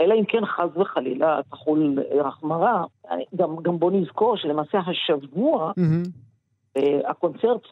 אלא 0.00 0.14
אם 0.14 0.24
כן 0.24 0.46
חס 0.46 0.76
וחלילה 0.76 1.40
תחול 1.50 1.98
החמרה. 2.24 2.84
גם, 3.36 3.56
גם 3.62 3.78
בוא 3.78 3.90
נזכור 3.90 4.36
שלמעשה 4.36 4.78
השבוע, 4.78 5.72
הקונצרט 7.04 7.62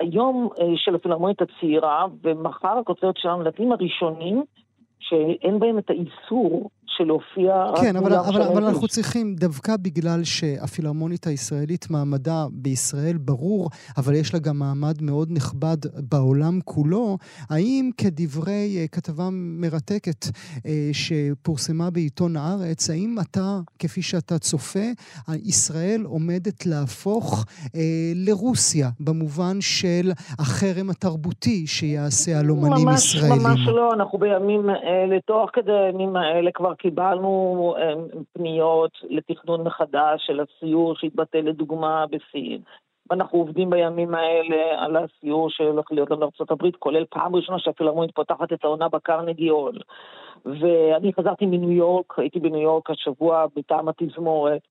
היום 0.00 0.48
אה, 0.60 0.64
של 0.76 0.94
הפילהרמונית 0.94 1.42
הצעירה, 1.42 2.06
ומחר 2.22 2.78
הקונצרט 2.78 3.16
של 3.16 3.28
המלטים 3.28 3.72
הראשונים, 3.72 4.44
שאין 4.98 5.58
בהם 5.58 5.78
את 5.78 5.90
האיסור 5.90 6.70
של 6.96 7.04
להופיע... 7.04 7.64
כן, 7.80 7.96
אבל, 7.96 8.12
אבל, 8.14 8.42
אבל 8.42 8.64
אנחנו 8.64 8.88
צריכים, 8.88 9.34
דווקא 9.34 9.76
בגלל 9.82 10.24
שהפילהרמונית 10.24 11.26
הישראלית, 11.26 11.90
מעמדה 11.90 12.46
בישראל 12.52 13.16
ברור, 13.18 13.70
אבל 13.96 14.14
יש 14.14 14.34
לה 14.34 14.40
גם 14.40 14.58
מעמד 14.58 15.02
מאוד 15.02 15.28
נכבד 15.32 15.76
בעולם 16.10 16.58
כולו, 16.64 17.18
האם 17.50 17.90
כדברי 17.98 18.84
uh, 18.84 18.88
כתבה 18.96 19.28
מרתקת 19.32 20.24
uh, 20.24 20.60
שפורסמה 20.92 21.90
בעיתון 21.90 22.36
הארץ, 22.36 22.90
האם 22.90 23.16
אתה, 23.22 23.58
כפי 23.78 24.02
שאתה 24.02 24.38
צופה, 24.38 24.88
ישראל 25.44 26.02
עומדת 26.04 26.66
להפוך 26.66 27.44
uh, 27.44 27.70
לרוסיה, 28.14 28.88
במובן 29.00 29.60
של 29.60 30.10
החרם 30.38 30.90
התרבותי 30.90 31.66
שיעשה 31.66 32.40
על 32.40 32.50
אומנים 32.50 32.86
ממש, 32.88 33.14
ישראלים? 33.14 33.42
ממש 33.42 33.60
לא, 33.66 33.92
אנחנו 33.92 34.18
בימים 34.18 34.68
האלה, 34.68 35.16
תוך 35.26 35.50
כדי 35.52 35.72
הימים 35.72 36.16
האלה 36.16 36.50
כבר 36.54 36.74
קיבלנו 36.86 37.74
פניות 38.32 38.90
לתכנון 39.08 39.62
מחדש 39.62 40.26
של 40.26 40.40
הסיור 40.40 40.94
שהתבטא 40.96 41.36
לדוגמה 41.36 42.04
בסין. 42.06 42.60
ואנחנו 43.10 43.38
עובדים 43.38 43.70
בימים 43.70 44.14
האלה 44.14 44.84
על 44.84 44.96
הסיור 44.96 45.50
שהולך 45.50 45.92
להיות 45.92 46.08
גם 46.08 46.18
הברית, 46.50 46.76
כולל 46.76 47.04
פעם 47.10 47.36
ראשונה 47.36 47.58
שהפילהרמונית 47.58 48.14
פותחת 48.14 48.52
את 48.52 48.64
העונה 48.64 48.88
בקרנגי 48.88 49.48
הול. 49.48 49.78
ואני 50.44 51.12
חזרתי 51.12 51.46
מניו 51.46 51.72
יורק, 51.72 52.18
הייתי 52.18 52.40
בניו 52.40 52.60
יורק 52.60 52.90
השבוע 52.90 53.46
מטעם 53.56 53.88
התזמורת, 53.88 54.62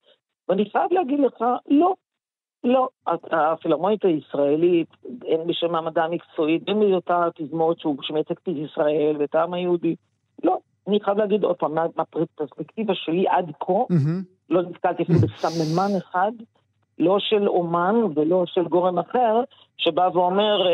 ואני 0.49 0.69
חייב 0.69 0.93
להגיד 0.93 1.19
לך, 1.19 1.43
לא, 1.69 1.93
לא. 2.63 2.89
הפילהרמונית 3.31 4.05
הישראלית, 4.05 4.89
הן 5.03 5.47
בשם 5.47 5.71
מעמדה 5.71 6.03
המקצועית, 6.03 6.69
הן 6.69 6.79
בהיותה 6.79 7.27
תזמורת 7.35 7.77
שמייצגת 8.01 8.37
את 8.37 8.47
ישראל 8.47 9.15
ואת 9.19 9.35
העם 9.35 9.53
היהודי, 9.53 9.95
לא. 10.43 10.57
אני 10.87 10.99
חייב 11.03 11.17
להגיד 11.17 11.43
עוד 11.43 11.55
פעם, 11.55 11.73
מהפרספקטיבה 11.73 12.93
שלי 12.95 13.25
עד 13.27 13.51
כה, 13.59 13.73
mm-hmm. 13.73 14.23
לא 14.49 14.61
נתקלתי 14.61 15.03
אפילו 15.03 15.19
בסממן 15.19 15.97
אחד, 15.97 16.31
לא 16.99 17.17
של 17.19 17.47
אומן 17.47 17.95
ולא 18.15 18.43
של 18.45 18.63
גורם 18.63 18.99
אחר, 18.99 19.43
שבא 19.77 20.09
ואומר, 20.13 20.67
אה, 20.67 20.71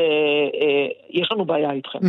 אה, 0.61 0.87
יש 1.09 1.31
לנו 1.31 1.45
בעיה 1.45 1.71
איתכם. 1.71 1.99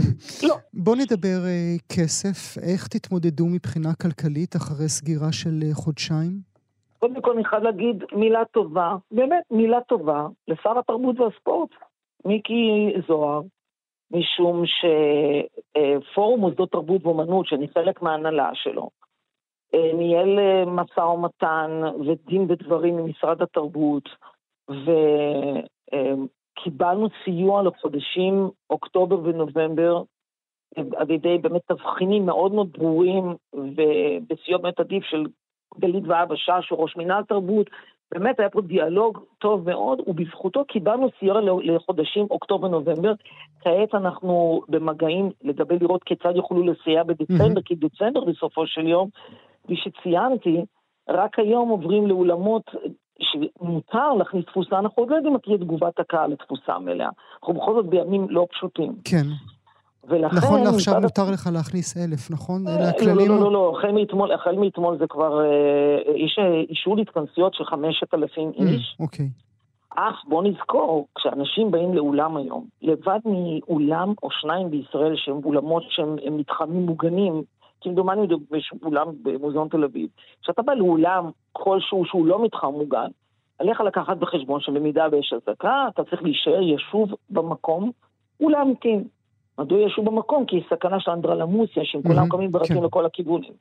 לא. 0.48 0.54
בוא 0.74 0.96
נדבר 0.96 1.38
אה, 1.44 1.74
כסף. 1.88 2.62
איך 2.62 2.88
תתמודדו 2.88 3.46
מבחינה 3.46 3.94
כלכלית 4.02 4.56
אחרי 4.56 4.88
סגירה 4.88 5.32
של 5.32 5.60
אה, 5.62 5.74
חודשיים? 5.74 6.52
קודם 6.98 7.22
כל 7.22 7.32
אני 7.32 7.44
חייב 7.44 7.62
להגיד 7.62 8.04
מילה 8.12 8.44
טובה, 8.44 8.96
באמת 9.10 9.42
מילה 9.50 9.78
טובה, 9.88 10.26
לשר 10.48 10.78
התרבות 10.78 11.20
והספורט, 11.20 11.70
מיקי 12.24 12.92
זוהר, 13.08 13.40
משום 14.12 14.62
שפורום 14.66 16.40
מוסדות 16.40 16.72
תרבות 16.72 17.06
ואומנות, 17.06 17.46
שאני 17.46 17.68
חלק 17.68 18.02
מההנהלה 18.02 18.50
שלו, 18.54 18.90
אה, 19.74 19.92
ניהל 19.94 20.38
אה, 20.38 20.64
משא 20.66 21.00
ומתן 21.00 21.80
ודין 22.06 22.46
ודברים 22.48 22.98
עם 22.98 23.06
משרד 23.10 23.42
התרבות, 23.42 24.08
וקיבלנו 26.58 27.08
סיוע 27.24 27.62
לחודשים 27.62 28.50
אוקטובר 28.70 29.20
ונובמבר 29.22 30.02
על 30.76 31.10
ידי 31.10 31.38
באמת 31.38 31.62
תבחינים 31.66 32.26
מאוד 32.26 32.52
מאוד 32.52 32.72
ברורים, 32.72 33.34
ובסיוע 33.54 34.58
באמת 34.58 34.80
עדיף 34.80 35.04
של 35.04 35.26
גלית 35.78 36.04
ואבא 36.06 36.36
שש, 36.36 36.72
ראש 36.72 36.96
מינהל 36.96 37.24
תרבות, 37.24 37.66
באמת 38.14 38.40
היה 38.40 38.50
פה 38.50 38.60
דיאלוג 38.60 39.18
טוב 39.38 39.70
מאוד, 39.70 40.00
ובזכותו 40.06 40.64
קיבלנו 40.64 41.08
סיור 41.18 41.38
לחודשים 41.62 42.26
אוקטובר-נובמבר. 42.30 43.12
כעת 43.60 43.94
אנחנו 43.94 44.62
במגעים 44.68 45.30
לגבי 45.42 45.78
לראות 45.80 46.04
כיצד 46.04 46.32
יוכלו 46.36 46.62
לסייע 46.62 47.02
בדצמבר, 47.02 47.60
mm-hmm. 47.60 47.64
כי 47.64 47.74
דצמבר 47.74 48.24
בסופו 48.24 48.66
של 48.66 48.86
יום, 48.86 49.08
כפי 49.64 49.76
שציינתי, 49.76 50.64
רק 51.08 51.38
היום 51.38 51.68
עוברים 51.68 52.06
לאולמות 52.06 52.70
שמותר 53.20 54.12
להכניס 54.18 54.44
תפוסה, 54.44 54.78
אנחנו 54.78 55.02
עוד 55.02 55.10
לא 55.10 55.16
יודעים 55.16 55.32
מה 55.32 55.38
תהיה 55.38 55.58
תגובת 55.58 56.00
הקהל 56.00 56.30
לתפוסה 56.30 56.78
מלאה. 56.78 57.08
אנחנו 57.40 57.54
בכל 57.54 57.74
זאת 57.74 57.86
בימים 57.86 58.26
לא 58.30 58.46
פשוטים. 58.50 58.92
כן. 59.04 59.26
ולכן... 60.08 60.36
נכון 60.36 60.62
לעכשיו 60.62 61.00
מותר 61.00 61.30
לך 61.32 61.48
להכניס 61.52 61.96
אלף, 61.96 62.30
נכון? 62.30 62.68
אלה 62.68 62.88
הכללים? 62.88 63.28
לא, 63.28 63.36
לא, 63.36 63.40
לא, 63.40 63.52
לא, 63.52 63.74
החל 63.78 63.92
מאתמול, 63.92 64.32
החל 64.32 64.56
מאתמול 64.56 64.98
זה 64.98 65.04
כבר, 65.08 65.44
אה, 65.44 66.14
יש 66.16 66.38
אישור 66.68 66.96
להתכנסיות 66.96 67.54
של 67.54 67.64
חמשת 67.64 68.14
אלפים 68.14 68.52
איש. 68.56 68.96
אוקיי. 69.00 69.28
אך 69.96 70.24
בוא 70.28 70.42
נזכור, 70.42 71.06
כשאנשים 71.14 71.70
באים 71.70 71.94
לאולם 71.94 72.36
היום, 72.36 72.66
לבד 72.82 73.18
מאולם 73.24 74.14
או 74.22 74.28
שניים 74.30 74.70
בישראל 74.70 75.12
שהם 75.16 75.40
אולמות 75.44 75.82
שהם 75.88 76.16
מתחמים 76.30 76.86
מוגנים, 76.86 77.42
כמדומני 77.80 78.26
יש 78.56 78.72
אולם 78.82 79.06
במוזיאון 79.22 79.68
תל 79.68 79.84
אביב, 79.84 80.08
כשאתה 80.42 80.62
בא 80.62 80.74
לאולם 80.74 81.30
כלשהו 81.52 82.04
שהוא 82.04 82.26
לא 82.26 82.44
מתחם 82.44 82.72
מוגן, 82.72 83.08
עליך 83.58 83.80
לקחת 83.80 84.16
בחשבון 84.16 84.60
שבמידה 84.60 85.06
ויש 85.12 85.32
אזעקה, 85.32 85.88
אתה 85.94 86.04
צריך 86.04 86.22
להישאר 86.22 86.62
ישוב 86.62 87.10
במקום 87.30 87.90
ולהמתין. 88.40 89.04
מדוע 89.58 89.80
ישו 89.80 90.02
במקום? 90.02 90.46
כי 90.46 90.56
היא 90.56 90.64
סכנה 90.70 91.00
של 91.00 91.10
אנדרלמוסיה, 91.10 91.84
שהם 91.84 92.02
כולם 92.02 92.28
קמים 92.28 92.52
ברצים 92.52 92.76
כן. 92.76 92.84
לכל 92.84 93.06
הכיוונים. 93.06 93.52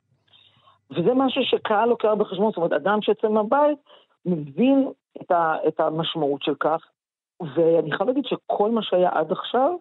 וזה 0.90 1.14
משהו 1.14 1.42
שקהל 1.44 1.88
לוקח 1.88 2.08
בחשבון, 2.18 2.50
זאת 2.50 2.56
אומרת, 2.56 2.72
אדם 2.72 3.02
שיוצא 3.02 3.28
מהבית 3.28 3.78
מבין 4.26 4.88
את, 5.20 5.30
ה, 5.30 5.56
את 5.68 5.80
המשמעות 5.80 6.42
של 6.42 6.54
כך, 6.60 6.86
ואני 7.40 7.92
חייב 7.92 8.08
להגיד 8.08 8.24
שכל 8.24 8.70
מה 8.70 8.82
שהיה 8.82 9.10
עד 9.12 9.32
עכשיו, 9.32 9.74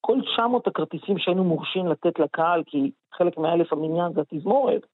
כל 0.00 0.18
900 0.34 0.66
הכרטיסים 0.66 1.18
שהיינו 1.18 1.44
מורשים 1.44 1.86
לתת 1.86 2.18
לקהל, 2.18 2.62
כי 2.66 2.90
חלק 3.14 3.38
מהאלף 3.38 3.72
המניין 3.72 4.12
זה 4.12 4.20
התזמורת, 4.20 4.86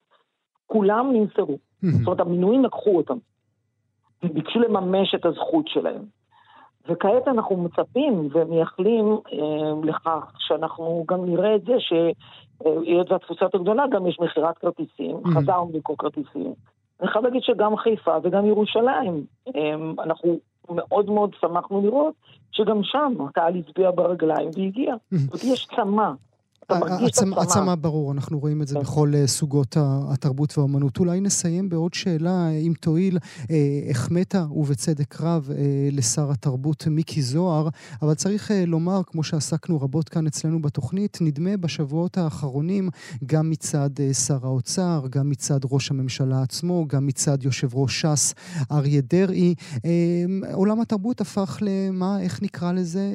כולם 0.66 1.12
נמסרו. 1.12 1.58
זאת 1.82 2.06
אומרת, 2.06 2.20
המינויים 2.20 2.64
לקחו 2.64 2.96
אותם, 2.96 3.16
וביקשו 4.22 4.58
לממש 4.60 5.14
את 5.14 5.26
הזכות 5.26 5.68
שלהם. 5.68 6.02
וכעת 6.88 7.28
אנחנו 7.28 7.56
מצפים 7.56 8.28
ומייחלים 8.32 9.18
אה, 9.32 9.38
לכך 9.84 10.32
שאנחנו 10.38 11.04
גם 11.08 11.24
נראה 11.24 11.54
את 11.54 11.64
זה 11.64 11.72
שהיות 11.78 13.12
והתפוסה 13.12 13.44
יותר 13.44 13.58
גדולה, 13.58 13.84
גם 13.90 14.06
יש 14.06 14.20
מכירת 14.20 14.58
כרטיסים, 14.58 15.16
mm-hmm. 15.16 15.34
חזרנו 15.34 15.70
לקרוא 15.74 15.96
כרטיסים. 15.98 16.54
אני 17.00 17.10
חייב 17.10 17.24
להגיד 17.24 17.42
שגם 17.42 17.76
חיפה 17.76 18.16
וגם 18.22 18.46
ירושלים, 18.46 19.24
אה, 19.56 19.74
אנחנו 20.04 20.38
מאוד 20.70 21.10
מאוד 21.10 21.34
שמחנו 21.40 21.82
לראות 21.82 22.14
שגם 22.52 22.82
שם 22.82 23.12
הקהל 23.28 23.56
הצביע 23.56 23.90
ברגליים 23.90 24.50
והגיע. 24.56 24.94
זאת 25.10 25.32
אומרת, 25.32 25.44
יש 25.44 25.66
צמא. 25.76 26.10
עצמה 27.36 27.76
ברור, 27.76 28.12
אנחנו 28.12 28.38
רואים 28.38 28.62
את 28.62 28.68
זה 28.68 28.74
כן. 28.74 28.80
בכל 28.80 29.12
אה, 29.14 29.26
סוגות 29.26 29.76
התרבות 29.80 30.58
והאומנות. 30.58 30.98
אולי 30.98 31.20
נסיים 31.20 31.68
בעוד 31.68 31.94
שאלה, 31.94 32.48
אם 32.50 32.72
תואיל, 32.80 33.18
אה, 33.50 33.80
החמאת, 33.90 34.34
ובצדק 34.50 35.20
רב, 35.20 35.50
אה, 35.50 35.88
לשר 35.92 36.30
התרבות 36.30 36.86
מיקי 36.86 37.22
זוהר, 37.22 37.68
אבל 38.02 38.14
צריך 38.14 38.50
לומר, 38.66 39.00
כמו 39.06 39.22
שעסקנו 39.22 39.80
רבות 39.80 40.08
כאן 40.08 40.26
אצלנו 40.26 40.62
בתוכנית, 40.62 41.18
נדמה 41.20 41.56
בשבועות 41.56 42.18
האחרונים, 42.18 42.90
גם 43.26 43.50
מצד 43.50 43.90
שר 44.26 44.38
האוצר, 44.42 45.06
גם 45.10 45.30
מצד 45.30 45.60
ראש 45.70 45.90
הממשלה 45.90 46.42
עצמו, 46.42 46.86
גם 46.88 47.06
מצד 47.06 47.42
יושב 47.42 47.74
ראש 47.74 48.00
ש"ס 48.00 48.34
אריה 48.72 49.00
דרעי, 49.00 49.54
עולם 50.52 50.80
התרבות 50.80 51.20
הפך 51.20 51.58
למה, 51.60 52.20
איך 52.20 52.42
נקרא 52.42 52.72
לזה? 52.72 53.10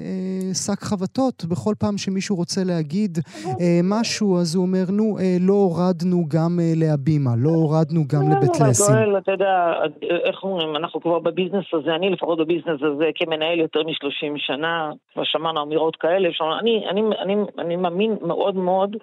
שק 0.54 0.84
חבטות. 0.84 1.46
בכל 1.46 1.76
פעם 1.78 1.98
שמישהו 1.98 2.36
רוצה 2.36 2.64
להגיד 2.64 3.18
אה, 3.18 3.37
משהו, 3.84 4.38
אז 4.38 4.56
הוא 4.56 4.66
אומר, 4.66 4.86
נו, 4.92 5.18
אה, 5.18 5.38
לא 5.40 5.54
הורדנו 5.54 6.18
גם 6.36 6.60
אה, 6.62 6.72
להבימה, 6.76 7.32
לא 7.38 7.50
הורדנו 7.50 8.02
גם 8.14 8.22
לא, 8.30 8.38
לבית 8.38 8.60
לסין. 8.70 8.96
גואל, 8.96 9.18
אתה 9.18 9.32
יודע, 9.32 9.74
איך 10.02 10.44
אומרים, 10.44 10.76
אנחנו 10.76 11.02
כבר 11.02 11.20
בביזנס 11.20 11.66
הזה, 11.74 11.96
אני 11.96 12.10
לפחות 12.10 12.38
בביזנס 12.40 12.82
הזה 12.82 13.06
כמנהל 13.16 13.60
יותר 13.60 13.84
מ-30 13.84 14.34
שנה, 14.38 14.92
כבר 15.14 15.24
שמענו 15.24 15.62
אמירות 15.62 15.96
כאלה, 15.96 16.30
אני, 16.60 16.90
אני, 16.90 17.02
אני, 17.22 17.36
אני 17.60 17.76
מאמין 17.76 18.18
מאוד 18.22 18.56
מאוד 18.56 18.96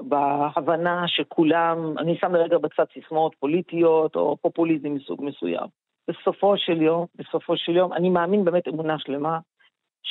בהבנה 0.00 1.04
שכולם, 1.06 1.98
אני 1.98 2.16
שם 2.20 2.34
לרגע 2.34 2.58
בצד 2.58 2.84
סיסמאות 2.94 3.34
פוליטיות 3.40 4.16
או 4.16 4.36
פופוליזם 4.42 4.94
מסוג 4.94 5.24
מסוים. 5.24 5.66
בסופו 6.08 6.54
של 6.56 6.82
יום, 6.82 7.06
בסופו 7.14 7.56
של 7.56 7.76
יום, 7.76 7.92
אני 7.92 8.08
מאמין 8.08 8.44
באמת 8.44 8.68
אמונה 8.68 8.98
שלמה 8.98 9.38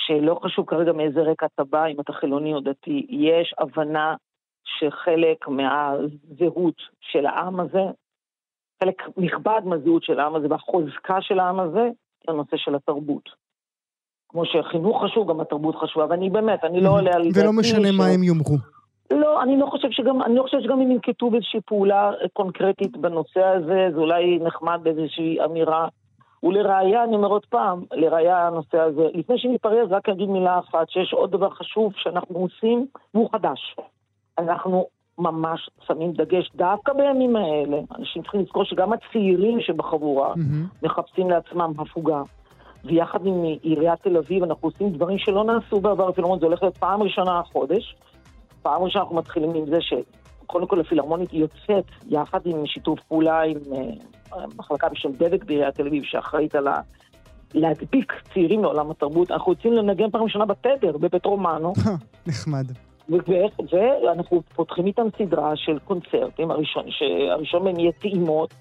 שלא 0.08 0.40
חשוב 0.44 0.66
כרגע 0.66 0.92
מאיזה 0.92 1.22
רקע 1.22 1.46
אתה 1.46 1.64
בא, 1.64 1.86
אם 1.86 2.00
אתה 2.02 2.14
חילוני 2.14 2.54
או 2.54 2.60
דתי, 2.60 3.08
יש 3.10 3.54
הבנה 3.58 4.16
שחלק 4.64 5.48
מהזהות 5.48 6.76
של 7.02 7.26
העם 7.26 7.60
הזה, 7.60 7.84
חלק 8.84 9.02
נכבד 9.18 9.62
מהזהות 9.66 10.04
של 10.04 10.20
העם 10.20 10.36
הזה 10.36 10.48
והחוזקה 10.50 11.22
של 11.22 11.40
העם 11.40 11.60
הזה, 11.60 11.90
זה 12.26 12.32
הנושא 12.32 12.58
של 12.58 12.76
התרבות. 12.76 13.30
כמו 14.30 14.44
שחינוך 14.46 15.04
חשוב, 15.04 15.30
גם 15.30 15.40
התרבות 15.40 15.76
חשובה, 15.76 16.06
ואני 16.10 16.30
באמת, 16.30 16.64
אני 16.64 16.82
לא 16.82 16.90
עולה 16.90 17.12
על. 17.16 17.22
ולא 17.36 17.54
משנה 17.54 17.92
מה 17.92 18.06
הם 18.06 18.24
יאמרו. 18.24 18.58
לא, 19.12 19.44
אני 19.44 19.58
לא 19.58 19.66
חושב 19.66 19.88
שגם, 19.92 20.22
אני 20.22 20.36
לא 20.36 20.42
חושב 20.44 20.58
שגם 20.64 20.82
אם 20.82 20.92
ינקטו 20.92 21.30
באיזושהי 21.30 21.60
פעולה 21.66 22.12
קונקרטית 22.34 22.98
בנושא 22.98 23.44
הזה, 23.44 23.88
זה 23.94 23.98
אולי 23.98 24.40
נחמד 24.40 24.80
באיזושהי 24.84 25.38
אמירה. 25.46 25.88
ולראיה, 26.44 27.04
אני 27.04 27.16
אומר 27.16 27.28
עוד 27.28 27.46
פעם, 27.46 27.84
לראיה 27.92 28.48
הנושא 28.48 28.80
הזה, 28.80 29.08
לפני 29.14 29.40
שניפרד, 29.40 29.88
רק 29.94 30.10
אגיד 30.10 30.30
מילה 30.30 30.60
אחת, 30.60 30.90
שיש 30.90 31.14
עוד 31.14 31.32
דבר 31.32 31.50
חשוב 31.50 31.94
שאנחנו 31.96 32.40
עושים, 32.40 32.88
והוא 33.14 33.30
חדש. 33.32 33.76
אנחנו 34.38 34.88
ממש 35.18 35.70
שמים 35.88 36.12
דגש 36.12 36.52
דווקא 36.56 36.94
בימים 36.94 37.36
האלה. 37.36 37.78
אנשים 38.00 38.22
צריכים 38.22 38.42
לזכור 38.42 38.66
שגם 38.66 38.94
הצעירים 38.94 39.62
שבחבורה 39.62 40.34
mm-hmm. 40.34 40.86
מחפשים 40.86 41.30
לעצמם 41.30 41.74
הפוגה. 41.78 42.22
ויחד 42.86 43.26
עם 43.26 43.44
עיריית 43.62 44.00
תל 44.02 44.18
אביב 44.18 44.44
אנחנו 44.44 44.68
עושים 44.68 44.90
דברים 44.90 45.18
שלא 45.18 45.44
נעשו 45.44 45.80
בעבר, 45.80 46.10
אפילו 46.10 46.40
זה 46.40 46.46
הולך 46.46 46.64
להיות 46.64 46.78
פעם 46.78 47.04
ראשונה 47.04 47.40
החודש. 47.40 47.96
פעם 48.62 48.84
ראשונה 48.84 49.04
אנחנו 49.04 49.16
מתחילים 49.16 49.54
עם 49.54 49.66
זה 49.66 49.78
שקודם 49.82 50.68
כל 50.68 50.80
הפילהרמונית 50.80 51.34
יוצאת 51.34 51.86
יחד 52.08 52.40
עם 52.46 52.66
שיתוף 52.66 53.00
פעולה 53.08 53.42
עם 53.42 53.58
uh, 53.58 54.17
מחלקה 54.58 54.90
בשם 54.90 55.12
דבק 55.12 55.44
בעיריית 55.44 55.76
תל 55.76 55.88
אביב, 55.88 56.04
שאחראית 56.04 56.56
על 56.56 56.68
ה... 56.68 56.82
להדביק 57.54 58.14
צעירים 58.34 58.64
לעולם 58.64 58.92
התרבות. 58.92 59.32
אנחנו 59.32 59.52
יוצאים 59.52 59.74
לנגן 59.74 60.10
פעם 60.12 60.24
ראשונה 60.24 60.46
בתדר, 60.46 60.98
בבית 60.98 61.26
רומנו. 61.26 61.74
נחמד. 62.28 62.66
ואנחנו 63.10 64.42
פותחים 64.56 64.86
איתם 64.86 65.08
סדרה 65.18 65.52
של 65.56 65.80
קונצרטים, 65.80 66.52
הראשון, 66.52 66.86
שהראשון 66.90 67.64
מהם 67.64 67.80
יהיה 67.80 67.92
טעימות. 67.92 68.54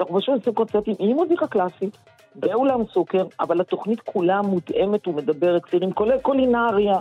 אנחנו 0.00 0.18
פשוט 0.18 0.38
עושים 0.38 0.54
קונצרטים 0.54 0.94
עם 0.98 1.16
מוזיקה 1.16 1.46
קלאסית, 1.46 1.98
באולם 2.34 2.80
סוקר, 2.92 3.24
אבל 3.40 3.60
התוכנית 3.60 4.00
כולה 4.00 4.42
מותאמת 4.42 5.08
ומדברת 5.08 5.62
צעירים, 5.70 5.92
כולל 5.92 6.18
קולינריה. 6.18 6.96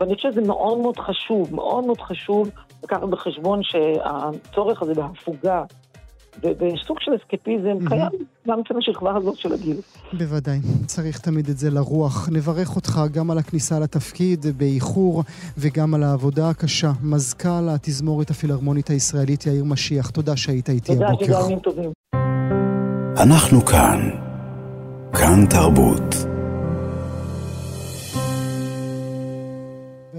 ואני 0.00 0.14
חושב 0.14 0.32
שזה 0.32 0.40
מאוד 0.40 0.78
מאוד 0.78 0.98
חשוב, 0.98 1.54
מאוד 1.54 1.86
מאוד 1.86 2.00
חשוב 2.00 2.50
לקחת 2.84 3.02
בחשבון 3.02 3.60
שהצורך 3.62 4.82
הזה 4.82 4.94
בהפוגה 4.94 5.64
וסוג 6.42 6.96
של 7.00 7.10
אסקפיזם 7.16 7.86
mm-hmm. 7.86 7.88
קיים 7.88 8.26
גם 8.48 8.60
אצל 8.60 8.74
השכבה 8.78 9.16
הזאת 9.16 9.36
של 9.36 9.52
הגיל. 9.52 9.76
בוודאי, 10.12 10.58
צריך 10.86 11.18
תמיד 11.18 11.48
את 11.48 11.58
זה 11.58 11.70
לרוח. 11.70 12.28
נברך 12.32 12.76
אותך 12.76 13.00
גם 13.12 13.30
על 13.30 13.38
הכניסה 13.38 13.78
לתפקיד 13.78 14.46
באיחור 14.56 15.22
וגם 15.58 15.94
על 15.94 16.02
העבודה 16.02 16.50
הקשה. 16.50 16.92
מזכ"ל 17.02 17.68
התזמורת 17.68 18.30
הפילהרמונית 18.30 18.88
הישראלית 18.88 19.46
יאיר 19.46 19.64
משיח, 19.64 20.10
תודה 20.10 20.36
שהיית 20.36 20.68
איתי 20.68 20.94
תודה, 20.94 21.08
הבוקר. 21.08 21.26
תודה, 21.26 21.40
ימים 21.44 21.58
טובים. 21.58 21.90
אנחנו 23.22 23.64
כאן. 23.64 24.10
כאן 25.12 25.46
תרבות. 25.50 26.35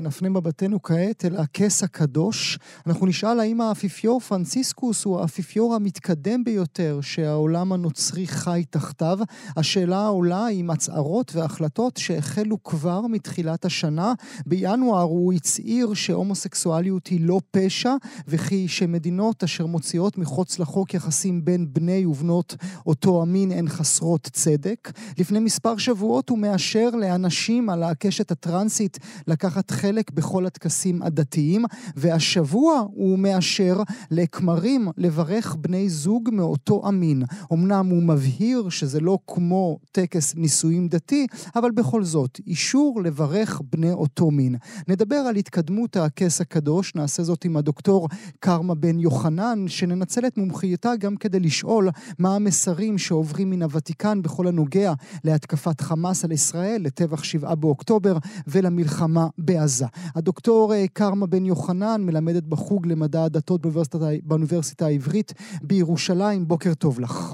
ונפנה 0.07 0.29
מבטנו 0.29 0.81
כעת 0.81 1.25
אל 1.25 1.35
הכס 1.35 1.83
הקדוש. 1.83 2.59
אנחנו 2.87 3.05
נשאל 3.05 3.39
האם 3.39 3.61
האפיפיור 3.61 4.19
פרנציסקוס 4.19 5.05
הוא 5.05 5.19
האפיפיור 5.19 5.75
המתקדם 5.75 6.43
ביותר 6.43 6.99
שהעולם 7.01 7.73
הנוצרי 7.73 8.27
חי 8.27 8.63
תחתיו. 8.69 9.19
השאלה 9.57 10.07
עולה 10.07 10.47
עם 10.47 10.69
הצהרות 10.69 11.35
והחלטות 11.35 11.97
שהחלו 11.97 12.63
כבר 12.63 13.01
מתחילת 13.07 13.65
השנה. 13.65 14.13
בינואר 14.45 15.01
הוא 15.01 15.33
הצהיר 15.33 15.93
שהומוסקסואליות 15.93 17.07
היא 17.07 17.21
לא 17.21 17.41
פשע, 17.51 17.95
וכי 18.27 18.67
שמדינות 18.67 19.43
אשר 19.43 19.65
מוציאות 19.65 20.17
מחוץ 20.17 20.59
לחוק 20.59 20.93
יחסים 20.93 21.45
בין 21.45 21.67
בני 21.73 22.05
ובנות 22.05 22.55
אותו 22.85 23.21
המין 23.21 23.51
הן 23.51 23.67
חסרות 23.69 24.29
צדק. 24.33 24.91
לפני 25.17 25.39
מספר 25.39 25.77
שבועות 25.77 26.29
הוא 26.29 26.37
מאשר 26.37 26.89
לאנשים 26.89 27.69
על 27.69 27.83
הקשת 27.83 28.31
הטרנסית 28.31 28.97
לקחת 29.27 29.71
חלק 29.71 29.96
חלק 29.97 30.11
בכל 30.11 30.45
הטקסים 30.45 31.01
הדתיים, 31.01 31.65
והשבוע 31.95 32.85
הוא 32.93 33.19
מאשר 33.19 33.77
לכמרים 34.11 34.87
לברך 34.97 35.55
בני 35.61 35.89
זוג 35.89 36.29
מאותו 36.33 36.81
המין. 36.85 37.23
אמנם 37.53 37.87
הוא 37.89 38.03
מבהיר 38.03 38.69
שזה 38.69 38.99
לא 38.99 39.17
כמו 39.27 39.79
טקס 39.91 40.35
נישואים 40.35 40.87
דתי, 40.87 41.27
אבל 41.55 41.71
בכל 41.71 42.03
זאת, 42.03 42.39
אישור 42.47 43.01
לברך 43.03 43.61
בני 43.71 43.91
אותו 43.91 44.31
מין. 44.31 44.55
נדבר 44.87 45.15
על 45.15 45.35
התקדמות 45.35 45.97
הכס 45.97 46.41
הקדוש, 46.41 46.95
נעשה 46.95 47.23
זאת 47.23 47.45
עם 47.45 47.57
הדוקטור 47.57 48.07
קרמה 48.39 48.75
בן 48.75 48.99
יוחנן, 48.99 49.65
שננצל 49.67 50.27
את 50.27 50.37
מומחיותה 50.37 50.95
גם 50.99 51.15
כדי 51.15 51.39
לשאול 51.39 51.89
מה 52.19 52.35
המסרים 52.35 52.97
שעוברים 52.97 53.49
מן 53.49 53.63
הוותיקן 53.63 54.21
בכל 54.21 54.47
הנוגע 54.47 54.93
להתקפת 55.23 55.81
חמאס 55.81 56.25
על 56.25 56.31
ישראל, 56.31 56.81
לטבח 56.81 57.23
שבעה 57.23 57.55
באוקטובר 57.55 58.17
ולמלחמה 58.47 59.27
בעזה. 59.37 59.86
הדוקטור 60.15 60.73
אה, 60.73 60.87
קרמה 60.93 61.25
בן 61.27 61.45
יוחנן 61.45 62.01
מלמדת 62.05 62.43
בחוג 62.43 62.87
למדע 62.87 63.23
הדתות 63.23 63.61
באוניברסיטה, 63.61 63.97
באוניברסיטה 64.23 64.85
העברית 64.85 65.33
בירושלים. 65.61 66.47
בוקר 66.47 66.73
טוב 66.73 66.99
לך. 66.99 67.33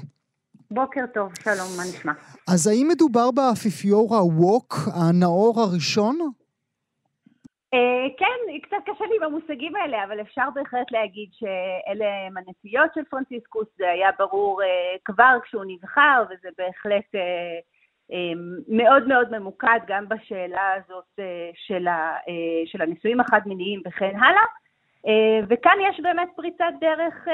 בוקר 0.72 1.06
טוב, 1.14 1.30
שלום, 1.44 1.68
מה 1.78 1.84
נשמע? 1.84 2.12
אז 2.54 2.68
האם 2.68 2.88
מדובר 2.92 3.32
באפיפיור 3.32 4.16
הווק, 4.16 4.74
הנאור 4.96 5.54
הראשון? 5.62 6.18
Uh, 7.76 8.10
כן, 8.18 8.60
קצת 8.62 8.78
קשה 8.86 9.06
לי 9.06 9.18
במושגים 9.26 9.76
האלה, 9.76 10.04
אבל 10.04 10.22
אפשר 10.22 10.48
בהחלט 10.56 10.92
להגיד 10.92 11.30
שאלה 11.32 12.06
הם 12.28 12.38
הנטיות 12.38 12.90
של 12.96 13.02
פרנציסקוס, 13.10 13.68
זה 13.78 13.90
היה 13.90 14.10
ברור 14.20 14.62
uh, 14.62 14.66
כבר 15.06 15.38
כשהוא 15.44 15.64
נבחר, 15.68 16.24
וזה 16.30 16.50
בהחלט 16.58 17.10
מאוד 18.68 19.08
מאוד 19.08 19.38
ממוקד 19.38 19.80
גם 19.88 20.10
בשאלה 20.10 20.74
הזאת 20.74 21.20
אה, 21.20 21.50
של, 21.54 21.88
ה, 21.88 22.18
אה, 22.28 22.66
של 22.66 22.82
הנישואים 22.82 23.20
החד-מיניים 23.20 23.82
וכן 23.86 24.16
הלאה. 24.16 24.46
אה, 25.08 25.46
וכאן 25.50 25.78
יש 25.90 26.00
באמת 26.00 26.30
פריצת 26.36 26.74
דרך 26.82 27.28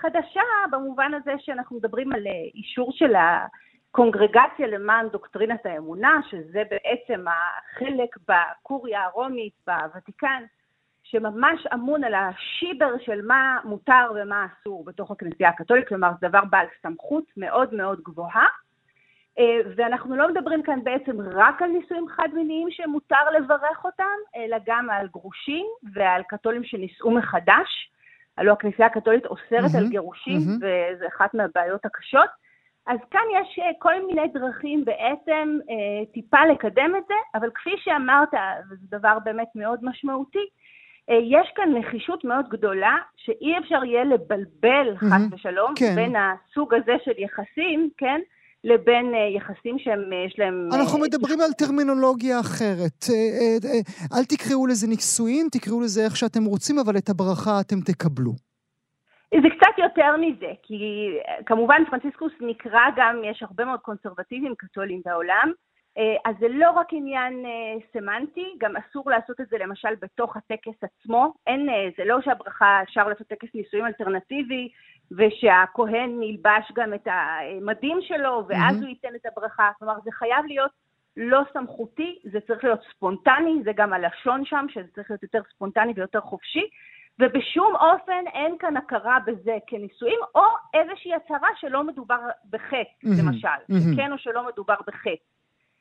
חדשה 0.00 0.40
במובן 0.70 1.14
הזה 1.14 1.32
שאנחנו 1.38 1.76
מדברים 1.76 2.12
על 2.12 2.26
אישור 2.54 2.92
של 2.92 3.14
הקונגרגציה 3.16 4.66
למען 4.66 5.08
דוקטרינת 5.08 5.66
האמונה, 5.66 6.20
שזה 6.30 6.62
בעצם 6.70 7.24
החלק 7.28 8.16
בקוריה 8.28 9.04
הרומית, 9.04 9.52
בוותיקן, 9.66 10.42
שממש 11.02 11.66
אמון 11.74 12.04
על 12.04 12.14
השיבר 12.14 12.98
של 12.98 13.22
מה 13.26 13.58
מותר 13.64 14.12
ומה 14.14 14.46
אסור 14.46 14.84
בתוך 14.84 15.10
הכנסייה 15.10 15.48
הקתולית, 15.48 15.88
כלומר 15.88 16.10
זה 16.20 16.28
דבר 16.28 16.44
בעל 16.50 16.66
סמכות 16.82 17.24
מאוד 17.36 17.74
מאוד 17.74 18.00
גבוהה. 18.00 18.46
אה, 19.38 19.60
ואנחנו 19.76 20.16
לא 20.16 20.28
מדברים 20.28 20.62
כאן 20.62 20.84
בעצם 20.84 21.20
רק 21.20 21.62
על 21.62 21.70
נישואים 21.70 22.08
חד-מיניים 22.08 22.70
שמותר 22.70 23.30
לברך 23.36 23.84
אותם, 23.84 24.18
אלא 24.36 24.56
גם 24.66 24.90
על 24.90 25.06
גרושים 25.12 25.66
ועל 25.92 26.22
קתולים 26.28 26.64
שנישאו 26.64 27.10
מחדש. 27.10 27.90
הלוא 28.38 28.52
הכנסייה 28.52 28.88
הקתולית 28.88 29.26
אוסרת 29.26 29.70
mm-hmm, 29.70 29.78
על 29.78 29.88
גירושים, 29.88 30.38
mm-hmm. 30.38 30.64
וזו 30.94 31.06
אחת 31.16 31.34
מהבעיות 31.34 31.84
הקשות. 31.86 32.28
אז 32.86 32.98
כאן 33.10 33.20
יש 33.40 33.58
אה, 33.58 33.70
כל 33.78 34.06
מיני 34.06 34.28
דרכים 34.28 34.84
בעצם 34.84 35.58
אה, 35.70 36.12
טיפה 36.12 36.44
לקדם 36.52 36.92
את 36.98 37.02
זה, 37.08 37.14
אבל 37.34 37.50
כפי 37.54 37.70
שאמרת, 37.76 38.34
וזה 38.70 38.86
דבר 38.98 39.18
באמת 39.24 39.48
מאוד 39.54 39.80
משמעותי, 39.82 40.46
יש 41.10 41.52
כאן 41.54 41.74
נחישות 41.74 42.24
מאוד 42.24 42.48
גדולה, 42.48 42.96
שאי 43.16 43.58
אפשר 43.58 43.84
יהיה 43.84 44.04
לבלבל, 44.04 44.94
mm-hmm, 44.94 45.06
חס 45.06 45.32
ושלום, 45.32 45.74
כן. 45.76 45.94
בין 45.94 46.14
הסוג 46.16 46.74
הזה 46.74 46.96
של 47.04 47.12
יחסים, 47.18 47.90
כן? 47.96 48.20
לבין 48.64 49.14
אה, 49.14 49.28
יחסים 49.36 49.78
שהם, 49.78 50.12
אה, 50.12 50.24
יש 50.26 50.38
להם... 50.38 50.68
אנחנו 50.80 50.98
אה, 50.98 51.02
מדברים 51.02 51.40
על 51.40 51.52
טרמינולוגיה 51.52 52.40
אחרת. 52.40 53.00
אל 54.14 54.24
תקראו 54.24 54.66
לזה 54.66 54.86
נישואין, 54.86 55.48
תקראו 55.52 55.80
לזה 55.80 56.04
איך 56.04 56.16
שאתם 56.16 56.44
רוצים, 56.44 56.78
אבל 56.78 56.96
את 56.96 57.08
הברכה 57.08 57.60
אתם 57.60 57.80
תקבלו. 57.80 58.32
זה 59.42 59.48
קצת 59.56 59.78
יותר 59.78 60.16
מזה, 60.16 60.52
כי 60.62 60.78
כמובן 61.46 61.82
פרנציסקוס 61.90 62.32
נקרא 62.40 62.84
גם, 62.96 63.22
יש 63.30 63.42
הרבה 63.42 63.64
מאוד 63.64 63.80
קונסרבטיבים 63.80 64.54
קתולים 64.58 65.00
בעולם, 65.04 65.52
אז 66.24 66.34
זה 66.40 66.46
לא 66.48 66.70
רק 66.70 66.86
עניין 66.92 67.44
סמנטי, 67.92 68.54
גם 68.58 68.76
אסור 68.76 69.10
לעשות 69.10 69.40
את 69.40 69.48
זה 69.48 69.58
למשל 69.58 69.94
בתוך 70.00 70.36
הטקס 70.36 70.84
עצמו. 70.84 71.32
אין, 71.46 71.68
זה 71.96 72.04
לא 72.04 72.20
שהברכה, 72.20 72.82
אפשר 72.82 73.08
לעשות 73.08 73.26
טקס 73.26 73.48
נישואים 73.54 73.86
אלטרנטיבי, 73.86 74.68
ושהכהן 75.10 76.22
ילבש 76.22 76.72
גם 76.74 76.94
את 76.94 77.08
המדים 77.10 77.98
שלו, 78.00 78.44
ואז 78.48 78.76
mm-hmm. 78.76 78.80
הוא 78.80 78.88
ייתן 78.88 79.14
את 79.14 79.26
הברכה. 79.26 79.70
כלומר, 79.78 79.94
זה 80.04 80.10
חייב 80.12 80.46
להיות 80.46 80.70
לא 81.16 81.40
סמכותי, 81.52 82.18
זה 82.24 82.40
צריך 82.40 82.64
להיות 82.64 82.80
ספונטני, 82.90 83.60
זה 83.64 83.72
גם 83.72 83.92
הלשון 83.92 84.44
שם, 84.44 84.66
שזה 84.68 84.86
צריך 84.94 85.10
להיות 85.10 85.22
יותר 85.22 85.40
ספונטני 85.54 85.92
ויותר 85.96 86.20
חופשי, 86.20 86.68
ובשום 87.18 87.76
אופן 87.76 88.24
אין 88.34 88.58
כאן 88.58 88.76
הכרה 88.76 89.18
בזה 89.26 89.56
כנישואים, 89.66 90.18
או 90.34 90.44
איזושהי 90.74 91.14
הצהרה 91.14 91.48
שלא 91.56 91.84
מדובר 91.84 92.18
בחטא, 92.50 92.76
mm-hmm. 92.76 93.22
למשל, 93.24 93.48
mm-hmm. 93.48 93.96
כן 93.96 94.12
או 94.12 94.18
שלא 94.18 94.46
מדובר 94.46 94.76
בחטא. 94.86 95.37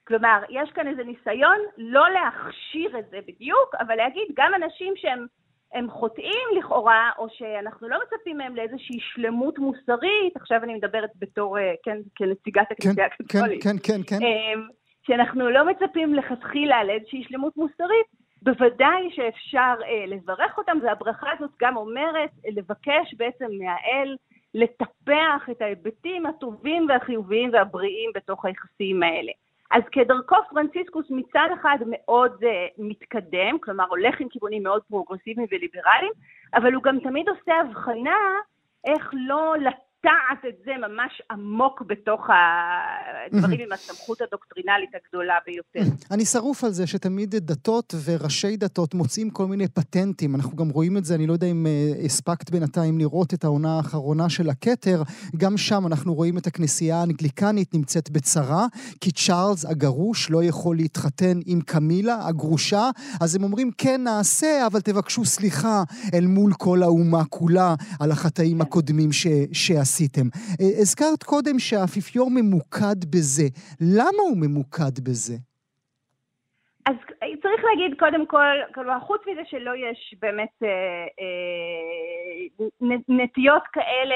כלומר, 0.08 0.44
יש 0.50 0.70
כאן 0.72 0.88
איזה 0.88 1.04
ניסיון 1.04 1.58
לא 1.78 2.10
להכשיר 2.10 3.00
את 3.00 3.10
זה 3.10 3.18
בדיוק, 3.28 3.76
אבל 3.80 3.96
להגיד 3.96 4.28
גם 4.36 4.52
אנשים 4.56 4.94
שהם 4.96 5.26
הם 5.74 5.90
חוטאים 5.90 6.48
לכאורה, 6.58 7.12
או 7.18 7.28
שאנחנו 7.30 7.88
לא 7.90 7.98
מצפים 8.04 8.38
מהם 8.38 8.56
לאיזושהי 8.56 9.00
שלמות 9.00 9.60
מוסרית, 9.60 10.36
עכשיו 10.36 10.64
אני 10.64 10.76
מדברת 10.76 11.10
בתור, 11.20 11.60
אה, 11.60 11.74
כן, 11.84 11.98
כנציגת 12.16 12.72
הכנסייה 12.72 13.10
כן, 13.10 13.24
הקתולית. 13.24 13.64
כן, 13.64 13.78
כן, 13.84 14.02
כן, 14.08 14.20
כן. 14.20 14.60
שאנחנו 15.08 15.50
לא 15.50 15.66
מצפים 15.66 16.16
לכתחילה 16.16 16.84
לאיזושהי 16.84 17.24
שלמות 17.24 17.58
מוסרית, 17.58 18.08
בוודאי 18.42 19.10
שאפשר 19.12 19.74
אה, 19.84 20.06
לברך 20.08 20.58
אותם, 20.58 20.78
והברכה 20.84 21.28
הזאת 21.38 21.52
גם 21.62 21.78
אומרת 21.78 22.30
אה, 22.46 22.50
לבקש 22.56 23.14
בעצם 23.18 23.46
מהאל 23.60 24.16
לטפח 24.54 25.50
את 25.52 25.62
ההיבטים 25.62 26.26
הטובים 26.26 26.86
והחיוביים 26.90 27.50
והבריאים 27.54 28.12
בתוך 28.16 28.46
היחסים 28.46 29.04
האלה. 29.04 29.32
אז 29.72 29.84
כדרכו 29.92 30.36
פרנציסקוס 30.50 31.06
מצד 31.10 31.50
אחד 31.54 31.78
מאוד 31.86 32.44
uh, 32.44 32.48
מתקדם, 32.78 33.60
כלומר 33.60 33.86
הולך 33.90 34.22
עם 34.22 34.30
כיוונים 34.30 34.64
מאוד 34.64 34.82
פרוגרסיביים 34.90 35.48
וליברליים, 35.52 36.12
אבל 36.56 36.74
הוא 36.74 36.84
גם 36.84 37.00
תמיד 37.00 37.30
עושה 37.30 37.54
הבחנה 37.56 38.18
איך 38.86 39.12
לא 39.14 39.56
לטעת 40.00 40.46
את 40.50 40.56
זה 40.66 40.72
ממש 40.88 41.22
עמוק 41.32 41.82
בתוך 41.88 42.28
הדברים 42.30 43.60
עם 43.66 43.72
הסמכות 43.72 44.22
הדוקטרינלית 44.22 44.90
הגדולה 44.96 45.34
ביותר. 45.46 45.96
אני 46.14 46.26
שרוף 46.26 46.64
על 46.64 46.72
זה 46.72 46.88
שתמיד 46.88 47.36
דתות 47.36 47.94
וראשי 48.06 48.58
דתות 48.58 48.94
מוצאים 48.94 49.30
כל 49.30 49.46
מיני 49.46 49.68
פטנטים. 49.68 50.36
אנחנו 50.36 50.56
גם 50.56 50.70
רואים 50.70 50.98
את 50.98 51.06
זה, 51.06 51.16
אני 51.16 51.28
לא 51.28 51.34
יודע 51.34 51.48
אם 51.48 51.68
אה, 51.68 52.06
הספקת 52.06 52.50
בינתיים 52.50 53.00
לראות 53.00 53.34
את 53.34 53.44
העונה 53.44 53.78
האחרונה 53.78 54.30
של 54.30 54.50
הכתר. 54.50 55.04
גם 55.38 55.58
שם 55.58 55.88
אנחנו 55.88 56.14
רואים 56.14 56.38
את 56.38 56.48
הכנסייה 56.48 56.98
האנגליקנית 56.98 57.74
נמצאת 57.74 58.10
בצרה, 58.10 58.66
כי 59.02 59.12
צ'ארלס 59.12 59.66
הגרוש 59.66 60.32
לא 60.32 60.44
יכול 60.44 60.76
להתחתן 60.76 61.40
עם 61.46 61.62
קמילה 61.62 62.28
הגרושה, 62.28 62.90
אז 63.22 63.36
הם 63.36 63.44
אומרים, 63.44 63.72
כן, 63.78 64.02
נעשה, 64.04 64.68
אבל 64.68 64.82
תבקשו 64.82 65.26
סליחה 65.26 65.84
אל 66.14 66.26
מול 66.26 66.54
כל 66.54 66.84
האומה 66.84 67.26
כולה 67.30 67.76
על 68.00 68.12
החטאים 68.12 68.62
הקודמים 68.62 69.12
ש... 69.12 69.28
שעשיתם. 69.88 70.28
אה, 70.62 70.82
הזכרת 70.82 71.24
קודם 71.24 71.60
שהאפיפיור 71.60 72.30
ממוקד 72.32 73.06
בזה. 73.10 73.48
למה 73.82 74.22
הוא 74.30 74.38
ממוקד 74.38 75.00
בזה? 75.04 75.36
אז 76.86 76.96
צריך 77.42 77.64
להגיד 77.64 78.00
קודם 78.00 78.26
כל, 78.26 78.56
כלומר, 78.74 79.00
חוץ 79.00 79.22
מזה 79.28 79.42
שלא 79.46 79.72
יש 79.76 80.16
באמת 80.22 80.56
אה, 80.64 80.70
אה, 81.20 82.88
נטיות 83.10 83.64
כאלה, 83.74 84.16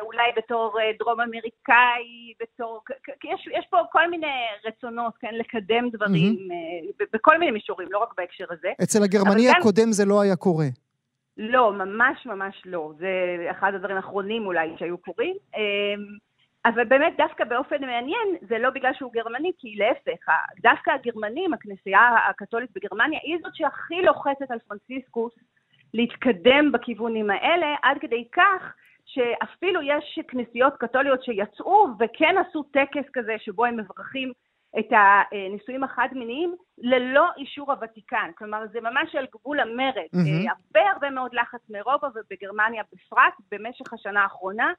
אולי 0.00 0.28
בתור 0.36 0.80
אה, 0.80 0.90
דרום 0.98 1.20
אמריקאי, 1.20 2.34
בתור, 2.40 2.82
יש, 3.24 3.48
יש 3.58 3.66
פה 3.70 3.78
כל 3.92 4.10
מיני 4.10 4.26
רצונות, 4.66 5.12
כן, 5.20 5.34
לקדם 5.34 5.90
דברים 5.92 6.34
mm-hmm. 6.34 7.04
בכל 7.12 7.38
מיני 7.38 7.50
מישורים, 7.50 7.88
לא 7.90 7.98
רק 7.98 8.14
בהקשר 8.16 8.44
הזה. 8.50 8.72
אצל 8.82 9.02
הגרמני 9.02 9.48
הקודם 9.48 9.84
גם... 9.86 9.92
זה 9.92 10.04
לא 10.04 10.20
היה 10.20 10.36
קורה. 10.36 10.66
לא, 11.36 11.72
ממש 11.72 12.26
ממש 12.26 12.62
לא. 12.66 12.92
זה 12.98 13.46
אחד 13.50 13.74
הדברים 13.74 13.96
האחרונים 13.96 14.46
אולי 14.46 14.74
שהיו 14.78 14.98
קורים. 14.98 15.36
אמ, 15.56 16.16
אבל 16.64 16.84
באמת 16.84 17.14
דווקא 17.16 17.44
באופן 17.44 17.80
מעניין, 17.80 18.28
זה 18.40 18.58
לא 18.58 18.70
בגלל 18.70 18.92
שהוא 18.94 19.12
גרמני, 19.12 19.52
כי 19.58 19.74
להפך, 19.76 20.28
דווקא 20.62 20.90
הגרמנים, 20.90 21.54
הכנסייה 21.54 22.16
הקתולית 22.30 22.70
בגרמניה, 22.74 23.20
היא 23.22 23.38
זאת 23.42 23.54
שהכי 23.54 24.02
לוחצת 24.02 24.50
על 24.50 24.58
פרנסיסקוס 24.58 25.32
להתקדם 25.94 26.72
בכיוונים 26.72 27.30
האלה, 27.30 27.74
עד 27.82 27.98
כדי 28.00 28.28
כך 28.32 28.74
שאפילו 29.04 29.82
יש 29.82 30.18
כנסיות 30.28 30.76
קתוליות 30.76 31.24
שיצאו 31.24 31.86
וכן 31.98 32.34
עשו 32.38 32.62
טקס 32.62 33.10
כזה 33.12 33.36
שבו 33.38 33.64
הם 33.64 33.76
מברכים 33.76 34.32
את 34.78 34.86
הנישואים 34.90 35.84
החד-מיניים 35.84 36.54
ללא 36.78 37.26
אישור 37.36 37.72
הוותיקן. 37.72 38.30
כלומר, 38.38 38.64
זה 38.72 38.80
ממש 38.80 39.14
על 39.14 39.26
גבול 39.34 39.60
המרד. 39.60 40.08
Mm-hmm. 40.14 40.50
הרבה 40.50 40.90
הרבה 40.92 41.10
מאוד 41.10 41.34
לחץ 41.34 41.60
מאירופה 41.70 42.06
ובגרמניה 42.06 42.82
בפרט 42.92 43.34
במשך 43.50 43.92
השנה 43.92 44.22
האחרונה, 44.22 44.72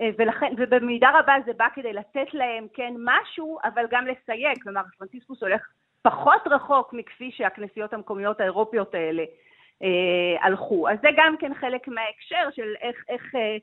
אה, 0.00 0.10
ולכן, 0.18 0.54
ובמידה 0.56 1.10
רבה 1.18 1.34
זה 1.46 1.52
בא 1.52 1.66
כדי 1.74 1.92
לתת 1.92 2.34
להם, 2.34 2.66
כן, 2.74 2.94
משהו, 3.04 3.58
אבל 3.64 3.84
גם 3.90 4.06
לסייג. 4.06 4.62
כלומר, 4.62 4.82
פרנציסקוס 4.98 5.42
הולך 5.42 5.68
פחות 6.02 6.42
רחוק 6.46 6.92
מכפי 6.92 7.30
שהכנסיות 7.30 7.92
המקומיות 7.92 8.40
האירופיות 8.40 8.94
האלה 8.94 9.24
אה, 9.82 10.46
הלכו. 10.46 10.88
אז 10.88 10.98
זה 11.02 11.08
גם 11.16 11.36
כן 11.38 11.54
חלק 11.54 11.88
מההקשר 11.88 12.50
של 12.50 12.74
איך, 12.80 13.04
איך 13.08 13.34
אה, 13.34 13.56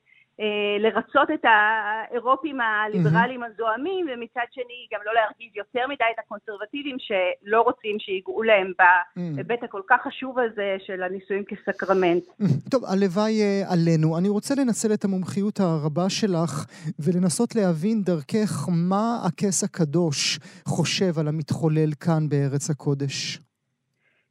לרצות 0.79 1.31
את 1.33 1.45
האירופים 1.45 2.61
הליברליים 2.61 3.43
הזוהמים, 3.43 4.05
ומצד 4.13 4.47
שני 4.51 4.88
גם 4.93 4.99
לא 5.05 5.13
להרגיז 5.13 5.51
יותר 5.55 5.88
מדי 5.88 6.03
את 6.13 6.19
הקונסרבטיבים 6.19 6.97
שלא 6.99 7.61
רוצים 7.61 7.99
שיגעו 7.99 8.43
להם 8.43 8.71
בהיבט 8.79 9.63
הכל 9.63 9.81
כך 9.89 10.01
חשוב 10.03 10.39
הזה 10.39 10.75
של 10.85 11.03
הנישואים 11.03 11.43
כסקרמנט. 11.43 12.23
טוב, 12.71 12.85
הלוואי 12.85 13.41
אה, 13.41 13.73
עלינו. 13.73 14.17
אני 14.17 14.29
רוצה 14.29 14.55
לנצל 14.55 14.93
את 14.93 15.05
המומחיות 15.05 15.59
הרבה 15.59 16.09
שלך 16.09 16.65
ולנסות 16.99 17.55
להבין 17.55 18.03
דרכך 18.03 18.69
מה 18.69 19.19
הכס 19.25 19.63
הקדוש 19.63 20.39
חושב 20.67 21.19
על 21.19 21.27
המתחולל 21.27 21.89
כאן 21.99 22.29
בארץ 22.29 22.69
הקודש. 22.69 23.47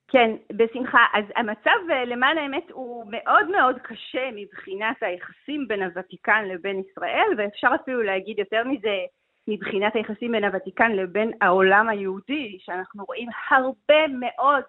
כן, 0.09 0.30
בשמחה. 0.52 1.04
אז 1.12 1.24
המצב, 1.36 1.90
אה, 1.90 2.04
למען 2.04 2.38
האמת, 2.38 2.70
הוא 2.70 3.04
מאוד 3.11 3.50
מאוד 3.50 3.78
קשה 3.78 4.30
מבחינת 4.34 5.02
היחסים 5.02 5.68
בין 5.68 5.82
הוותיקן 5.82 6.44
לבין 6.48 6.80
ישראל, 6.80 7.28
ואפשר 7.38 7.68
אפילו 7.74 8.02
להגיד 8.02 8.38
יותר 8.38 8.64
מזה, 8.64 8.96
מבחינת 9.48 9.94
היחסים 9.94 10.32
בין 10.32 10.44
הוותיקן 10.44 10.92
לבין 10.92 11.32
העולם 11.40 11.88
היהודי, 11.88 12.59
שאנחנו 12.61 13.04
רואים 13.04 13.28
הרבה 13.50 14.07
מאוד 14.20 14.62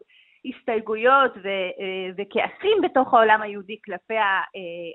הסתייגויות 0.46 1.32
ו- 1.44 1.48
אה, 1.80 2.10
וכעסים 2.18 2.78
בתוך 2.84 3.14
העולם 3.14 3.42
היהודי 3.42 3.78
כלפי 3.86 4.18
אה, 4.18 4.42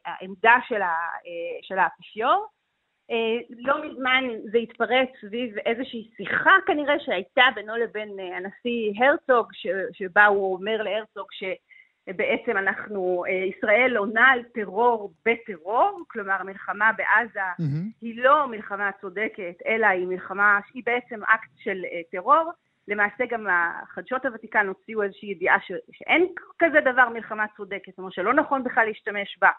העמדה 0.06 0.54
של 1.62 1.78
האפיפיור. 1.78 2.46
אה, 3.12 3.40
לא 3.50 3.84
מזמן 3.84 4.24
זה 4.52 4.58
התפרץ 4.58 5.08
סביב 5.20 5.58
איזושהי 5.58 6.10
שיחה 6.16 6.56
כנראה 6.66 7.00
שהייתה 7.00 7.44
בינו 7.54 7.76
לבין 7.76 8.18
אה, 8.20 8.36
הנשיא 8.36 8.92
הרצוג, 8.96 9.52
שבה 9.92 10.26
הוא 10.26 10.54
אומר 10.54 10.82
להרצוג 10.82 11.26
שבעצם 11.32 12.56
אנחנו, 12.56 13.24
אה, 13.28 13.32
ישראל 13.32 13.96
עונה 13.96 14.28
על 14.28 14.42
טרור 14.42 15.12
בטרור, 15.26 16.00
כלומר 16.08 16.36
המלחמה 16.40 16.90
בעזה 16.92 17.40
mm-hmm. 17.40 17.92
היא 18.00 18.22
לא 18.22 18.46
מלחמה 18.48 18.90
צודקת, 19.00 19.54
אלא 19.66 19.86
היא 19.86 20.06
מלחמה, 20.06 20.60
היא 20.74 20.82
בעצם 20.86 21.24
אקט 21.24 21.50
של 21.58 21.82
טרור. 22.10 22.50
למעשה 22.88 23.24
גם 23.26 23.46
החדשות 23.50 24.26
הוותיקן 24.26 24.68
הוציאו 24.68 25.02
איזושהי 25.02 25.30
ידיעה 25.30 25.60
ש, 25.60 25.72
שאין 25.92 26.26
כזה 26.58 26.80
דבר 26.80 27.08
מלחמה 27.08 27.44
צודקת, 27.56 27.90
זאת 27.90 27.98
אומרת 27.98 28.12
שלא 28.12 28.34
נכון 28.34 28.64
בכלל 28.64 28.86
להשתמש 28.86 29.38
בה 29.40 29.50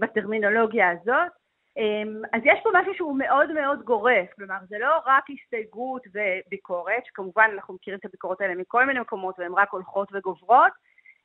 בטרמינולוגיה 0.00 0.90
הזאת. 0.90 1.41
אמ, 1.76 2.22
אז 2.32 2.42
יש 2.44 2.60
פה 2.62 2.70
משהו 2.74 2.94
שהוא 2.94 3.18
מאוד 3.18 3.52
מאוד 3.52 3.82
גורף, 3.82 4.32
כלומר 4.36 4.56
זה 4.68 4.78
לא 4.78 4.94
רק 5.06 5.24
הסתייגות 5.30 6.02
וביקורת, 6.06 7.06
שכמובן 7.06 7.50
אנחנו 7.54 7.74
מכירים 7.74 7.98
את 8.00 8.04
הביקורות 8.04 8.40
האלה 8.40 8.54
מכל 8.54 8.86
מיני 8.86 9.00
מקומות 9.00 9.38
והן 9.38 9.52
רק 9.52 9.70
הולכות 9.70 10.08
וגוברות, 10.12 10.72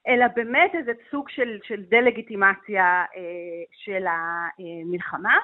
אלא 0.08 0.26
באמת 0.36 0.72
איזה 0.74 0.92
סוג 1.12 1.30
של, 1.30 1.60
של 1.64 1.84
דה-לגיטימציה 1.84 3.06
אה, 3.16 3.64
של 3.72 4.06
המלחמה, 4.08 5.38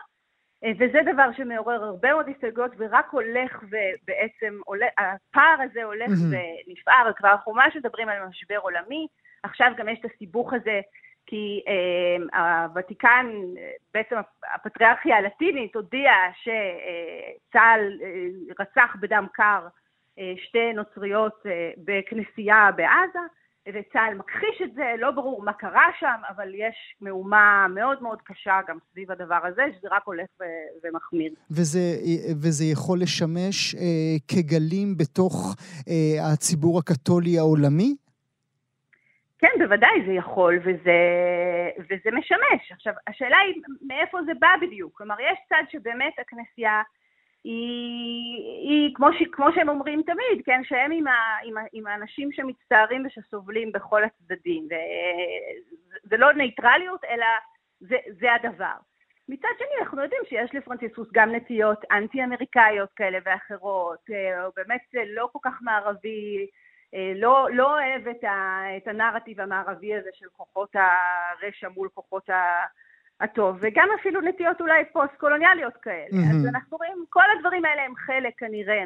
אה, 0.63 0.71
וזה 0.79 0.99
דבר 1.13 1.29
שמעורר 1.37 1.83
הרבה 1.83 2.13
מאוד 2.13 2.29
הסתייגויות 2.29 2.71
ורק 2.77 3.09
הולך 3.11 3.63
ובעצם, 3.63 4.59
עולה, 4.65 4.87
הפער 4.97 5.61
הזה 5.69 5.83
הולך. 5.83 6.09
ונפער, 6.09 7.13
כבר 7.15 7.31
אנחנו 7.31 7.53
ממש 7.53 7.75
מדברים 7.75 8.09
על 8.09 8.25
משבר 8.25 8.57
עולמי, 8.57 9.07
עכשיו 9.43 9.71
גם 9.77 9.89
יש 9.89 9.99
את 9.99 10.11
הסיבוך 10.15 10.53
הזה 10.53 10.81
כי 11.25 11.61
אה, 11.67 12.65
הוותיקן, 12.65 13.27
בעצם 13.93 14.15
הפטריארכיה 14.55 15.17
הלטינית 15.17 15.75
הודיעה 15.75 16.31
שצה"ל 16.41 17.99
אה, 18.03 18.53
רצח 18.59 18.95
בדם 19.01 19.25
קר 19.33 19.67
אה, 20.19 20.33
שתי 20.37 20.73
נוצריות 20.73 21.41
אה, 21.45 21.71
בכנסייה 21.77 22.69
בעזה, 22.75 23.19
וצה"ל 23.67 24.13
מכחיש 24.15 24.61
את 24.63 24.73
זה, 24.75 24.93
לא 24.99 25.11
ברור 25.11 25.43
מה 25.43 25.53
קרה 25.53 25.87
שם, 25.99 26.21
אבל 26.29 26.55
יש 26.55 26.95
מהומה 27.01 27.67
מאוד 27.69 28.03
מאוד 28.03 28.21
קשה 28.23 28.59
גם 28.67 28.77
סביב 28.91 29.11
הדבר 29.11 29.39
הזה, 29.43 29.61
שזה 29.77 29.87
רק 29.91 30.01
הולך 30.05 30.27
ומחמיר. 30.83 31.33
וזה, 31.51 31.79
וזה 32.41 32.65
יכול 32.65 32.99
לשמש 33.01 33.75
אה, 33.75 34.15
כגלים 34.27 34.97
בתוך 34.97 35.55
אה, 35.87 36.33
הציבור 36.33 36.79
הקתולי 36.79 37.39
העולמי? 37.39 37.95
כן, 39.43 39.59
בוודאי 39.59 40.05
זה 40.05 40.13
יכול, 40.13 40.59
וזה, 40.63 40.99
וזה 41.79 42.11
משמש. 42.11 42.71
עכשיו, 42.71 42.93
השאלה 43.07 43.37
היא 43.37 43.61
מאיפה 43.87 44.17
זה 44.25 44.31
בא 44.39 44.47
בדיוק. 44.61 44.97
כלומר, 44.97 45.15
יש 45.19 45.39
צד 45.49 45.63
שבאמת 45.69 46.19
הכנסייה 46.19 46.81
היא, 47.43 48.69
היא 48.69 48.95
כמו, 48.95 49.07
ש, 49.13 49.23
כמו 49.31 49.45
שהם 49.55 49.69
אומרים 49.69 50.01
תמיד, 50.03 50.45
כן, 50.45 50.61
שהם 50.63 50.91
עם, 50.91 51.07
ה, 51.07 51.37
עם, 51.43 51.57
ה, 51.57 51.61
עם 51.73 51.87
האנשים 51.87 52.31
שמצטערים 52.31 53.05
ושסובלים 53.05 53.71
בכל 53.71 54.03
הצדדים. 54.03 54.67
וזה 56.05 56.17
לא 56.17 56.33
נייטרליות, 56.33 57.03
אלא 57.03 57.25
זה, 57.79 57.97
זה 58.19 58.33
הדבר. 58.33 58.75
מצד 59.29 59.49
שני, 59.57 59.81
אנחנו 59.81 60.01
יודעים 60.01 60.21
שיש 60.29 60.55
לפרנציסקוס 60.55 61.07
גם 61.13 61.35
נטיות 61.35 61.85
אנטי-אמריקאיות 61.91 62.89
כאלה 62.95 63.17
ואחרות, 63.25 64.09
הוא 64.43 64.53
באמת 64.55 64.81
לא 65.15 65.29
כל 65.31 65.39
כך 65.43 65.61
מערבי, 65.61 66.47
לא, 67.15 67.47
לא 67.53 67.73
אוהב 67.73 68.07
את, 68.07 68.23
ה, 68.23 68.63
את 68.77 68.87
הנרטיב 68.87 69.41
המערבי 69.41 69.95
הזה 69.95 70.09
של 70.13 70.25
כוחות 70.33 70.75
הרשע 70.75 71.69
מול 71.69 71.89
כוחות 71.93 72.29
ה... 72.29 72.65
הטוב, 73.19 73.57
וגם 73.59 73.87
אפילו 73.99 74.21
נטיות 74.21 74.61
אולי 74.61 74.85
פוסט-קולוניאליות 74.93 75.77
כאלה. 75.77 76.07
Mm-hmm. 76.11 76.35
אז 76.35 76.45
אנחנו 76.45 76.77
רואים, 76.77 77.05
כל 77.09 77.23
הדברים 77.37 77.65
האלה 77.65 77.81
הם 77.83 77.95
חלק 77.95 78.33
כנראה 78.37 78.83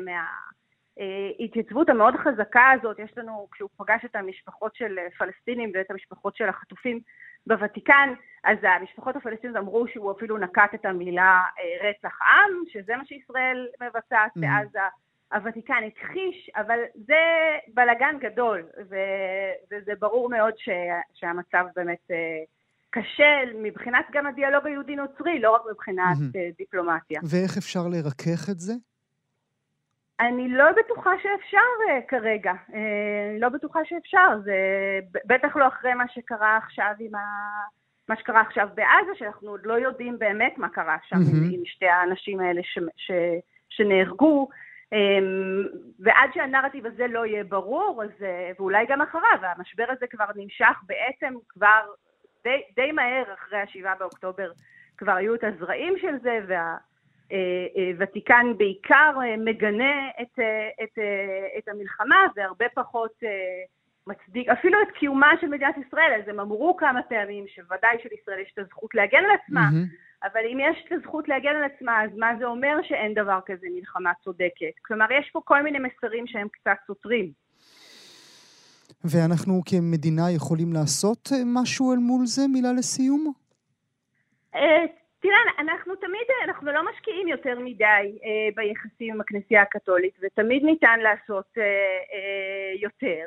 מההתייצבות 0.98 1.90
המאוד 1.90 2.16
חזקה 2.16 2.72
הזאת. 2.72 3.00
יש 3.00 3.18
לנו, 3.18 3.48
כשהוא 3.52 3.70
פגש 3.78 4.06
את 4.06 4.16
המשפחות 4.16 4.76
של 4.76 4.98
פלסטינים 5.18 5.72
ואת 5.74 5.92
המשפחות 5.92 6.36
של 6.36 6.50
החטופים 6.50 7.00
בוותיקן, 7.48 8.14
אז 8.44 8.58
המשפחות 8.62 9.16
הפלסטיניות 9.16 9.58
אמרו 9.58 9.88
שהוא 9.88 10.12
אפילו 10.12 10.38
נקט 10.38 10.74
את 10.76 10.86
המילה 10.86 11.42
אה, 11.60 11.90
רצח 11.90 12.20
עם, 12.22 12.64
שזה 12.68 12.96
מה 12.96 13.06
שישראל 13.06 13.68
מבצעת 13.82 14.38
mm-hmm. 14.38 14.42
בעזה. 14.42 14.88
הוותיקן 15.34 15.84
הכחיש, 15.88 16.50
אבל 16.56 16.80
זה 16.94 17.16
בלגן 17.74 18.16
גדול, 18.20 18.64
ו- 18.90 19.54
וזה 19.72 19.92
ברור 20.00 20.30
מאוד 20.30 20.54
ש- 20.58 21.14
שהמצב 21.14 21.66
באמת... 21.76 22.12
אה, 22.12 22.44
קשה 22.90 23.44
מבחינת 23.62 24.06
גם 24.12 24.28
הדיאלוג 24.28 24.68
היהודי-נוצרי, 24.68 25.40
לא 25.40 25.56
רק 25.56 25.62
מבחינת 25.72 26.18
mm-hmm. 26.18 26.58
דיפלומטיה. 26.58 27.20
ואיך 27.24 27.58
אפשר 27.58 27.88
לרכך 27.92 28.50
את 28.52 28.60
זה? 28.60 28.74
אני 30.20 30.50
לא 30.50 30.66
בטוחה 30.72 31.12
שאפשר 31.24 31.58
uh, 31.58 32.08
כרגע. 32.08 32.54
לא 33.40 33.50
בטוחה 33.50 33.80
שאפשר. 33.86 34.40
זה 34.44 34.56
בטח 35.26 35.56
לא 35.56 35.68
אחרי 35.68 35.94
מה 35.94 36.04
שקרה 36.08 36.58
עכשיו 36.58 36.94
עם 37.00 37.16
ה... 37.16 37.20
מה 38.10 38.16
שקרה 38.18 38.42
עכשיו 38.42 38.68
בעזה, 38.76 39.12
שאנחנו 39.16 39.50
עוד 39.50 39.60
לא 39.64 39.74
יודעים 39.74 40.20
באמת 40.20 40.58
מה 40.58 40.70
קרה 40.70 40.98
שם 41.08 41.16
mm-hmm. 41.16 41.54
עם 41.54 41.62
שתי 41.66 41.88
האנשים 41.88 42.40
האלה 42.40 42.62
ש, 42.64 42.80
ש, 42.98 43.12
שנהרגו. 43.70 44.50
Um, 44.94 45.68
ועד 46.00 46.30
שהנרטיב 46.34 46.86
הזה 46.86 47.08
לא 47.08 47.26
יהיה 47.26 47.44
ברור, 47.44 48.04
אז, 48.04 48.10
ואולי 48.60 48.86
גם 48.90 49.02
אחריו, 49.02 49.40
המשבר 49.42 49.86
הזה 49.90 50.08
כבר 50.08 50.26
נמשך 50.36 50.76
בעצם 50.86 51.34
כבר 51.50 51.82
די, 52.44 52.62
די 52.76 52.92
מהר 52.92 53.34
אחרי 53.34 53.60
השבעה 53.60 53.96
באוקטובר 53.96 54.52
כבר 54.98 55.12
היו 55.12 55.36
את 55.36 55.44
הזרעים 55.44 55.94
של 55.98 56.16
זה, 56.22 56.40
והוותיקן 56.48 58.46
אה, 58.46 58.52
אה, 58.52 58.54
בעיקר 58.58 59.14
אה, 59.22 59.38
מגנה 59.38 60.10
את, 60.22 60.40
את, 60.84 61.00
את 61.58 61.68
המלחמה, 61.68 62.26
והרבה 62.36 62.66
פחות 62.76 63.14
מצדיק, 64.08 64.50
אפילו 64.50 64.82
את 64.82 64.92
קיומה 65.00 65.32
של 65.42 65.48
מדינת 65.48 65.76
ישראל, 65.88 66.22
אז 66.22 66.30
הם 66.30 66.40
אמרו 66.40 66.78
כמה 66.78 67.04
פעמים 67.04 67.46
שוודאי 67.48 67.98
שלישראל 68.04 68.40
יש 68.40 68.52
את 68.54 68.60
הזכות 68.60 68.96
להגן 68.96 69.18
על 69.18 69.38
עצמה, 69.44 69.70
mm-hmm. 69.70 70.28
אבל 70.28 70.42
אם 70.54 70.58
יש 70.60 70.86
את 70.88 70.92
הזכות 70.92 71.28
להגן 71.28 71.56
על 71.56 71.64
עצמה, 71.64 72.04
אז 72.04 72.10
מה 72.18 72.32
זה 72.40 72.46
אומר 72.46 72.78
שאין 72.84 73.14
דבר 73.14 73.40
כזה 73.46 73.68
מלחמה 73.76 74.12
צודקת? 74.24 74.76
כלומר, 74.86 75.06
יש 75.20 75.30
פה 75.34 75.42
כל 75.46 75.64
מיני 75.64 75.80
מסרים 75.80 76.28
שהם 76.28 76.48
קצת 76.48 76.78
סותרים. 76.88 77.32
ואנחנו 79.04 79.62
כמדינה 79.66 80.32
יכולים 80.32 80.74
לעשות 80.74 81.30
אה, 81.34 81.38
משהו 81.46 81.94
אל 81.94 81.98
מול 81.98 82.26
זה? 82.26 82.48
מילה 82.48 82.74
לסיום? 82.74 83.34
אה, 85.32 85.52
תראה, 85.54 85.54
אנחנו 85.60 85.96
תמיד, 85.96 86.28
אנחנו 86.44 86.72
לא 86.72 86.92
משקיעים 86.92 87.28
יותר 87.28 87.60
מדי 87.60 87.86
אה, 88.24 88.50
ביחסים 88.56 89.14
עם 89.14 89.22
הכנסייה 89.22 89.62
הקתולית, 89.62 90.14
ותמיד 90.22 90.64
ניתן 90.64 91.00
לעשות 91.00 91.58
יותר, 92.82 93.26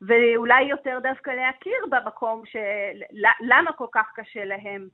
ואולי 0.00 0.62
יותר 0.62 0.98
דווקא 1.02 1.30
להכיר 1.30 1.86
במקום 1.90 2.42
של 2.46 3.02
למה 3.40 3.72
כל 3.72 3.86
כך 3.92 4.12
קשה 4.14 4.44
להם 4.44 4.88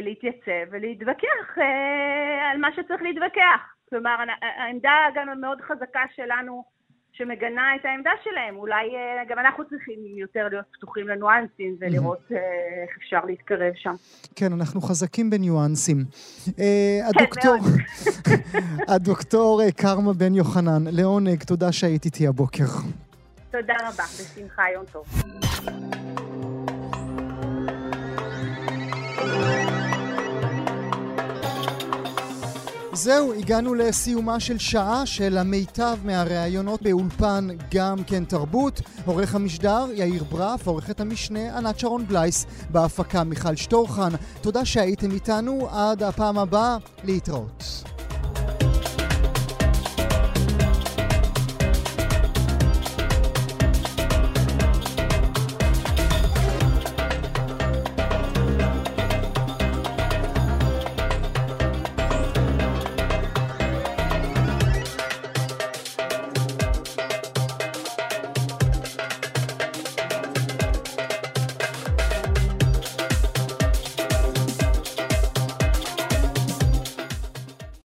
להתייצב 0.00 0.66
ולהתווכח 0.70 1.58
על 2.50 2.58
מה 2.58 2.68
שצריך 2.76 3.02
להתווכח. 3.02 3.74
כלומר, 3.88 4.16
העמדה 4.40 5.06
גם 5.14 5.28
המאוד 5.28 5.60
חזקה 5.60 6.02
שלנו 6.14 6.77
שמגנה 7.18 7.76
את 7.80 7.84
העמדה 7.84 8.10
שלהם. 8.24 8.56
אולי 8.56 8.74
אה, 8.96 9.24
גם 9.28 9.38
אנחנו 9.38 9.64
צריכים 9.68 9.98
יותר 10.06 10.48
להיות 10.50 10.64
פתוחים 10.72 11.08
לניואנסים 11.08 11.76
ולראות 11.80 12.32
אה, 12.32 12.36
איך 12.82 12.96
אפשר 12.98 13.24
להתקרב 13.24 13.72
שם. 13.74 13.94
כן, 14.36 14.52
אנחנו 14.52 14.80
חזקים 14.80 15.30
בניואנסים. 15.30 15.96
אה, 16.58 17.00
כן, 17.12 17.20
הדוקטור, 17.20 17.56
הדוקטור 18.94 19.62
קרמה 19.76 20.12
בן 20.12 20.34
יוחנן, 20.34 20.84
לעונג, 20.92 21.42
תודה 21.42 21.72
שהיית 21.72 22.04
איתי 22.04 22.26
הבוקר. 22.26 22.64
תודה 23.50 23.74
רבה, 23.88 24.04
בשמחה, 24.04 24.62
יום 24.74 24.84
טוב. 24.92 25.06
זהו, 32.98 33.32
הגענו 33.32 33.74
לסיומה 33.74 34.40
של 34.40 34.58
שעה 34.58 35.06
של 35.06 35.38
המיטב 35.38 35.98
מהראיונות 36.04 36.82
באולפן 36.82 37.48
גם 37.74 38.04
כן 38.06 38.24
תרבות. 38.24 38.80
עורך 39.06 39.34
המשדר 39.34 39.86
יאיר 39.94 40.24
ברף, 40.24 40.66
עורכת 40.66 41.00
המשנה 41.00 41.58
ענת 41.58 41.78
שרון 41.78 42.06
בלייס, 42.06 42.46
בהפקה 42.70 43.24
מיכל 43.24 43.56
שטורחן. 43.56 44.10
תודה 44.40 44.64
שהייתם 44.64 45.10
איתנו, 45.10 45.68
עד 45.70 46.02
הפעם 46.02 46.38
הבאה, 46.38 46.76
להתראות. 47.04 47.64